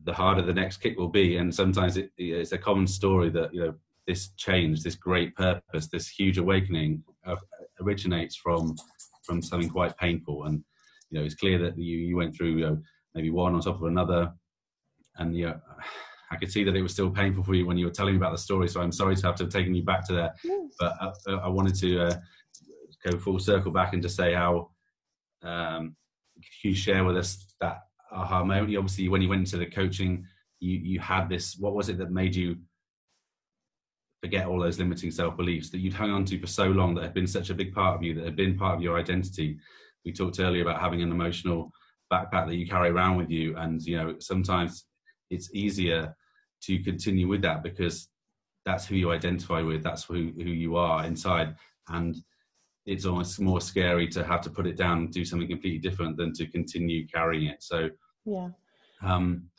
the 0.04 0.14
harder 0.14 0.42
the 0.42 0.54
next 0.54 0.78
kick 0.78 0.98
will 0.98 1.10
be. 1.10 1.38
And 1.38 1.54
sometimes 1.54 1.98
it, 1.98 2.12
it's 2.18 2.52
a 2.52 2.58
common 2.58 2.88
story 2.88 3.30
that 3.32 3.54
you 3.54 3.62
know 3.62 3.74
this 4.08 4.30
change, 4.38 4.82
this 4.82 4.96
great 4.96 5.36
purpose, 5.36 5.88
this 5.88 6.08
huge 6.08 6.38
awakening 6.38 7.04
uh, 7.26 7.36
originates 7.82 8.36
from 8.36 8.76
from 9.24 9.42
something 9.42 9.70
quite 9.70 9.98
painful. 9.98 10.46
And 10.46 10.64
you 11.10 11.20
know, 11.20 11.26
it's 11.26 11.36
clear 11.36 11.58
that 11.60 11.78
you 11.78 11.98
you 11.98 12.16
went 12.16 12.36
through 12.36 12.58
you 12.58 12.66
know, 12.66 12.78
maybe 13.14 13.30
one 13.30 13.54
on 13.54 13.62
top 13.62 13.76
of 13.76 13.84
another, 13.84 14.32
and 15.18 15.36
you 15.36 15.48
know, 15.48 15.60
I 16.32 16.36
could 16.36 16.52
see 16.52 16.64
that 16.64 16.76
it 16.76 16.82
was 16.82 16.94
still 16.94 17.10
painful 17.10 17.44
for 17.44 17.56
you 17.56 17.66
when 17.66 17.78
you 17.78 17.86
were 17.86 17.92
telling 17.92 18.14
me 18.14 18.18
about 18.18 18.32
the 18.32 18.38
story. 18.38 18.68
So 18.68 18.82
I'm 18.82 18.92
sorry 18.92 19.16
to 19.16 19.28
have 19.28 19.36
to 19.38 19.44
have 19.46 19.52
taken 19.52 19.74
you 19.74 19.84
back 19.84 20.06
to 20.08 20.14
there, 20.14 20.34
but 20.80 20.94
I, 21.02 21.06
uh, 21.06 21.14
uh, 21.28 21.36
I 21.44 21.48
wanted 21.48 21.76
to 21.76 22.02
uh, 22.02 22.16
go 23.06 23.18
full 23.18 23.40
circle 23.40 23.72
back 23.72 23.94
and 23.94 24.02
just 24.02 24.16
say 24.16 24.34
how 24.34 24.70
um, 25.42 25.96
you 26.64 26.76
share 26.76 27.04
with 27.04 27.18
us 27.18 27.56
that 27.62 27.80
aha 28.12 28.44
moment? 28.44 28.76
Obviously, 28.76 29.10
when 29.10 29.22
you 29.22 29.30
went 29.30 29.42
into 29.42 29.58
the 29.58 29.66
coaching, 29.66 30.26
you 30.60 30.78
you 30.78 31.00
had 31.00 31.30
this. 31.30 31.58
What 31.58 31.74
was 31.74 31.90
it 31.90 31.98
that 31.98 32.12
made 32.12 32.36
you 32.36 32.58
forget 34.22 34.48
all 34.48 34.60
those 34.60 34.80
limiting 34.80 35.12
self 35.12 35.38
beliefs 35.38 35.70
that 35.70 35.80
you'd 35.80 35.94
hung 35.94 36.12
on 36.12 36.26
to 36.26 36.40
for 36.40 36.48
so 36.48 36.66
long 36.68 36.94
that 36.96 37.04
had 37.04 37.14
been 37.14 37.28
such 37.28 37.50
a 37.50 37.54
big 37.54 37.74
part 37.74 37.96
of 37.96 38.04
you, 38.04 38.14
that 38.16 38.26
had 38.26 38.36
been 38.36 38.58
part 38.58 38.76
of 38.76 38.82
your 38.82 38.98
identity? 38.98 39.58
We 40.06 40.12
talked 40.12 40.40
earlier 40.40 40.64
about 40.64 40.82
having 40.82 41.02
an 41.02 41.12
emotional 41.12 41.72
backpack 42.12 42.48
that 42.48 42.56
you 42.56 42.68
carry 42.68 42.90
around 42.90 43.18
with 43.18 43.30
you, 43.30 43.56
and 43.58 43.82
you 43.82 43.98
know 43.98 44.16
sometimes 44.20 44.86
it's 45.30 45.54
easier 45.54 46.16
to 46.62 46.84
continue 46.84 47.28
with 47.28 47.42
that 47.42 47.64
because 47.64 48.10
that's 48.66 48.86
who 48.86 48.96
you 48.96 49.12
identify 49.12 49.62
with, 49.62 49.84
that's 49.84 50.04
who 50.04 50.32
who 50.36 50.50
you 50.50 50.76
are 50.76 51.06
inside, 51.06 51.56
and 51.88 52.18
it's 52.86 53.06
almost 53.06 53.40
more 53.40 53.62
scary 53.62 54.08
to 54.08 54.24
have 54.24 54.42
to 54.42 54.50
put 54.50 54.66
it 54.66 54.76
down 54.76 54.98
and 55.00 55.12
do 55.12 55.24
something 55.24 55.48
completely 55.48 55.80
different 55.80 56.18
than 56.18 56.34
to 56.34 56.48
continue 56.48 57.08
carrying 57.08 57.48
it. 57.48 57.62
So, 57.62 57.90
yeah. 58.26 58.50
Um, 59.04 59.50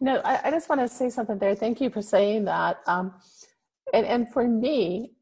no, 0.00 0.20
I, 0.24 0.40
I 0.44 0.50
just 0.50 0.68
want 0.68 0.80
to 0.80 0.88
say 0.88 1.10
something 1.10 1.38
there. 1.38 1.54
Thank 1.54 1.80
you 1.80 1.90
for 1.90 2.02
saying 2.02 2.46
that. 2.46 2.80
Um, 2.86 3.14
and 3.92 4.06
and 4.06 4.32
for 4.32 4.46
me, 4.46 5.12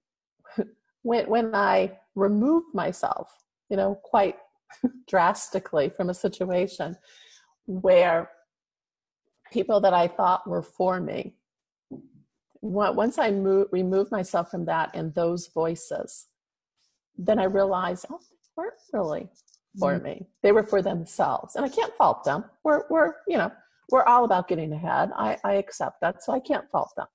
when 1.03 1.28
when 1.28 1.55
I 1.55 1.99
removed 2.14 2.74
myself, 2.74 3.32
you 3.68 3.76
know, 3.76 3.99
quite 4.03 4.36
drastically 5.09 5.89
from 5.91 6.11
a 6.11 6.14
situation 6.14 6.97
where 7.66 8.30
people 9.51 9.80
that 9.80 9.94
I 9.94 10.09
thought 10.09 10.49
were 10.49 10.62
for 10.62 11.01
me, 11.01 11.34
once 12.61 13.18
I 13.18 13.30
move, 13.30 13.68
removed 13.70 14.11
myself 14.11 14.51
from 14.51 14.64
that 14.66 14.90
and 14.94 15.14
those 15.14 15.49
voices, 15.49 16.26
then 17.16 17.38
I 17.38 17.44
realized, 17.44 18.07
oh, 18.11 18.18
they 18.18 18.62
weren't 18.62 18.74
really 18.92 19.28
for 19.78 19.94
mm-hmm. 19.94 20.05
me. 20.05 20.26
They 20.42 20.53
were 20.53 20.62
for 20.64 20.82
themselves. 20.82 21.57
And 21.57 21.64
I 21.64 21.68
can't 21.68 21.94
fault 21.96 22.24
them. 22.24 22.44
We're, 22.64 22.84
we're 22.90 23.14
you 23.26 23.36
know, 23.36 23.53
we're 23.90 24.05
all 24.05 24.24
about 24.24 24.49
getting 24.49 24.72
ahead. 24.72 25.11
I, 25.16 25.38
I 25.44 25.55
accept 25.55 26.01
that. 26.01 26.22
So 26.22 26.32
I 26.32 26.40
can't 26.40 26.70
fault 26.70 26.92
them. 26.96 27.07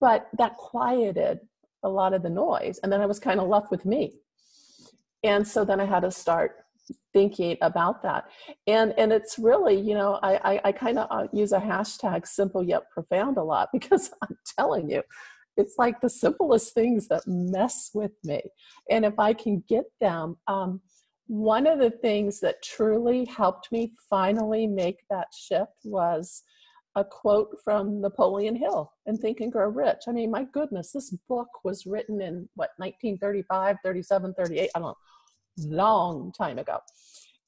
But 0.00 0.28
that 0.38 0.56
quieted 0.56 1.40
a 1.82 1.88
lot 1.88 2.14
of 2.14 2.22
the 2.22 2.30
noise. 2.30 2.78
And 2.82 2.92
then 2.92 3.00
I 3.00 3.06
was 3.06 3.18
kind 3.18 3.40
of 3.40 3.48
left 3.48 3.70
with 3.70 3.84
me. 3.84 4.14
And 5.22 5.46
so 5.46 5.64
then 5.64 5.80
I 5.80 5.84
had 5.84 6.00
to 6.00 6.10
start 6.10 6.64
thinking 7.12 7.56
about 7.60 8.02
that. 8.02 8.24
And 8.66 8.94
and 8.98 9.12
it's 9.12 9.38
really 9.38 9.78
you 9.80 9.94
know 9.94 10.18
i 10.22 10.34
i, 10.52 10.60
I 10.66 10.72
kind 10.72 10.98
of 10.98 11.06
uh, 11.10 11.26
use 11.32 11.52
a 11.52 11.58
hashtag 11.58 12.26
simple 12.26 12.62
yet 12.62 12.90
profound 12.90 13.36
a 13.36 13.42
lot 13.42 13.68
because 13.72 14.10
i'm 14.22 14.36
telling 14.58 14.90
you 14.90 15.02
it's 15.56 15.74
like 15.78 16.00
the 16.00 16.08
simplest 16.08 16.72
things 16.72 17.08
that 17.08 17.22
mess 17.26 17.90
with 17.92 18.12
me. 18.24 18.40
And 18.90 19.04
if 19.04 19.18
i 19.18 19.32
can 19.32 19.62
get 19.68 19.84
them 20.00 20.36
um, 20.46 20.80
one 21.26 21.66
of 21.66 21.78
the 21.78 21.90
things 21.90 22.40
that 22.40 22.62
truly 22.62 23.24
helped 23.24 23.70
me 23.70 23.92
finally 24.08 24.66
make 24.66 24.98
that 25.10 25.28
shift 25.32 25.78
was 25.84 26.42
a 26.96 27.04
quote 27.04 27.56
from 27.62 28.00
napoleon 28.00 28.56
hill 28.56 28.92
in 29.06 29.16
think 29.16 29.40
and 29.40 29.52
grow 29.52 29.68
rich. 29.68 30.02
I 30.08 30.12
mean 30.12 30.30
my 30.30 30.44
goodness 30.52 30.92
this 30.92 31.10
book 31.28 31.48
was 31.64 31.86
written 31.86 32.20
in 32.20 32.48
what 32.54 32.70
1935 32.78 33.76
37 33.84 34.34
38 34.34 34.70
i 34.74 34.78
don't 34.78 34.88
know 34.88 34.96
long 35.58 36.32
time 36.32 36.58
ago 36.58 36.78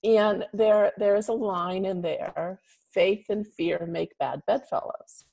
and 0.05 0.45
there 0.53 0.93
there 0.99 1.17
is 1.17 1.29
a 1.29 1.33
line 1.33 1.85
in 1.85 2.03
there 2.03 2.61
faith 2.93 3.27
and 3.29 3.47
fear 3.47 3.87
make 3.89 4.17
bad 4.19 4.41
bedfellows 4.47 5.25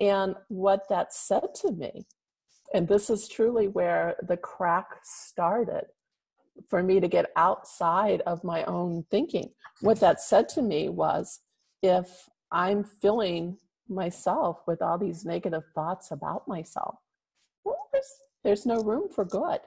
and 0.00 0.34
what 0.48 0.88
that 0.88 1.12
said 1.12 1.54
to 1.54 1.72
me 1.72 2.06
and 2.74 2.88
this 2.88 3.10
is 3.10 3.28
truly 3.28 3.68
where 3.68 4.16
the 4.26 4.36
crack 4.36 4.86
started 5.02 5.84
for 6.68 6.82
me 6.82 7.00
to 7.00 7.08
get 7.08 7.30
outside 7.36 8.22
of 8.26 8.42
my 8.44 8.64
own 8.64 9.04
thinking. 9.10 9.50
What 9.80 10.00
that 10.00 10.20
said 10.20 10.48
to 10.50 10.62
me 10.62 10.88
was 10.88 11.40
if 11.82 12.28
I'm 12.50 12.84
filling 12.84 13.58
myself 13.88 14.62
with 14.66 14.82
all 14.82 14.98
these 14.98 15.24
negative 15.24 15.62
thoughts 15.74 16.10
about 16.10 16.48
myself, 16.48 16.96
well, 17.64 17.88
there's, 17.92 18.12
there's 18.42 18.66
no 18.66 18.82
room 18.82 19.08
for 19.14 19.24
good. 19.24 19.60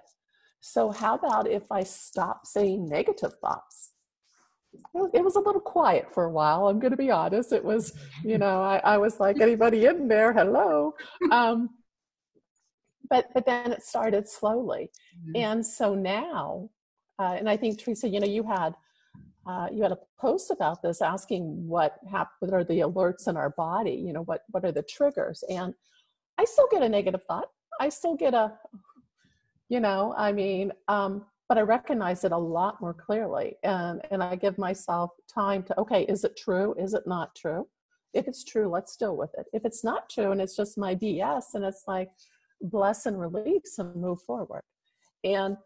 So, 0.62 0.92
how 0.92 1.16
about 1.16 1.50
if 1.50 1.64
I 1.72 1.84
stop 1.84 2.46
saying 2.46 2.88
negative 2.88 3.34
thoughts? 3.42 3.92
It 5.14 5.24
was 5.24 5.36
a 5.36 5.40
little 5.40 5.62
quiet 5.62 6.14
for 6.14 6.26
a 6.26 6.32
while. 6.32 6.68
I'm 6.68 6.80
going 6.80 6.92
to 6.92 6.98
be 6.98 7.10
honest. 7.10 7.52
It 7.52 7.66
was, 7.66 7.92
you 8.24 8.38
know, 8.38 8.62
I, 8.62 8.78
I 8.84 8.98
was 8.98 9.20
like, 9.20 9.42
anybody 9.42 9.86
in 9.86 10.08
there? 10.08 10.32
Hello. 10.32 10.94
Um, 11.32 11.72
but 13.10 13.30
but 13.34 13.46
then 13.46 13.72
it 13.72 13.84
started 13.84 14.28
slowly 14.28 14.90
mm-hmm. 15.18 15.36
and 15.36 15.66
so 15.66 15.96
now 15.96 16.70
uh, 17.20 17.36
and 17.38 17.50
i 17.50 17.58
think 17.58 17.80
teresa 17.80 18.08
you 18.08 18.20
know 18.20 18.28
you 18.28 18.44
had 18.44 18.74
uh, 19.48 19.68
you 19.72 19.82
had 19.82 19.92
a 19.92 19.98
post 20.20 20.52
about 20.52 20.82
this 20.84 21.02
asking 21.02 21.68
what 21.68 21.96
hap- 22.12 22.34
what 22.40 22.54
are 22.54 22.64
the 22.64 22.80
alerts 22.80 23.28
in 23.28 23.36
our 23.36 23.50
body 23.52 23.94
you 23.94 24.14
know 24.14 24.24
what 24.24 24.44
what 24.50 24.64
are 24.64 24.72
the 24.72 24.84
triggers 24.84 25.44
and 25.50 25.74
i 26.38 26.46
still 26.46 26.68
get 26.72 26.84
a 26.84 26.90
negative 26.90 27.22
thought 27.28 27.48
i 27.82 27.90
still 27.90 28.16
get 28.16 28.34
a 28.34 28.52
you 29.70 29.80
know 29.80 30.14
i 30.18 30.32
mean 30.32 30.72
um, 30.88 31.26
but 31.48 31.58
i 31.58 31.62
recognize 31.62 32.24
it 32.24 32.32
a 32.32 32.38
lot 32.38 32.82
more 32.82 32.94
clearly 32.94 33.56
and 33.64 34.02
and 34.12 34.22
i 34.22 34.36
give 34.36 34.58
myself 34.58 35.12
time 35.34 35.64
to 35.64 35.80
okay 35.80 36.04
is 36.04 36.24
it 36.24 36.36
true? 36.36 36.76
Is 36.78 36.94
it 36.94 37.08
not 37.08 37.36
true? 37.36 37.68
If 38.14 38.28
it's 38.28 38.44
true 38.44 38.68
let's 38.68 38.96
deal 38.98 39.16
with 39.16 39.30
it. 39.38 39.46
If 39.54 39.66
it's 39.66 39.84
not 39.84 40.10
true 40.10 40.32
and 40.32 40.42
it's 40.42 40.56
just 40.56 40.78
my 40.78 40.96
bs 40.96 41.44
and 41.54 41.64
it's 41.64 41.84
like 41.88 42.10
bless 42.62 43.06
and 43.06 43.20
release 43.20 43.78
and 43.78 43.96
move 43.96 44.22
forward. 44.22 44.64
And 45.24 45.58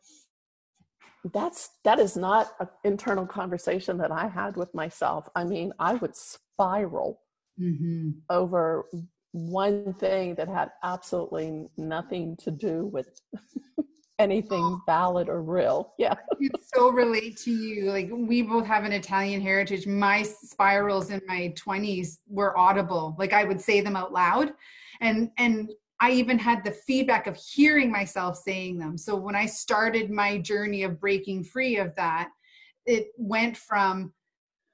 that's 1.34 1.70
that 1.86 2.00
is 2.00 2.18
not 2.18 2.52
an 2.60 2.68
internal 2.84 3.26
conversation 3.26 3.98
that 3.98 4.12
i 4.12 4.28
had 4.28 4.58
with 4.58 4.74
myself. 4.76 5.30
I 5.36 5.46
mean 5.46 5.72
i 5.80 5.94
would 5.96 6.16
spiral 6.16 7.22
mm-hmm. 7.60 8.12
over 8.30 8.86
one 9.32 9.94
thing 9.96 10.36
that 10.36 10.48
had 10.48 10.70
absolutely 10.84 11.68
nothing 11.78 12.38
to 12.38 12.52
do 12.52 12.86
with 12.86 13.08
anything 14.20 14.64
oh. 14.64 14.82
valid 14.86 15.30
or 15.30 15.42
real. 15.42 15.94
Yeah. 15.98 16.14
I 16.14 16.50
so 16.76 16.90
relate 16.90 17.38
to 17.38 17.52
you. 17.52 17.92
Like 17.92 18.10
we 18.12 18.42
both 18.42 18.66
have 18.66 18.84
an 18.84 18.92
italian 18.92 19.42
heritage. 19.42 19.88
My 19.88 20.24
spirals 20.24 21.10
in 21.10 21.22
my 21.28 21.54
20s 21.56 22.18
were 22.28 22.58
audible. 22.58 23.16
Like 23.18 23.34
i 23.34 23.44
would 23.44 23.62
say 23.62 23.82
them 23.82 23.96
out 23.96 24.14
loud. 24.14 24.54
And 25.02 25.30
and 25.38 25.70
I 26.00 26.12
even 26.12 26.38
had 26.38 26.64
the 26.64 26.72
feedback 26.72 27.28
of 27.28 27.38
hearing 27.38 27.90
myself 27.92 28.38
saying 28.38 28.78
them. 28.78 28.98
So 28.98 29.16
when 29.16 29.36
I 29.36 29.46
started 29.46 30.12
my 30.12 30.38
journey 30.38 30.84
of 30.84 31.00
breaking 31.00 31.46
free 31.46 31.78
of 31.78 31.96
that, 31.96 32.30
it 32.86 33.08
went 33.18 33.56
from 33.56 34.12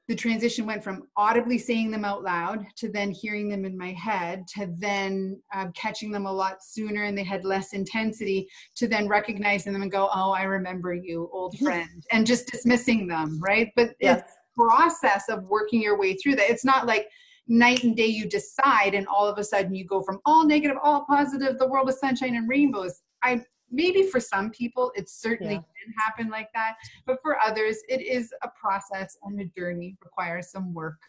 the 0.09 0.15
transition 0.15 0.65
went 0.65 0.83
from 0.83 1.03
audibly 1.15 1.59
saying 1.59 1.91
them 1.91 2.03
out 2.03 2.23
loud 2.23 2.65
to 2.75 2.89
then 2.89 3.11
hearing 3.11 3.47
them 3.47 3.63
in 3.63 3.77
my 3.77 3.91
head 3.91 4.43
to 4.47 4.67
then 4.79 5.39
uh, 5.53 5.67
catching 5.75 6.11
them 6.11 6.25
a 6.25 6.33
lot 6.33 6.63
sooner 6.63 7.03
and 7.03 7.15
they 7.15 7.23
had 7.23 7.45
less 7.45 7.73
intensity 7.73 8.47
to 8.75 8.87
then 8.87 9.07
recognizing 9.07 9.71
them 9.71 9.83
and 9.83 9.91
go 9.91 10.09
oh 10.11 10.31
i 10.31 10.41
remember 10.41 10.95
you 10.95 11.29
old 11.31 11.55
friend 11.59 12.03
and 12.11 12.25
just 12.25 12.47
dismissing 12.47 13.07
them 13.07 13.39
right? 13.39 13.69
But 13.75 13.91
yes. 14.01 14.21
it's 14.21 14.33
process 14.57 15.29
of 15.29 15.43
working 15.43 15.81
your 15.81 15.97
way 15.97 16.15
through 16.15 16.35
that 16.37 16.49
it's 16.49 16.65
not 16.65 16.87
like 16.87 17.07
night 17.47 17.83
and 17.83 17.95
day 17.95 18.07
you 18.07 18.27
decide 18.27 18.95
and 18.95 19.07
all 19.07 19.27
of 19.27 19.37
a 19.37 19.43
sudden 19.43 19.75
you 19.75 19.85
go 19.85 20.01
from 20.01 20.19
all 20.25 20.45
negative 20.45 20.77
all 20.83 21.05
positive 21.05 21.59
the 21.59 21.67
world 21.67 21.87
is 21.87 21.99
sunshine 21.99 22.35
and 22.35 22.49
rainbows. 22.49 23.01
I 23.23 23.41
maybe 23.71 24.03
for 24.03 24.19
some 24.19 24.49
people 24.49 24.91
it 24.95 25.09
certainly 25.09 25.53
yeah. 25.53 25.59
can 25.59 25.93
happen 25.97 26.29
like 26.29 26.49
that 26.53 26.75
but 27.05 27.17
for 27.21 27.37
others 27.41 27.77
it 27.87 28.01
is 28.01 28.33
a 28.43 28.49
process 28.59 29.17
and 29.23 29.39
a 29.39 29.45
journey 29.57 29.95
requires 30.03 30.51
some 30.51 30.73
work 30.73 30.99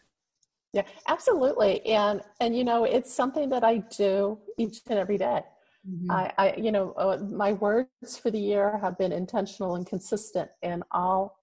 yeah 0.73 0.83
absolutely 1.07 1.85
and 1.85 2.21
and 2.39 2.55
you 2.55 2.63
know 2.63 2.83
it's 2.83 3.13
something 3.13 3.49
that 3.49 3.63
i 3.63 3.77
do 3.95 4.37
each 4.57 4.79
and 4.87 4.99
every 4.99 5.17
day. 5.17 5.41
Mm-hmm. 5.89 6.11
I, 6.11 6.33
I 6.37 6.55
you 6.57 6.71
know 6.71 6.91
uh, 6.91 7.17
my 7.17 7.53
words 7.53 8.17
for 8.21 8.29
the 8.29 8.39
year 8.39 8.77
have 8.83 8.99
been 8.99 9.11
intentional 9.11 9.75
and 9.75 9.85
consistent 9.85 10.49
in 10.61 10.83
all 10.91 11.39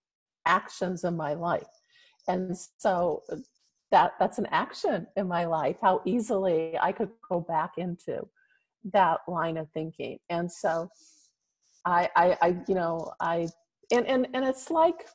actions 0.47 1.03
in 1.03 1.17
my 1.17 1.35
life 1.35 1.67
and 2.29 2.57
so 2.79 3.25
that 3.91 4.13
that's 4.21 4.39
an 4.39 4.47
action 4.51 5.09
in 5.17 5.27
my 5.27 5.45
life 5.45 5.77
how 5.83 6.03
easily 6.05 6.79
i 6.81 6.93
could 6.93 7.11
go 7.29 7.41
back 7.41 7.79
into 7.79 8.27
that 8.93 9.21
line 9.29 9.57
of 9.57 9.69
thinking. 9.71 10.19
And 10.31 10.51
so 10.51 10.89
i 11.85 12.09
i, 12.17 12.37
I 12.43 12.57
you 12.69 12.75
know 12.75 13.13
i 13.21 13.49
and 13.93 14.07
and 14.07 14.29
and 14.35 14.45
it's 14.45 14.71
like 14.71 15.07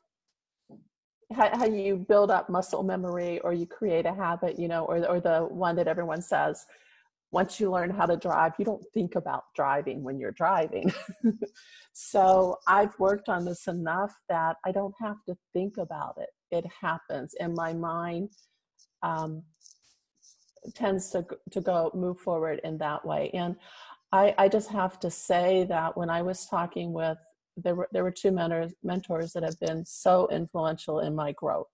how, 1.35 1.49
how 1.57 1.65
you 1.65 1.97
build 1.97 2.31
up 2.31 2.49
muscle 2.49 2.83
memory 2.83 3.39
or 3.39 3.53
you 3.53 3.65
create 3.65 4.05
a 4.05 4.13
habit 4.13 4.59
you 4.59 4.67
know 4.67 4.85
or 4.85 5.05
or 5.07 5.19
the 5.19 5.41
one 5.49 5.75
that 5.75 5.87
everyone 5.87 6.21
says 6.21 6.65
once 7.31 7.59
you 7.59 7.71
learn 7.71 7.89
how 7.89 8.05
to 8.05 8.17
drive 8.17 8.53
you 8.57 8.65
don't 8.65 8.85
think 8.93 9.15
about 9.15 9.43
driving 9.55 10.03
when 10.03 10.19
you're 10.19 10.31
driving. 10.31 10.91
So 11.95 12.57
i've 12.67 12.97
worked 12.97 13.29
on 13.29 13.45
this 13.45 13.67
enough 13.67 14.13
that 14.27 14.57
i 14.65 14.71
don't 14.71 14.95
have 14.99 15.17
to 15.27 15.35
think 15.53 15.77
about 15.77 16.15
it. 16.17 16.29
It 16.49 16.65
happens. 16.81 17.35
And 17.39 17.53
my 17.53 17.71
mind 17.73 18.29
um, 19.03 19.43
tends 20.73 21.09
to 21.11 21.25
to 21.51 21.61
go 21.61 21.91
move 21.93 22.19
forward 22.19 22.61
in 22.63 22.77
that 22.79 23.05
way. 23.05 23.29
And 23.33 23.55
I, 24.11 24.35
I 24.37 24.47
just 24.47 24.69
have 24.69 24.99
to 24.99 25.09
say 25.09 25.65
that 25.69 25.97
when 25.97 26.09
I 26.09 26.21
was 26.21 26.45
talking 26.45 26.93
with 26.93 27.17
there 27.57 27.75
were 27.75 27.87
there 27.91 28.03
were 28.03 28.11
two 28.11 28.31
mentors 28.31 28.73
mentors 28.83 29.33
that 29.33 29.43
have 29.43 29.59
been 29.59 29.85
so 29.85 30.27
influential 30.31 30.99
in 30.99 31.15
my 31.15 31.31
growth. 31.33 31.67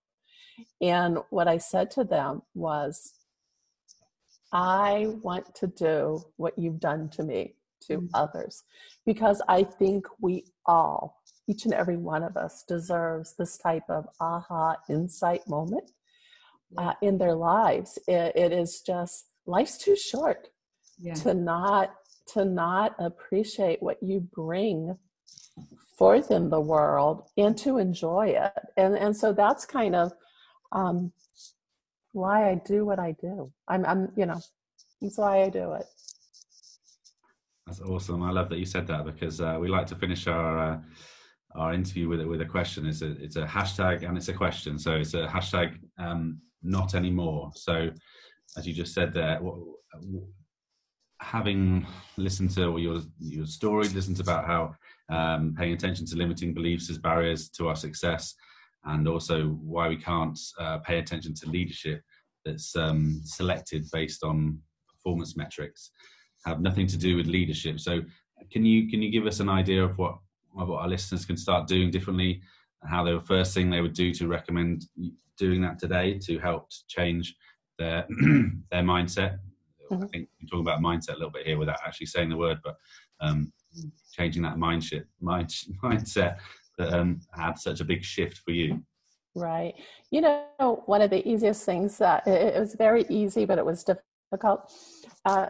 And 0.81 1.19
what 1.29 1.47
I 1.47 1.57
said 1.57 1.89
to 1.91 2.03
them 2.03 2.41
was 2.53 3.13
I 4.51 5.07
want 5.21 5.53
to 5.55 5.67
do 5.67 6.23
what 6.37 6.57
you've 6.57 6.79
done 6.79 7.09
to 7.09 7.23
me 7.23 7.55
to 7.87 7.97
mm-hmm. 7.97 8.07
others. 8.13 8.63
Because 9.05 9.41
I 9.47 9.63
think 9.63 10.05
we 10.19 10.45
all 10.65 11.21
each 11.47 11.65
and 11.65 11.73
every 11.73 11.97
one 11.97 12.23
of 12.23 12.37
us 12.37 12.63
deserves 12.67 13.35
this 13.37 13.57
type 13.57 13.89
of 13.89 14.07
aha 14.19 14.75
insight 14.87 15.47
moment 15.47 15.91
uh, 16.77 16.93
in 17.01 17.17
their 17.17 17.35
lives. 17.35 17.97
It, 18.07 18.33
it 18.35 18.51
is 18.51 18.81
just 18.85 19.27
life's 19.45 19.77
too 19.77 19.95
short 19.95 20.49
yeah. 20.99 21.13
to 21.15 21.33
not 21.33 21.95
to 22.33 22.45
not 22.45 22.95
appreciate 22.99 23.81
what 23.81 24.01
you 24.03 24.19
bring 24.19 24.97
forth 25.97 26.31
in 26.31 26.49
the 26.49 26.61
world 26.61 27.23
and 27.37 27.57
to 27.57 27.77
enjoy 27.77 28.27
it. 28.27 28.53
And 28.77 28.95
and 28.95 29.15
so 29.15 29.33
that's 29.33 29.65
kind 29.65 29.95
of 29.95 30.11
um, 30.71 31.11
why 32.13 32.49
I 32.49 32.55
do 32.55 32.85
what 32.85 32.99
I 32.99 33.15
do. 33.19 33.51
I'm 33.67 33.85
I'm 33.85 34.11
you 34.15 34.25
know 34.25 34.39
that's 35.01 35.17
why 35.17 35.43
I 35.43 35.49
do 35.49 35.73
it. 35.73 35.85
That's 37.65 37.81
awesome. 37.81 38.23
I 38.23 38.31
love 38.31 38.49
that 38.49 38.57
you 38.57 38.65
said 38.65 38.87
that 38.87 39.05
because 39.05 39.41
uh, 39.41 39.57
we 39.59 39.67
like 39.67 39.87
to 39.87 39.95
finish 39.95 40.27
our 40.27 40.59
uh, 40.59 40.79
our 41.55 41.73
interview 41.73 42.07
with 42.07 42.21
it 42.21 42.27
with 42.27 42.41
a 42.41 42.45
question. 42.45 42.85
It's 42.85 43.01
a 43.01 43.11
it's 43.21 43.35
a 43.35 43.45
hashtag 43.45 44.07
and 44.07 44.17
it's 44.17 44.29
a 44.29 44.33
question. 44.33 44.77
So 44.79 44.95
it's 44.95 45.13
a 45.13 45.27
hashtag 45.27 45.77
um, 45.97 46.39
not 46.61 46.95
anymore. 46.95 47.51
So, 47.55 47.89
as 48.57 48.67
you 48.67 48.73
just 48.73 48.93
said 48.93 49.13
there, 49.13 49.39
having 51.21 51.85
listened 52.17 52.51
to 52.51 52.77
your 52.77 53.01
your 53.19 53.45
story, 53.45 53.87
listened 53.89 54.19
about 54.19 54.45
how 54.45 54.75
um, 55.09 55.55
paying 55.57 55.73
attention 55.73 56.05
to 56.07 56.15
limiting 56.15 56.53
beliefs 56.53 56.89
as 56.89 56.97
barriers 56.97 57.49
to 57.49 57.67
our 57.67 57.75
success, 57.75 58.35
and 58.85 59.07
also 59.07 59.47
why 59.47 59.87
we 59.87 59.97
can't 59.97 60.39
uh, 60.59 60.79
pay 60.79 60.99
attention 60.99 61.33
to 61.35 61.49
leadership 61.49 62.01
that's 62.45 62.75
um, 62.75 63.21
selected 63.23 63.85
based 63.91 64.23
on 64.23 64.59
performance 64.87 65.35
metrics, 65.35 65.91
have 66.45 66.61
nothing 66.61 66.87
to 66.87 66.97
do 66.97 67.15
with 67.15 67.27
leadership. 67.27 67.79
So, 67.79 68.01
can 68.51 68.65
you 68.65 68.89
can 68.89 69.01
you 69.01 69.11
give 69.11 69.27
us 69.27 69.39
an 69.39 69.49
idea 69.49 69.83
of 69.83 69.97
what 69.97 70.17
what 70.51 70.69
our 70.69 70.87
listeners 70.87 71.25
can 71.25 71.37
start 71.37 71.67
doing 71.67 71.91
differently? 71.91 72.41
How 72.83 73.03
the 73.03 73.21
first 73.21 73.53
thing 73.53 73.69
they 73.69 73.81
would 73.81 73.93
do 73.93 74.13
to 74.13 74.27
recommend 74.27 74.85
doing 75.37 75.61
that 75.61 75.79
today 75.79 76.17
to 76.19 76.39
help 76.39 76.69
change 76.87 77.35
their 77.77 78.05
their 78.71 78.83
mindset. 78.83 79.39
Mm-hmm. 79.91 80.03
I 80.03 80.07
think 80.07 80.29
we're 80.41 80.47
talking 80.47 80.61
about 80.61 80.81
mindset 80.81 81.15
a 81.15 81.17
little 81.17 81.31
bit 81.31 81.47
here 81.47 81.57
without 81.57 81.79
actually 81.85 82.07
saying 82.07 82.29
the 82.29 82.37
word, 82.37 82.59
but 82.63 82.75
um, 83.21 83.51
changing 84.11 84.43
that 84.43 84.57
mindset 84.57 85.05
mind, 85.19 85.49
mindset 85.83 86.37
that 86.77 86.93
um, 86.93 87.21
had 87.33 87.57
such 87.57 87.79
a 87.79 87.85
big 87.85 88.03
shift 88.03 88.39
for 88.39 88.51
you. 88.51 88.83
Right. 89.35 89.75
You 90.11 90.21
know, 90.21 90.83
one 90.85 91.01
of 91.01 91.09
the 91.09 91.27
easiest 91.27 91.65
things 91.65 91.97
that 91.99 92.27
it, 92.27 92.55
it 92.55 92.59
was 92.59 92.75
very 92.75 93.05
easy, 93.09 93.45
but 93.45 93.57
it 93.57 93.65
was 93.65 93.83
difficult. 93.83 94.71
Uh, 95.25 95.47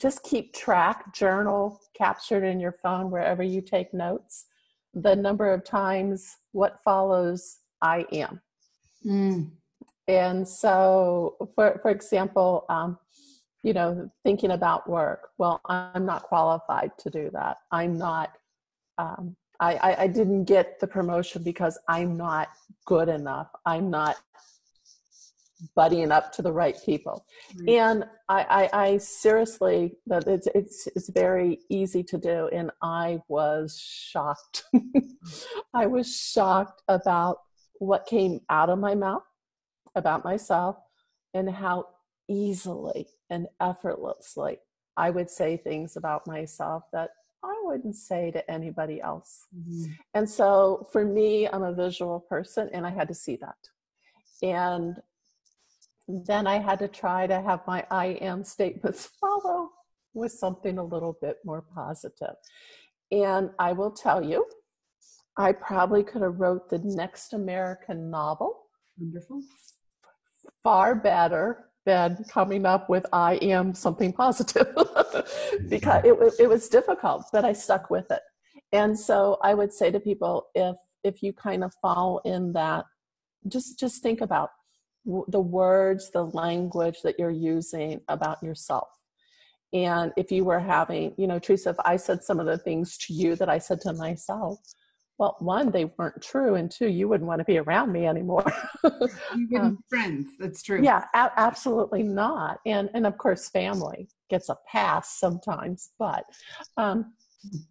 just 0.00 0.22
keep 0.22 0.54
track, 0.54 1.12
journal, 1.14 1.80
captured 1.94 2.44
in 2.44 2.60
your 2.60 2.72
phone 2.72 3.10
wherever 3.10 3.42
you 3.42 3.60
take 3.60 3.92
notes, 3.92 4.46
the 4.94 5.14
number 5.14 5.52
of 5.52 5.64
times 5.64 6.36
what 6.52 6.80
follows 6.84 7.58
I 7.82 8.06
am. 8.12 8.40
Mm. 9.04 9.50
And 10.08 10.48
so, 10.48 11.36
for, 11.54 11.78
for 11.82 11.90
example, 11.90 12.64
um, 12.68 12.98
you 13.62 13.72
know, 13.72 14.10
thinking 14.24 14.52
about 14.52 14.88
work, 14.88 15.28
well, 15.36 15.60
I'm 15.66 16.06
not 16.06 16.22
qualified 16.22 16.92
to 16.98 17.10
do 17.10 17.30
that. 17.34 17.58
I'm 17.70 17.98
not, 17.98 18.32
um, 18.96 19.36
I, 19.60 19.74
I, 19.74 20.02
I 20.02 20.06
didn't 20.06 20.44
get 20.44 20.80
the 20.80 20.86
promotion 20.86 21.42
because 21.42 21.78
I'm 21.88 22.16
not 22.16 22.48
good 22.86 23.08
enough. 23.08 23.48
I'm 23.66 23.90
not 23.90 24.16
buddying 25.76 26.10
up 26.10 26.32
to 26.32 26.42
the 26.42 26.52
right 26.52 26.76
people. 26.84 27.24
Mm. 27.56 27.70
And 27.70 28.04
I, 28.28 28.68
I, 28.72 28.84
I 28.84 28.98
seriously, 28.98 29.96
that 30.06 30.26
it's, 30.26 30.48
it's, 30.54 30.86
it's 30.94 31.08
very 31.08 31.60
easy 31.68 32.02
to 32.04 32.18
do. 32.18 32.48
And 32.52 32.70
I 32.82 33.20
was 33.28 33.78
shocked. 33.80 34.64
I 35.74 35.86
was 35.86 36.14
shocked 36.14 36.82
about 36.88 37.38
what 37.78 38.06
came 38.06 38.40
out 38.50 38.70
of 38.70 38.78
my 38.78 38.94
mouth 38.94 39.22
about 39.94 40.24
myself 40.24 40.76
and 41.34 41.48
how 41.48 41.86
easily 42.28 43.08
and 43.30 43.46
effortlessly 43.60 44.58
I 44.96 45.10
would 45.10 45.30
say 45.30 45.56
things 45.56 45.96
about 45.96 46.26
myself 46.26 46.82
that 46.92 47.10
I 47.44 47.54
wouldn't 47.62 47.94
say 47.94 48.32
to 48.32 48.50
anybody 48.50 49.00
else. 49.00 49.46
Mm-hmm. 49.56 49.92
And 50.14 50.28
so 50.28 50.88
for 50.90 51.04
me, 51.04 51.46
I'm 51.46 51.62
a 51.62 51.72
visual 51.72 52.20
person 52.20 52.68
and 52.72 52.84
I 52.84 52.90
had 52.90 53.06
to 53.08 53.14
see 53.14 53.36
that. 53.36 53.56
And 54.42 54.96
then 56.08 56.46
I 56.46 56.58
had 56.58 56.78
to 56.78 56.88
try 56.88 57.26
to 57.26 57.40
have 57.40 57.60
my 57.66 57.84
I 57.90 58.06
am 58.06 58.42
statements 58.42 59.10
follow 59.20 59.70
with 60.14 60.32
something 60.32 60.78
a 60.78 60.84
little 60.84 61.16
bit 61.20 61.36
more 61.44 61.62
positive. 61.74 62.34
And 63.12 63.50
I 63.58 63.72
will 63.72 63.90
tell 63.90 64.24
you, 64.24 64.46
I 65.36 65.52
probably 65.52 66.02
could 66.02 66.22
have 66.22 66.40
wrote 66.40 66.68
the 66.68 66.78
next 66.78 67.32
American 67.32 68.10
novel. 68.10 68.66
Wonderful. 68.98 69.42
Far 70.64 70.94
better 70.94 71.68
than 71.84 72.24
coming 72.28 72.66
up 72.66 72.88
with 72.88 73.06
I 73.12 73.34
am 73.36 73.74
something 73.74 74.12
positive 74.12 74.66
because 75.68 76.04
it, 76.04 76.34
it 76.40 76.48
was 76.48 76.68
difficult, 76.68 77.26
but 77.32 77.44
I 77.44 77.52
stuck 77.52 77.90
with 77.90 78.10
it. 78.10 78.20
And 78.72 78.98
so 78.98 79.38
I 79.42 79.54
would 79.54 79.72
say 79.72 79.90
to 79.90 80.00
people, 80.00 80.48
if 80.54 80.76
if 81.04 81.22
you 81.22 81.32
kind 81.32 81.62
of 81.62 81.72
fall 81.80 82.20
in 82.24 82.52
that, 82.54 82.84
just 83.46 83.78
just 83.78 84.02
think 84.02 84.20
about 84.20 84.50
the 85.28 85.40
words, 85.40 86.10
the 86.10 86.26
language 86.26 87.02
that 87.02 87.18
you're 87.18 87.30
using 87.30 88.00
about 88.08 88.42
yourself. 88.42 88.88
And 89.72 90.12
if 90.16 90.30
you 90.30 90.44
were 90.44 90.60
having, 90.60 91.14
you 91.18 91.26
know, 91.26 91.38
Teresa, 91.38 91.70
if 91.70 91.76
I 91.84 91.96
said 91.96 92.22
some 92.22 92.40
of 92.40 92.46
the 92.46 92.58
things 92.58 92.96
to 92.98 93.12
you 93.12 93.36
that 93.36 93.48
I 93.48 93.58
said 93.58 93.80
to 93.82 93.92
myself, 93.92 94.60
well, 95.18 95.36
one, 95.40 95.70
they 95.70 95.86
weren't 95.98 96.22
true, 96.22 96.54
and 96.54 96.70
two, 96.70 96.86
you 96.86 97.08
wouldn't 97.08 97.26
want 97.26 97.40
to 97.40 97.44
be 97.44 97.58
around 97.58 97.92
me 97.92 98.06
anymore. 98.06 98.44
you 98.84 99.48
wouldn't 99.50 99.60
um, 99.60 99.78
friends. 99.88 100.28
That's 100.38 100.62
true. 100.62 100.80
Yeah, 100.80 101.04
a- 101.12 101.32
absolutely 101.36 102.04
not. 102.04 102.60
And 102.64 102.88
and 102.94 103.04
of 103.04 103.18
course, 103.18 103.48
family 103.48 104.08
gets 104.30 104.48
a 104.48 104.56
pass 104.70 105.18
sometimes, 105.18 105.90
but 105.98 106.24
um, 106.76 107.14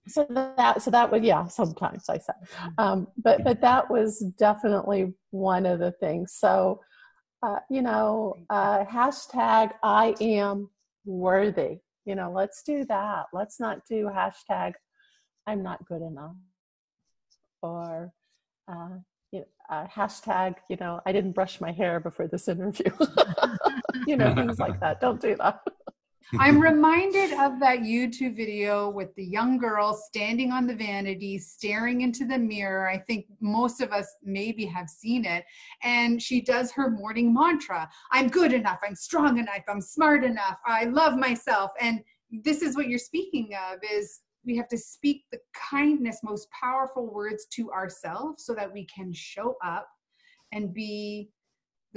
so 0.09 0.27
that 0.29 0.81
so 0.81 0.91
that 0.91 1.09
would 1.09 1.23
yeah 1.23 1.47
sometimes 1.47 2.09
I 2.09 2.17
said, 2.17 2.35
um, 2.77 3.07
but 3.17 3.45
but 3.45 3.61
that 3.61 3.89
was 3.89 4.19
definitely 4.37 5.13
one 5.31 5.65
of 5.65 5.79
the 5.79 5.93
things. 5.93 6.33
So 6.33 6.81
uh, 7.47 7.59
you 7.69 7.81
know, 7.81 8.35
uh, 8.49 8.83
hashtag 8.83 9.71
I 9.81 10.15
am 10.19 10.69
worthy. 11.05 11.79
You 12.05 12.15
know, 12.15 12.31
let's 12.33 12.61
do 12.61 12.83
that. 12.85 13.27
Let's 13.31 13.59
not 13.59 13.79
do 13.89 14.09
hashtag 14.13 14.73
I'm 15.45 15.63
not 15.63 15.85
good 15.87 16.01
enough 16.01 16.35
or 17.61 18.11
uh, 18.67 18.97
you 19.31 19.39
know, 19.39 19.45
uh, 19.69 19.87
hashtag, 19.87 20.55
you 20.69 20.75
know, 20.77 20.99
I 21.05 21.13
didn't 21.13 21.31
brush 21.31 21.61
my 21.61 21.71
hair 21.71 22.01
before 22.01 22.27
this 22.27 22.49
interview. 22.49 22.91
you 24.07 24.17
know, 24.17 24.35
things 24.35 24.59
like 24.59 24.79
that. 24.81 24.99
Don't 24.99 25.21
do 25.21 25.35
that. 25.37 25.61
I'm 26.39 26.59
reminded 26.61 27.33
of 27.33 27.59
that 27.59 27.79
YouTube 27.79 28.35
video 28.35 28.89
with 28.89 29.13
the 29.15 29.23
young 29.23 29.57
girl 29.57 29.93
standing 29.93 30.51
on 30.51 30.67
the 30.67 30.75
vanity, 30.75 31.37
staring 31.37 32.01
into 32.01 32.25
the 32.25 32.37
mirror. 32.37 32.89
I 32.89 32.97
think 32.97 33.25
most 33.39 33.81
of 33.81 33.91
us 33.91 34.07
maybe 34.23 34.65
have 34.65 34.89
seen 34.89 35.25
it. 35.25 35.45
And 35.83 36.21
she 36.21 36.41
does 36.41 36.71
her 36.71 36.89
morning 36.89 37.33
mantra 37.33 37.89
I'm 38.11 38.27
good 38.27 38.53
enough, 38.53 38.79
I'm 38.85 38.95
strong 38.95 39.37
enough, 39.37 39.63
I'm 39.67 39.81
smart 39.81 40.23
enough, 40.23 40.57
I 40.65 40.85
love 40.85 41.17
myself. 41.17 41.71
And 41.79 42.01
this 42.29 42.61
is 42.61 42.75
what 42.75 42.87
you're 42.87 42.99
speaking 42.99 43.51
of 43.71 43.79
is 43.89 44.21
we 44.45 44.55
have 44.57 44.67
to 44.69 44.77
speak 44.77 45.25
the 45.31 45.39
kindness, 45.53 46.19
most 46.23 46.47
powerful 46.51 47.13
words 47.13 47.47
to 47.53 47.71
ourselves 47.71 48.45
so 48.45 48.53
that 48.55 48.71
we 48.71 48.85
can 48.85 49.11
show 49.13 49.55
up 49.63 49.87
and 50.53 50.73
be 50.73 51.29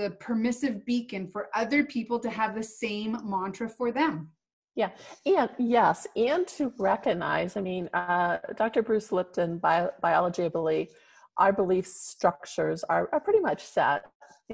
the 0.00 0.10
permissive 0.12 0.84
beacon 0.86 1.26
for 1.26 1.50
other 1.54 1.84
people 1.84 2.18
to 2.18 2.30
have 2.30 2.54
the 2.54 2.62
same 2.62 3.18
mantra 3.22 3.68
for 3.68 3.92
them. 3.92 4.30
Yeah, 4.74 4.90
and 5.26 5.50
yes, 5.58 6.06
and 6.16 6.46
to 6.48 6.72
recognize, 6.78 7.56
I 7.56 7.60
mean, 7.60 7.88
uh, 7.92 8.38
Dr. 8.56 8.82
Bruce 8.82 9.12
Lipton, 9.12 9.58
Bio- 9.58 9.90
Biology 10.00 10.44
of 10.44 10.52
Belief, 10.52 10.88
our 11.36 11.52
belief 11.52 11.86
structures 11.86 12.82
are, 12.84 13.08
are 13.12 13.20
pretty 13.20 13.40
much 13.40 13.62
set, 13.62 14.06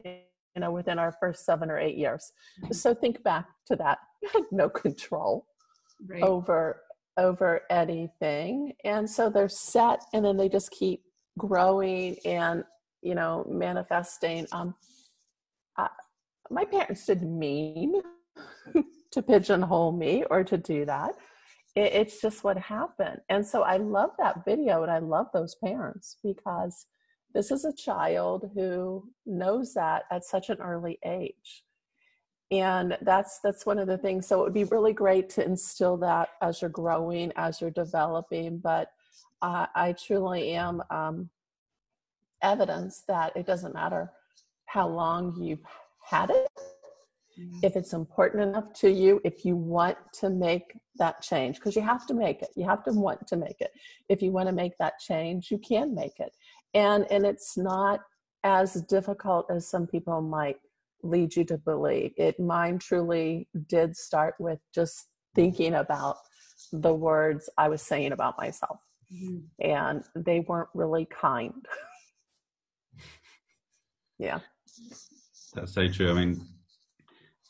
you 0.05 0.21
know, 0.57 0.73
within 0.73 0.99
our 0.99 1.13
first 1.21 1.45
seven 1.45 1.71
or 1.71 1.79
eight 1.79 1.97
years. 1.97 2.33
So 2.73 2.93
think 2.93 3.23
back 3.23 3.47
to 3.69 3.77
that. 3.77 3.99
You 4.23 4.31
had 4.33 4.45
no 4.51 4.69
control 4.71 5.47
right. 6.09 6.23
over 6.23 6.81
over 7.19 7.61
anything, 7.71 8.73
and 8.85 9.09
so 9.09 9.29
they're 9.29 9.49
set, 9.49 10.01
and 10.15 10.25
then 10.25 10.39
they 10.39 10.49
just 10.49 10.71
keep 10.71 11.03
growing 11.39 12.17
and 12.25 12.65
you 13.03 13.15
know 13.15 13.47
manifesting. 13.49 14.47
Um, 14.53 14.75
my 16.51 16.65
parents 16.65 17.07
didn't 17.07 17.39
mean 17.39 17.95
to 19.13 19.23
pigeonhole 19.23 19.93
me 19.93 20.25
or 20.31 20.45
to 20.45 20.57
do 20.57 20.85
that. 20.85 21.15
It, 21.75 21.93
it's 21.93 22.21
just 22.21 22.45
what 22.45 22.59
happened. 22.59 23.21
And 23.29 23.47
so 23.47 23.63
I 23.63 23.77
love 23.77 24.11
that 24.19 24.45
video 24.45 24.83
and 24.83 24.91
I 24.91 24.99
love 24.99 25.27
those 25.33 25.57
parents 25.57 26.17
because 26.23 26.87
this 27.35 27.51
is 27.51 27.65
a 27.65 27.75
child 27.75 28.51
who 28.55 29.11
knows 29.27 29.75
that 29.75 30.05
at 30.11 30.25
such 30.25 30.49
an 30.49 30.59
early 30.61 30.99
age. 31.05 31.65
And 32.51 32.97
that's 33.03 33.41
that's 33.41 33.67
one 33.67 33.79
of 33.81 33.89
the 33.89 33.99
things. 33.99 34.27
So 34.27 34.41
it 34.41 34.45
would 34.45 34.55
be 34.55 34.65
really 34.65 34.93
great 34.93 35.29
to 35.31 35.45
instill 35.45 35.97
that 35.99 36.29
as 36.41 36.63
you're 36.63 36.71
growing, 36.71 37.33
as 37.35 37.61
you're 37.61 37.73
developing. 37.73 38.59
But 38.59 38.93
uh, 39.43 39.67
I 39.75 39.93
truly 39.93 40.53
am 40.53 40.81
um, 40.91 41.29
evidence 42.43 43.03
that 43.09 43.37
it 43.37 43.47
doesn't 43.47 43.75
matter 43.75 44.13
how 44.77 44.87
long 44.87 45.35
you've 45.41 45.65
had 46.05 46.29
it, 46.29 46.49
mm-hmm. 47.41 47.59
if 47.63 47.77
it's 47.77 47.95
important 47.95 48.43
enough 48.43 48.73
to 48.75 48.91
you, 48.91 49.21
if 49.25 49.45
you 49.45 49.57
want 49.57 49.97
to 50.21 50.29
make 50.29 50.75
that 50.97 51.23
change, 51.23 51.57
because 51.57 51.75
you 51.75 51.83
have 51.83 52.07
to 52.07 52.15
make 52.15 52.43
it. 52.43 52.51
You 52.57 52.67
have 52.67 52.85
to 52.85 52.93
want 52.93 53.27
to 53.29 53.37
make 53.37 53.61
it. 53.61 53.71
If 54.11 54.21
you 54.21 54.33
want 54.33 54.49
to 54.49 54.55
make 54.55 54.77
that 54.79 54.99
change, 55.01 55.51
you 55.51 55.59
can 55.59 55.95
make 55.95 56.21
it. 56.21 56.33
And 56.75 57.11
and 57.11 57.25
it's 57.25 57.57
not 57.57 58.01
as 58.45 58.75
difficult 58.83 59.47
as 59.51 59.67
some 59.67 59.87
people 59.87 60.21
might 60.21 60.59
lead 61.03 61.35
you 61.35 61.45
to 61.45 61.59
believe. 61.59 62.13
It 62.19 62.39
mine 62.39 62.79
truly 62.79 63.49
did 63.69 63.97
start 63.97 64.35
with 64.39 64.61
just 64.75 65.09
thinking 65.35 65.75
about 65.75 66.17
the 66.73 66.93
words 66.93 67.49
I 67.57 67.69
was 67.69 67.81
saying 67.81 68.13
about 68.13 68.37
myself. 68.39 68.79
Mm-hmm. 69.13 69.71
And 69.71 70.05
they 70.15 70.41
weren't 70.41 70.69
really 70.75 71.07
kind. 71.07 71.65
yeah. 74.19 74.41
That's 75.55 75.73
so 75.73 75.89
true. 75.89 76.11
I 76.11 76.15
mean, 76.15 76.47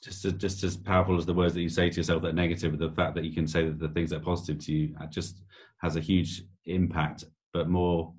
just 0.02 0.24
as, 0.24 0.32
just 0.34 0.62
as 0.62 0.76
powerful 0.76 1.18
as 1.18 1.26
the 1.26 1.34
words 1.34 1.54
that 1.54 1.62
you 1.62 1.68
say 1.68 1.90
to 1.90 1.96
yourself 1.96 2.22
that 2.22 2.28
are 2.28 2.32
negative, 2.32 2.78
the 2.78 2.90
fact 2.90 3.14
that 3.16 3.24
you 3.24 3.32
can 3.32 3.46
say 3.46 3.64
that 3.64 3.78
the 3.78 3.88
things 3.88 4.10
that 4.10 4.18
are 4.18 4.24
positive 4.24 4.64
to 4.64 4.72
you 4.72 4.94
uh, 5.00 5.06
just 5.06 5.42
has 5.82 5.96
a 5.96 6.00
huge 6.00 6.42
impact. 6.66 7.24
But 7.52 7.68
more, 7.68 8.12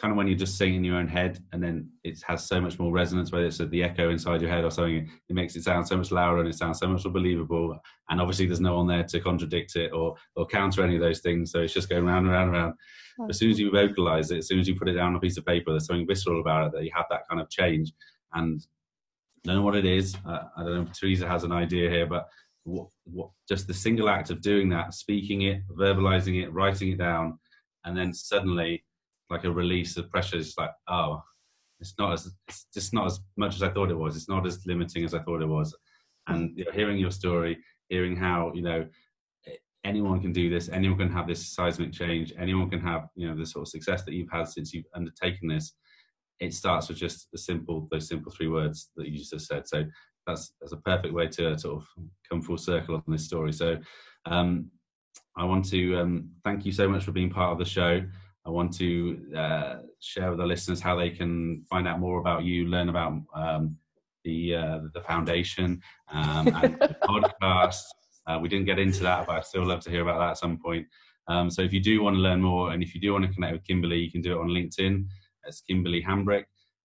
kind 0.00 0.10
of 0.10 0.16
when 0.16 0.26
you're 0.26 0.38
just 0.38 0.56
saying 0.56 0.74
in 0.74 0.84
your 0.84 0.96
own 0.96 1.08
head, 1.08 1.38
and 1.52 1.62
then 1.62 1.90
it 2.04 2.22
has 2.26 2.46
so 2.46 2.60
much 2.60 2.78
more 2.78 2.90
resonance, 2.90 3.32
whether 3.32 3.44
it's 3.44 3.58
the 3.58 3.82
echo 3.82 4.10
inside 4.10 4.40
your 4.40 4.50
head 4.50 4.64
or 4.64 4.70
something. 4.70 5.10
It 5.28 5.34
makes 5.34 5.54
it 5.56 5.64
sound 5.64 5.86
so 5.86 5.98
much 5.98 6.10
louder 6.10 6.38
and 6.38 6.48
it 6.48 6.56
sounds 6.56 6.78
so 6.78 6.88
much 6.88 7.04
more 7.04 7.12
believable. 7.12 7.78
And 8.08 8.20
obviously, 8.20 8.46
there's 8.46 8.60
no 8.60 8.76
one 8.76 8.86
there 8.86 9.04
to 9.04 9.20
contradict 9.20 9.76
it 9.76 9.92
or 9.92 10.14
or 10.36 10.46
counter 10.46 10.82
any 10.82 10.94
of 10.94 11.02
those 11.02 11.20
things. 11.20 11.50
So 11.50 11.60
it's 11.60 11.74
just 11.74 11.90
going 11.90 12.06
round 12.06 12.26
and 12.26 12.32
round 12.32 12.54
and 12.54 12.56
round. 12.56 12.74
As 13.30 13.38
soon 13.38 13.50
as 13.50 13.58
you 13.58 13.70
vocalize 13.70 14.30
it, 14.30 14.38
as 14.38 14.48
soon 14.48 14.60
as 14.60 14.68
you 14.68 14.76
put 14.76 14.88
it 14.88 14.92
down 14.92 15.08
on 15.08 15.16
a 15.16 15.20
piece 15.20 15.38
of 15.38 15.46
paper, 15.46 15.70
there's 15.70 15.86
something 15.86 16.06
visceral 16.06 16.40
about 16.40 16.66
it 16.66 16.72
that 16.72 16.84
you 16.84 16.90
have 16.94 17.06
that 17.10 17.26
kind 17.28 17.40
of 17.40 17.48
change. 17.50 17.92
And 18.36 18.64
I 19.44 19.48
don't 19.48 19.56
know 19.56 19.62
what 19.62 19.76
it 19.76 19.84
is. 19.84 20.16
Uh, 20.26 20.44
I 20.56 20.62
don't 20.62 20.74
know 20.74 20.82
if 20.82 20.92
Teresa 20.92 21.26
has 21.26 21.44
an 21.44 21.52
idea 21.52 21.90
here, 21.90 22.06
but 22.06 22.28
what, 22.64 22.88
what, 23.04 23.30
just 23.48 23.66
the 23.66 23.74
single 23.74 24.08
act 24.08 24.30
of 24.30 24.40
doing 24.40 24.68
that, 24.70 24.94
speaking 24.94 25.42
it, 25.42 25.62
verbalizing 25.68 26.42
it, 26.42 26.52
writing 26.52 26.92
it 26.92 26.98
down, 26.98 27.38
and 27.84 27.96
then 27.96 28.12
suddenly, 28.12 28.84
like 29.30 29.44
a 29.44 29.50
release 29.50 29.96
of 29.96 30.10
pressure, 30.10 30.36
it's 30.36 30.58
like, 30.58 30.70
oh, 30.88 31.22
it's 31.80 31.94
not 31.98 32.12
as, 32.12 32.30
it's 32.48 32.66
just 32.74 32.92
not 32.92 33.06
as 33.06 33.20
much 33.36 33.54
as 33.54 33.62
I 33.62 33.70
thought 33.70 33.90
it 33.90 33.98
was. 33.98 34.16
It's 34.16 34.28
not 34.28 34.46
as 34.46 34.66
limiting 34.66 35.04
as 35.04 35.14
I 35.14 35.20
thought 35.20 35.42
it 35.42 35.48
was. 35.48 35.74
And 36.26 36.56
you 36.56 36.64
know, 36.64 36.72
hearing 36.72 36.98
your 36.98 37.10
story, 37.10 37.58
hearing 37.88 38.16
how 38.16 38.52
you 38.54 38.62
know 38.62 38.86
anyone 39.84 40.20
can 40.20 40.32
do 40.32 40.50
this, 40.50 40.68
anyone 40.68 40.98
can 40.98 41.12
have 41.12 41.28
this 41.28 41.54
seismic 41.54 41.92
change, 41.92 42.32
anyone 42.38 42.68
can 42.68 42.80
have 42.80 43.08
you 43.14 43.28
know 43.28 43.36
the 43.36 43.46
sort 43.46 43.62
of 43.62 43.68
success 43.68 44.04
that 44.04 44.14
you've 44.14 44.30
had 44.30 44.48
since 44.48 44.74
you've 44.74 44.86
undertaken 44.94 45.48
this 45.48 45.74
it 46.40 46.54
starts 46.54 46.88
with 46.88 46.98
just 46.98 47.30
the 47.32 47.38
simple 47.38 47.88
those 47.90 48.08
simple 48.08 48.32
three 48.32 48.48
words 48.48 48.90
that 48.96 49.08
you 49.08 49.18
just 49.18 49.46
said. 49.46 49.66
So 49.66 49.84
that's 50.26 50.52
that's 50.60 50.72
a 50.72 50.78
perfect 50.78 51.14
way 51.14 51.28
to 51.28 51.58
sort 51.58 51.76
of 51.76 51.86
come 52.28 52.42
full 52.42 52.58
circle 52.58 52.94
on 52.94 53.02
this 53.06 53.24
story. 53.24 53.52
So 53.52 53.78
um, 54.26 54.70
I 55.36 55.44
want 55.44 55.68
to 55.70 55.98
um, 55.98 56.30
thank 56.44 56.64
you 56.64 56.72
so 56.72 56.88
much 56.88 57.04
for 57.04 57.12
being 57.12 57.30
part 57.30 57.52
of 57.52 57.58
the 57.58 57.64
show. 57.64 58.02
I 58.44 58.50
want 58.50 58.72
to 58.76 59.20
uh, 59.36 59.76
share 60.00 60.30
with 60.30 60.38
the 60.38 60.46
listeners 60.46 60.80
how 60.80 60.96
they 60.96 61.10
can 61.10 61.64
find 61.68 61.88
out 61.88 61.98
more 61.98 62.20
about 62.20 62.44
you, 62.44 62.66
learn 62.66 62.88
about 62.88 63.20
um, 63.34 63.76
the 64.24 64.54
uh, 64.54 64.78
the 64.94 65.00
foundation 65.00 65.80
um, 66.12 66.48
and 66.48 66.78
the 66.78 66.96
podcast. 67.04 67.82
Uh, 68.26 68.38
we 68.40 68.48
didn't 68.48 68.66
get 68.66 68.78
into 68.78 69.02
that, 69.02 69.26
but 69.26 69.36
I'd 69.36 69.44
still 69.44 69.64
love 69.64 69.80
to 69.80 69.90
hear 69.90 70.02
about 70.02 70.18
that 70.18 70.30
at 70.30 70.38
some 70.38 70.58
point. 70.58 70.86
Um, 71.28 71.50
so 71.50 71.62
if 71.62 71.72
you 71.72 71.80
do 71.80 72.02
want 72.02 72.14
to 72.14 72.20
learn 72.20 72.40
more, 72.40 72.72
and 72.72 72.82
if 72.82 72.94
you 72.94 73.00
do 73.00 73.12
want 73.12 73.24
to 73.24 73.32
connect 73.32 73.52
with 73.52 73.64
Kimberly, 73.64 73.98
you 73.98 74.10
can 74.10 74.20
do 74.20 74.32
it 74.32 74.40
on 74.40 74.48
LinkedIn. 74.48 75.06
It's 75.46 75.60
Kimberly 75.60 76.02
Hambrick. 76.02 76.44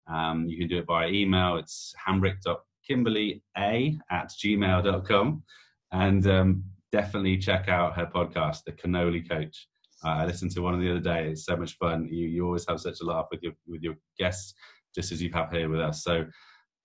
Um, 0.07 0.45
you 0.47 0.57
can 0.57 0.67
do 0.67 0.79
it 0.79 0.87
by 0.87 1.07
email. 1.07 1.57
It's 1.57 1.93
hambrick.kimberlya 2.07 3.99
at 4.11 4.29
gmail.com. 4.29 5.43
And 5.91 6.27
um, 6.27 6.63
definitely 6.91 7.37
check 7.37 7.67
out 7.67 7.95
her 7.95 8.05
podcast, 8.05 8.63
The 8.65 8.71
Cannoli 8.71 9.27
Coach. 9.27 9.67
Uh, 10.03 10.09
I 10.09 10.25
listened 10.25 10.51
to 10.51 10.61
one 10.61 10.79
the 10.79 10.91
other 10.91 10.99
day. 10.99 11.29
It's 11.29 11.45
so 11.45 11.57
much 11.57 11.77
fun. 11.77 12.07
You, 12.09 12.27
you 12.27 12.45
always 12.45 12.65
have 12.67 12.79
such 12.79 13.01
a 13.01 13.05
laugh 13.05 13.27
with 13.31 13.43
your 13.43 13.53
with 13.67 13.81
your 13.81 13.95
guests, 14.17 14.53
just 14.95 15.11
as 15.11 15.21
you 15.21 15.29
have 15.33 15.51
here 15.51 15.69
with 15.69 15.81
us. 15.81 16.03
So, 16.03 16.25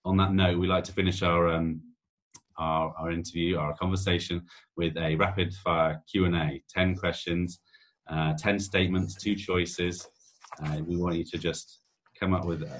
on 0.04 0.16
that 0.16 0.32
note, 0.32 0.58
we 0.58 0.66
like 0.66 0.84
to 0.84 0.92
finish 0.92 1.22
our 1.22 1.48
um, 1.48 1.80
our, 2.58 2.92
our 2.98 3.12
interview, 3.12 3.56
our 3.56 3.74
conversation, 3.76 4.42
with 4.76 4.96
a 4.96 5.14
rapid 5.16 5.54
fire 5.54 6.02
Q 6.10 6.24
and 6.24 6.34
A. 6.34 6.62
Ten 6.68 6.96
questions, 6.96 7.60
uh, 8.10 8.34
ten 8.36 8.58
statements, 8.58 9.14
two 9.14 9.36
choices, 9.36 10.08
uh, 10.62 10.78
we 10.86 10.96
want 10.96 11.16
you 11.16 11.24
to 11.24 11.38
just 11.38 11.80
come 12.18 12.34
up 12.34 12.44
with 12.44 12.62
uh, 12.62 12.78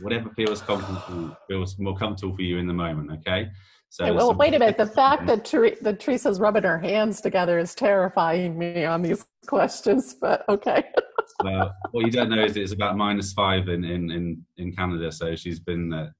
whatever 0.00 0.30
feels 0.30 0.62
comfortable, 0.62 1.36
feels 1.48 1.78
more 1.78 1.96
comfortable 1.96 2.34
for 2.36 2.42
you 2.42 2.58
in 2.58 2.66
the 2.66 2.72
moment. 2.72 3.10
Okay. 3.10 3.48
So, 3.88 4.04
hey, 4.04 4.10
well, 4.10 4.34
wait 4.34 4.54
a 4.54 4.58
minute. 4.58 4.76
The 4.76 4.86
fact 4.86 5.26
that, 5.26 5.44
Ter- 5.44 5.76
that 5.80 6.00
Teresa's 6.00 6.40
rubbing 6.40 6.64
her 6.64 6.78
hands 6.78 7.20
together 7.20 7.58
is 7.58 7.74
terrifying 7.74 8.58
me 8.58 8.84
on 8.84 9.02
these 9.02 9.24
questions, 9.46 10.14
but 10.20 10.44
okay. 10.48 10.84
well, 11.44 11.74
what 11.92 12.04
you 12.04 12.10
don't 12.10 12.30
know 12.30 12.44
is 12.44 12.56
it's 12.56 12.72
about 12.72 12.96
minus 12.96 13.32
five 13.32 13.68
in, 13.68 13.84
in, 13.84 14.10
in, 14.10 14.44
in 14.58 14.72
Canada. 14.72 15.10
So 15.12 15.34
she's 15.36 15.60
been 15.60 15.92
uh, 15.92 16.10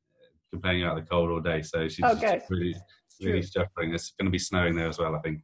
complaining 0.53 0.85
about 0.85 0.97
the 0.97 1.03
cold 1.03 1.31
all 1.31 1.41
day. 1.41 1.63
So 1.63 1.89
she's 1.89 2.05
okay. 2.05 2.41
really, 2.49 2.75
really 3.21 3.43
suffering. 3.43 3.93
It's 3.95 4.13
going 4.19 4.27
to 4.27 4.31
be 4.31 4.39
snowing 4.39 4.75
there 4.77 4.89
as 4.89 4.99
well, 4.99 5.15
I 5.15 5.21
think. 5.21 5.43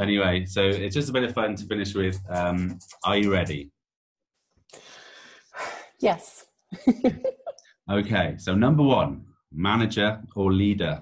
Anyway, 0.00 0.44
so 0.46 0.62
it's 0.64 0.96
just 0.96 1.10
a 1.10 1.12
bit 1.12 1.22
of 1.22 1.32
fun 1.32 1.54
to 1.54 1.66
finish 1.66 1.94
with. 1.94 2.20
Um, 2.28 2.78
are 3.04 3.16
you 3.16 3.32
ready? 3.32 3.70
Yes. 6.04 6.44
okay, 7.90 8.34
so 8.36 8.54
number 8.54 8.82
one, 8.82 9.24
manager 9.50 10.20
or 10.36 10.52
leader? 10.52 11.00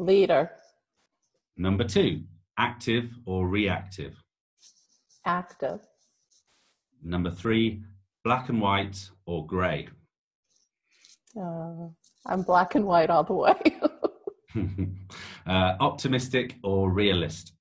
Leader. 0.00 0.50
Number 1.56 1.84
two, 1.84 2.24
active 2.58 3.08
or 3.24 3.46
reactive? 3.46 4.14
Active. 5.24 5.78
Number 7.04 7.30
three, 7.30 7.84
black 8.24 8.48
and 8.48 8.60
white 8.60 8.98
or 9.26 9.46
grey? 9.46 9.86
Uh, 11.40 11.86
I'm 12.26 12.42
black 12.42 12.74
and 12.74 12.86
white 12.86 13.10
all 13.10 13.22
the 13.22 13.34
way. 13.34 13.60
uh, 15.46 15.76
optimistic 15.78 16.56
or 16.64 16.90
realist? 16.90 17.52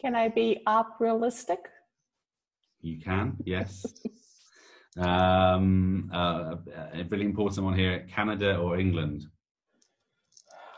Can 0.00 0.14
I 0.14 0.28
be 0.28 0.62
op 0.66 0.98
realistic? 0.98 1.58
You 2.84 3.00
can, 3.00 3.38
yes. 3.46 3.86
um, 4.98 6.10
uh, 6.12 6.56
a 6.92 7.04
really 7.08 7.24
important 7.24 7.64
one 7.64 7.74
here 7.74 8.06
Canada 8.14 8.58
or 8.58 8.78
England? 8.78 9.24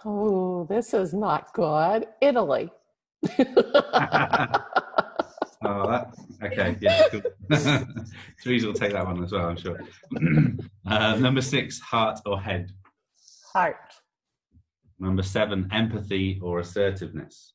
Oh, 0.04 0.66
this 0.70 0.94
is 0.94 1.12
not 1.12 1.52
good. 1.52 2.06
Italy. 2.22 2.70
Oh, 5.64 5.88
that, 5.88 6.14
okay, 6.44 6.76
yeah, 6.80 7.08
cool. 7.08 7.22
Teresa 8.42 8.66
will 8.66 8.74
take 8.74 8.92
that 8.92 9.04
one 9.04 9.24
as 9.24 9.32
well, 9.32 9.48
I'm 9.48 9.56
sure. 9.56 9.80
uh, 10.86 11.16
number 11.16 11.40
six, 11.40 11.80
heart 11.80 12.20
or 12.24 12.40
head? 12.40 12.70
Heart. 13.52 13.94
Number 15.00 15.22
seven, 15.22 15.66
empathy 15.72 16.38
or 16.40 16.60
assertiveness? 16.60 17.54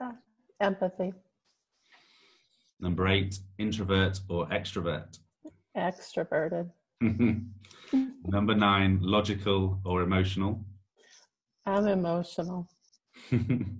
Uh, 0.00 0.12
empathy. 0.60 1.12
Number 2.80 3.08
eight, 3.08 3.38
introvert 3.58 4.20
or 4.28 4.46
extrovert? 4.48 5.18
Extroverted. 5.76 6.70
Number 8.26 8.54
nine, 8.54 8.98
logical 9.00 9.80
or 9.84 10.02
emotional? 10.02 10.64
I'm 11.64 11.86
emotional. 11.86 12.68
um, 13.32 13.78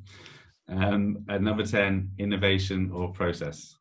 and 0.69 1.45
number 1.45 1.65
10, 1.65 2.13
innovation 2.19 2.91
or 2.93 3.13
process? 3.13 3.77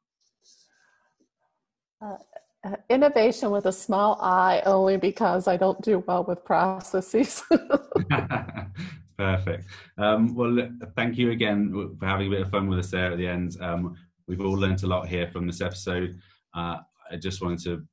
Uh, 2.01 2.17
uh, 2.63 2.75
innovation 2.89 3.51
with 3.51 3.65
a 3.67 3.71
small 3.71 4.17
i 4.21 4.61
only 4.65 4.97
because 4.97 5.47
I 5.47 5.55
don't 5.55 5.81
do 5.81 6.03
well 6.07 6.23
with 6.23 6.43
processes. 6.43 7.43
Perfect. 9.17 9.65
Um, 9.97 10.35
well, 10.35 10.69
thank 10.95 11.17
you 11.17 11.31
again 11.31 11.95
for 11.99 12.05
having 12.05 12.27
a 12.27 12.29
bit 12.31 12.41
of 12.41 12.51
fun 12.51 12.67
with 12.67 12.79
us 12.79 12.91
there 12.91 13.11
at 13.11 13.17
the 13.17 13.27
end. 13.27 13.57
Um, 13.61 13.95
we've 14.27 14.41
all 14.41 14.53
learned 14.53 14.83
a 14.83 14.87
lot 14.87 15.07
here 15.07 15.27
from 15.27 15.47
this 15.47 15.61
episode. 15.61 16.17
Uh, 16.53 16.77
I 17.11 17.17
just 17.17 17.41
wanted 17.41 17.59
to 17.63 17.83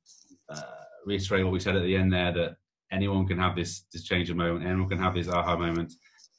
uh, 0.48 0.62
reiterate 1.04 1.44
what 1.44 1.52
we 1.52 1.60
said 1.60 1.76
at 1.76 1.82
the 1.82 1.96
end 1.96 2.12
there 2.12 2.32
that 2.32 2.56
anyone 2.90 3.26
can 3.26 3.38
have 3.38 3.56
this, 3.56 3.84
this 3.92 4.04
change 4.04 4.30
of 4.30 4.36
moment, 4.36 4.64
anyone 4.64 4.88
can 4.88 4.98
have 4.98 5.14
this 5.14 5.28
aha 5.28 5.56
moment. 5.56 5.92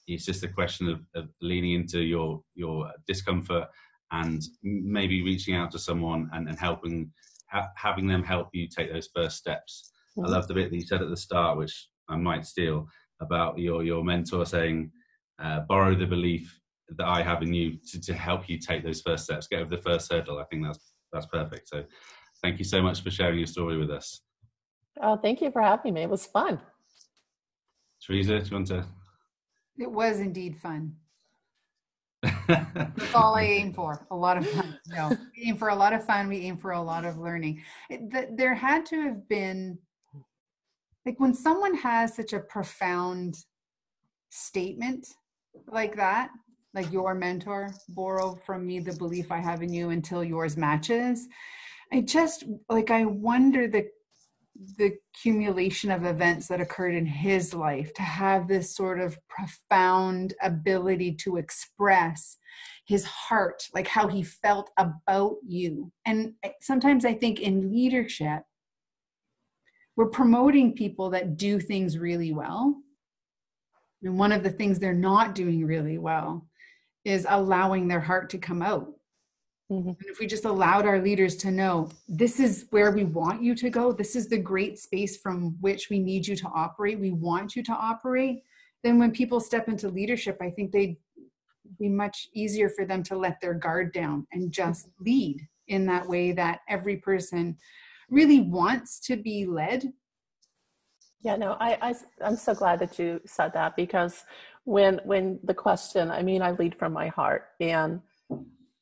It's 0.07 0.25
just 0.25 0.43
a 0.43 0.47
question 0.47 0.89
of, 0.89 1.01
of 1.15 1.29
leaning 1.41 1.73
into 1.73 2.01
your 2.01 2.43
your 2.55 2.91
discomfort 3.07 3.67
and 4.11 4.43
maybe 4.61 5.23
reaching 5.23 5.55
out 5.55 5.71
to 5.71 5.79
someone 5.79 6.29
and, 6.33 6.49
and 6.49 6.59
helping 6.59 7.09
ha- 7.49 7.69
having 7.77 8.07
them 8.07 8.21
help 8.21 8.49
you 8.51 8.67
take 8.67 8.91
those 8.91 9.09
first 9.15 9.37
steps. 9.37 9.91
Mm-hmm. 10.17 10.27
I 10.27 10.31
love 10.31 10.47
the 10.47 10.53
bit 10.53 10.69
that 10.69 10.75
you 10.75 10.85
said 10.85 11.01
at 11.01 11.09
the 11.09 11.17
start, 11.17 11.57
which 11.57 11.87
I 12.09 12.17
might 12.17 12.45
steal 12.45 12.87
about 13.21 13.57
your 13.57 13.83
your 13.83 14.03
mentor 14.03 14.45
saying, 14.45 14.91
uh, 15.39 15.61
"Borrow 15.61 15.95
the 15.95 16.05
belief 16.05 16.59
that 16.89 17.07
I 17.07 17.23
have 17.23 17.41
in 17.41 17.53
you 17.53 17.77
to, 17.91 18.01
to 18.01 18.13
help 18.13 18.49
you 18.49 18.57
take 18.57 18.83
those 18.83 19.01
first 19.01 19.25
steps, 19.25 19.47
get 19.47 19.61
over 19.61 19.75
the 19.75 19.81
first 19.81 20.11
hurdle." 20.11 20.39
I 20.39 20.45
think 20.45 20.63
that's 20.65 20.93
that's 21.11 21.27
perfect. 21.27 21.69
So, 21.69 21.83
thank 22.41 22.59
you 22.59 22.65
so 22.65 22.81
much 22.81 23.01
for 23.01 23.11
sharing 23.11 23.39
your 23.39 23.47
story 23.47 23.77
with 23.77 23.91
us. 23.91 24.21
Oh, 25.01 25.17
thank 25.17 25.41
you 25.41 25.51
for 25.51 25.61
having 25.61 25.93
me. 25.93 26.01
It 26.03 26.09
was 26.09 26.25
fun. 26.25 26.59
Teresa, 28.05 28.39
do 28.39 28.45
you 28.45 28.55
want 28.55 28.67
to? 28.67 28.85
It 29.79 29.91
was 29.91 30.19
indeed 30.19 30.57
fun. 30.57 30.95
That's 32.47 33.13
all 33.15 33.35
I 33.35 33.43
aim 33.43 33.73
for. 33.73 34.05
A 34.11 34.15
lot 34.15 34.37
of 34.37 34.47
fun. 34.47 34.77
No, 34.87 35.09
we 35.09 35.49
aim 35.49 35.57
for 35.57 35.69
a 35.69 35.75
lot 35.75 35.93
of 35.93 36.05
fun. 36.05 36.27
We 36.27 36.39
aim 36.39 36.57
for 36.57 36.71
a 36.71 36.81
lot 36.81 37.05
of 37.05 37.17
learning. 37.17 37.61
It, 37.89 38.37
there 38.37 38.53
had 38.53 38.85
to 38.87 39.01
have 39.01 39.27
been, 39.27 39.77
like, 41.05 41.19
when 41.19 41.33
someone 41.33 41.75
has 41.75 42.15
such 42.15 42.33
a 42.33 42.39
profound 42.39 43.35
statement 44.29 45.07
like 45.67 45.95
that, 45.95 46.29
like 46.73 46.91
your 46.91 47.13
mentor, 47.13 47.73
borrow 47.89 48.35
from 48.45 48.65
me 48.65 48.79
the 48.79 48.93
belief 48.93 49.31
I 49.31 49.37
have 49.39 49.61
in 49.61 49.71
you 49.73 49.91
until 49.91 50.23
yours 50.23 50.57
matches. 50.57 51.27
I 51.91 52.01
just, 52.01 52.45
like, 52.69 52.89
I 52.89 53.05
wonder 53.05 53.67
the 53.67 53.87
the 54.77 54.93
accumulation 55.15 55.89
of 55.91 56.05
events 56.05 56.47
that 56.47 56.61
occurred 56.61 56.93
in 56.93 57.05
his 57.05 57.53
life 57.53 57.93
to 57.95 58.01
have 58.01 58.47
this 58.47 58.75
sort 58.75 58.99
of 58.99 59.17
profound 59.27 60.33
ability 60.41 61.11
to 61.11 61.37
express 61.37 62.37
his 62.85 63.03
heart 63.05 63.67
like 63.73 63.87
how 63.87 64.07
he 64.07 64.21
felt 64.21 64.69
about 64.77 65.37
you 65.45 65.91
and 66.05 66.33
sometimes 66.61 67.03
i 67.03 67.13
think 67.13 67.39
in 67.39 67.71
leadership 67.71 68.43
we're 69.95 70.09
promoting 70.09 70.73
people 70.73 71.09
that 71.09 71.35
do 71.35 71.59
things 71.59 71.97
really 71.97 72.31
well 72.31 72.75
and 74.03 74.17
one 74.19 74.31
of 74.31 74.43
the 74.43 74.51
things 74.51 74.77
they're 74.77 74.93
not 74.93 75.33
doing 75.33 75.65
really 75.65 75.97
well 75.97 76.47
is 77.05 77.25
allowing 77.29 77.87
their 77.87 77.99
heart 77.99 78.29
to 78.31 78.37
come 78.37 78.61
out. 78.61 78.87
Mm-hmm. 79.71 79.89
And 79.89 80.09
if 80.09 80.19
we 80.19 80.27
just 80.27 80.45
allowed 80.45 80.85
our 80.85 81.01
leaders 81.01 81.35
to 81.37 81.51
know 81.51 81.89
this 82.07 82.39
is 82.39 82.65
where 82.69 82.91
we 82.91 83.03
want 83.03 83.41
you 83.41 83.55
to 83.55 83.69
go, 83.69 83.91
this 83.91 84.15
is 84.15 84.27
the 84.27 84.37
great 84.37 84.77
space 84.77 85.17
from 85.17 85.55
which 85.61 85.89
we 85.89 85.99
need 85.99 86.27
you 86.27 86.35
to 86.35 86.47
operate, 86.47 86.99
we 86.99 87.11
want 87.11 87.55
you 87.55 87.63
to 87.63 87.71
operate, 87.71 88.43
then 88.83 88.99
when 88.99 89.11
people 89.11 89.39
step 89.39 89.67
into 89.67 89.87
leadership, 89.89 90.37
I 90.41 90.49
think 90.49 90.71
they'd 90.71 90.97
be 91.79 91.89
much 91.89 92.27
easier 92.33 92.69
for 92.69 92.85
them 92.85 93.03
to 93.03 93.17
let 93.17 93.39
their 93.39 93.53
guard 93.53 93.93
down 93.93 94.27
and 94.31 94.51
just 94.51 94.89
lead 94.99 95.47
in 95.69 95.85
that 95.85 96.07
way 96.07 96.33
that 96.33 96.59
every 96.67 96.97
person 96.97 97.57
really 98.09 98.41
wants 98.41 98.99
to 98.99 99.15
be 99.15 99.45
led. 99.45 99.91
Yeah, 101.21 101.37
no, 101.37 101.53
I, 101.59 101.77
I 101.81 101.95
I'm 102.23 102.35
so 102.35 102.53
glad 102.53 102.79
that 102.79 102.99
you 102.99 103.21
said 103.25 103.53
that 103.53 103.77
because 103.77 104.25
when 104.65 105.01
when 105.03 105.39
the 105.43 105.53
question, 105.53 106.09
I 106.09 106.23
mean, 106.23 106.41
I 106.41 106.51
lead 106.51 106.75
from 106.75 106.93
my 106.93 107.07
heart 107.07 107.45
and 107.59 108.01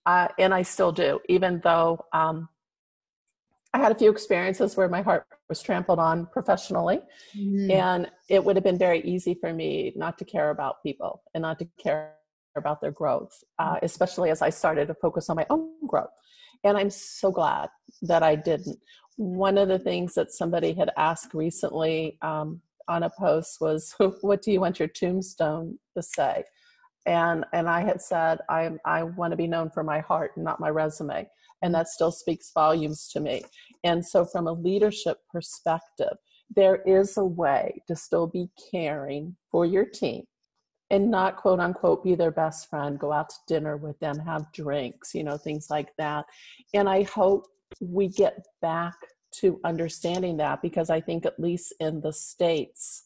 uh, 0.06 0.28
and 0.40 0.54
I 0.54 0.64
still 0.64 0.92
do, 0.92 1.20
even 1.30 1.62
though 1.64 2.06
um, 2.14 2.50
I 3.74 3.80
had 3.80 3.92
a 3.92 3.96
few 3.96 4.12
experiences 4.12 4.76
where 4.76 4.90
my 4.90 5.02
heart 5.02 5.26
was 5.48 5.62
trampled 5.62 6.00
on 6.00 6.26
professionally, 6.28 7.00
mm-hmm. 7.38 7.72
and 7.72 8.12
it 8.30 8.44
would 8.44 8.56
have 8.56 8.64
been 8.64 8.78
very 8.78 9.02
easy 9.02 9.34
for 9.34 9.54
me 9.54 9.94
not 9.96 10.18
to 10.18 10.26
care 10.26 10.50
about 10.50 10.84
people 10.84 11.24
and 11.34 11.42
not 11.44 11.60
to 11.60 11.68
care 11.82 12.16
about 12.58 12.82
their 12.82 12.92
growth, 12.92 13.32
uh, 13.60 13.76
mm-hmm. 13.76 13.86
especially 13.86 14.30
as 14.30 14.42
I 14.42 14.50
started 14.50 14.88
to 14.88 14.96
focus 14.96 15.30
on 15.30 15.36
my 15.36 15.46
own 15.50 15.70
growth. 15.88 16.10
And 16.64 16.78
I'm 16.78 16.90
so 16.90 17.32
glad 17.32 17.70
that 18.04 18.24
I 18.24 18.36
didn't. 18.36 18.78
One 19.18 19.58
of 19.58 19.68
the 19.68 19.80
things 19.80 20.14
that 20.16 20.32
somebody 20.32 20.74
had 20.74 20.92
asked 20.98 21.34
recently 21.34 22.18
um, 22.22 22.62
on 22.92 23.04
a 23.04 23.10
post 23.10 23.58
was, 23.62 23.96
"What 24.22 24.42
do 24.42 24.52
you 24.52 24.60
want 24.60 24.80
your 24.80 24.90
tombstone 24.90 25.80
to 25.96 26.04
say?" 26.04 26.44
and 27.06 27.46
and 27.54 27.68
i 27.68 27.82
had 27.82 28.02
said 28.02 28.40
i 28.50 28.70
i 28.86 29.04
want 29.04 29.32
to 29.32 29.38
be 29.38 29.48
known 29.48 29.70
for 29.70 29.84
my 29.84 30.00
heart 30.00 30.32
and 30.36 30.46
not 30.46 30.60
my 30.60 30.70
resume. 30.70 31.28
And 31.64 31.76
that 31.76 31.90
still 31.90 32.12
speaks 32.12 32.52
volumes 32.56 33.08
to 33.10 33.20
me. 33.20 33.44
And 33.84 34.04
so 34.04 34.26
from 34.26 34.48
a 34.48 34.52
leadership 34.54 35.18
perspective 35.32 36.18
there 36.56 36.78
is 36.88 37.18
a 37.18 37.26
way 37.26 37.82
to 37.88 37.96
still 37.96 38.28
be 38.28 38.50
caring 38.72 39.36
for 39.52 39.66
your 39.66 39.86
team 39.86 40.24
and 40.90 41.10
not 41.10 41.38
quote 41.38 41.60
unquote 41.60 42.04
be 42.04 42.16
their 42.16 42.32
best 42.32 42.70
friend 42.70 43.00
go 43.00 43.12
out 43.12 43.30
to 43.30 43.36
dinner 43.48 43.78
with 43.78 43.98
them 44.00 44.20
have 44.20 44.52
drinks 44.52 45.16
you 45.16 45.24
know 45.24 45.38
things 45.38 45.68
like 45.70 45.90
that. 45.98 46.26
And 46.74 46.88
i 46.90 47.04
hope 47.04 47.46
we 47.80 48.10
get 48.10 48.46
back 48.62 48.96
to 49.32 49.60
understanding 49.64 50.38
that 50.38 50.62
because 50.62 50.90
i 50.90 51.00
think 51.00 51.26
at 51.26 51.40
least 51.40 51.74
in 51.80 52.02
the 52.02 52.14
states 52.14 53.04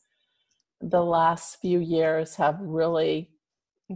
the 0.81 1.03
last 1.03 1.57
few 1.61 1.79
years 1.79 2.35
have 2.35 2.57
really 2.59 3.29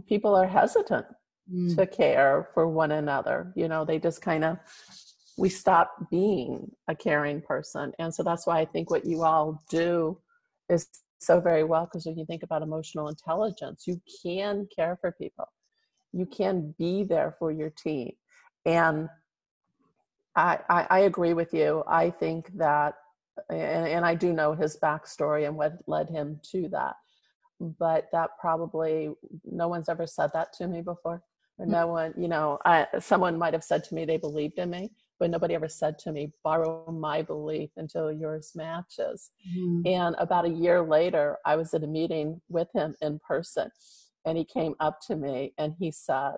people 0.08 0.34
are 0.34 0.46
hesitant 0.46 1.06
mm. 1.52 1.76
to 1.76 1.86
care 1.86 2.48
for 2.54 2.68
one 2.68 2.92
another. 2.92 3.52
You 3.56 3.68
know, 3.68 3.84
they 3.84 3.98
just 3.98 4.22
kind 4.22 4.44
of, 4.44 4.58
we 5.36 5.48
stop 5.48 5.92
being 6.10 6.70
a 6.88 6.94
caring 6.94 7.40
person. 7.40 7.92
And 7.98 8.14
so 8.14 8.22
that's 8.22 8.46
why 8.46 8.60
I 8.60 8.64
think 8.64 8.90
what 8.90 9.04
you 9.04 9.24
all 9.24 9.62
do 9.70 10.18
is 10.68 10.86
so 11.18 11.40
very 11.40 11.64
well 11.64 11.86
because 11.86 12.06
when 12.06 12.18
you 12.18 12.24
think 12.24 12.42
about 12.42 12.62
emotional 12.62 13.08
intelligence, 13.08 13.84
you 13.86 14.00
can 14.22 14.68
care 14.74 14.98
for 15.00 15.12
people, 15.12 15.46
you 16.12 16.26
can 16.26 16.74
be 16.78 17.04
there 17.04 17.34
for 17.38 17.50
your 17.50 17.70
team. 17.70 18.12
And 18.64 19.08
I, 20.36 20.58
I, 20.68 20.86
I 20.90 20.98
agree 21.00 21.34
with 21.34 21.52
you. 21.52 21.82
I 21.86 22.10
think 22.10 22.56
that, 22.56 22.94
and, 23.48 23.86
and 23.86 24.04
I 24.04 24.14
do 24.14 24.32
know 24.32 24.52
his 24.52 24.78
backstory 24.82 25.46
and 25.46 25.56
what 25.56 25.74
led 25.86 26.08
him 26.08 26.40
to 26.52 26.68
that 26.70 26.94
but 27.60 28.08
that 28.10 28.30
probably 28.40 29.10
no 29.44 29.68
one's 29.68 29.88
ever 29.88 30.06
said 30.06 30.30
that 30.32 30.52
to 30.54 30.66
me 30.66 30.80
before 30.80 31.22
or 31.58 31.66
mm. 31.66 31.70
no 31.70 31.86
one 31.86 32.14
you 32.16 32.28
know 32.28 32.58
I, 32.64 32.86
someone 32.98 33.38
might 33.38 33.52
have 33.52 33.64
said 33.64 33.84
to 33.84 33.94
me 33.94 34.04
they 34.04 34.16
believed 34.16 34.58
in 34.58 34.70
me 34.70 34.90
but 35.18 35.30
nobody 35.30 35.54
ever 35.54 35.68
said 35.68 35.98
to 36.00 36.12
me 36.12 36.32
borrow 36.42 36.90
my 36.90 37.20
belief 37.22 37.70
until 37.76 38.10
yours 38.10 38.52
matches 38.54 39.30
mm-hmm. 39.54 39.82
and 39.86 40.16
about 40.18 40.46
a 40.46 40.50
year 40.50 40.82
later 40.82 41.36
i 41.44 41.54
was 41.54 41.74
at 41.74 41.84
a 41.84 41.86
meeting 41.86 42.40
with 42.48 42.68
him 42.74 42.94
in 43.02 43.20
person 43.26 43.70
and 44.24 44.38
he 44.38 44.44
came 44.44 44.74
up 44.80 44.98
to 45.06 45.16
me 45.16 45.52
and 45.58 45.74
he 45.78 45.90
said 45.90 46.34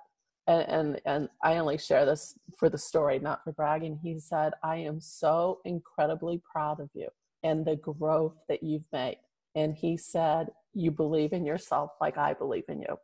and, 0.47 0.69
and 0.69 1.01
and 1.05 1.29
i 1.43 1.57
only 1.57 1.79
share 1.79 2.05
this 2.05 2.39
for 2.59 2.69
the 2.69 2.79
story 2.79 3.19
not 3.19 3.43
for 3.45 3.53
bragging 3.53 3.99
he 4.03 4.19
said 4.19 4.53
i 4.63 4.77
am 4.77 5.01
so 5.01 5.61
incredibly 5.65 6.41
proud 6.51 6.81
of 6.81 6.91
you 6.95 7.09
and 7.43 7.65
the 7.65 7.77
growth 7.77 8.35
that 8.49 8.63
you've 8.63 8.85
made 8.93 9.19
and 9.55 9.75
he 9.75 9.97
said 9.97 10.49
you 10.75 10.91
believe 10.91 11.33
in 11.33 11.45
yourself 11.45 11.91
like 12.01 12.17
I 12.17 12.35
believe 12.35 12.65
in 12.69 12.81
you. 12.81 12.99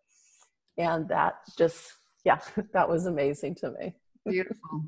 And 0.77 1.09
that 1.09 1.41
just, 1.57 1.93
yeah, 2.25 2.39
that 2.73 2.89
was 2.89 3.07
amazing 3.07 3.57
to 3.57 3.73
me. 3.73 3.95
Beautiful. 4.27 4.85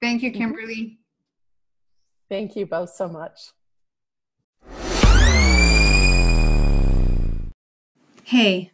Thank 0.00 0.22
you, 0.22 0.30
mm-hmm. 0.30 0.38
Kimberly. 0.38 0.98
Thank 2.28 2.56
you 2.56 2.66
both 2.66 2.90
so 2.90 3.08
much. 3.08 3.50
Hey, 8.24 8.72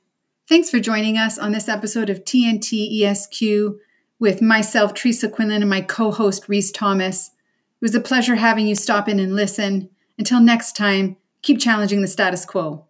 thanks 0.48 0.70
for 0.70 0.78
joining 0.78 1.16
us 1.16 1.38
on 1.38 1.52
this 1.52 1.68
episode 1.68 2.10
of 2.10 2.24
TNT 2.24 3.02
ESQ 3.02 3.78
with 4.18 4.42
myself, 4.42 4.94
Teresa 4.94 5.28
Quinlan, 5.28 5.62
and 5.62 5.70
my 5.70 5.80
co 5.80 6.10
host, 6.10 6.48
Reese 6.48 6.70
Thomas. 6.70 7.28
It 7.28 7.84
was 7.84 7.94
a 7.94 8.00
pleasure 8.00 8.36
having 8.36 8.66
you 8.66 8.74
stop 8.74 9.08
in 9.08 9.18
and 9.18 9.34
listen. 9.34 9.90
Until 10.18 10.40
next 10.40 10.76
time, 10.76 11.16
keep 11.42 11.58
challenging 11.58 12.02
the 12.02 12.08
status 12.08 12.44
quo. 12.44 12.86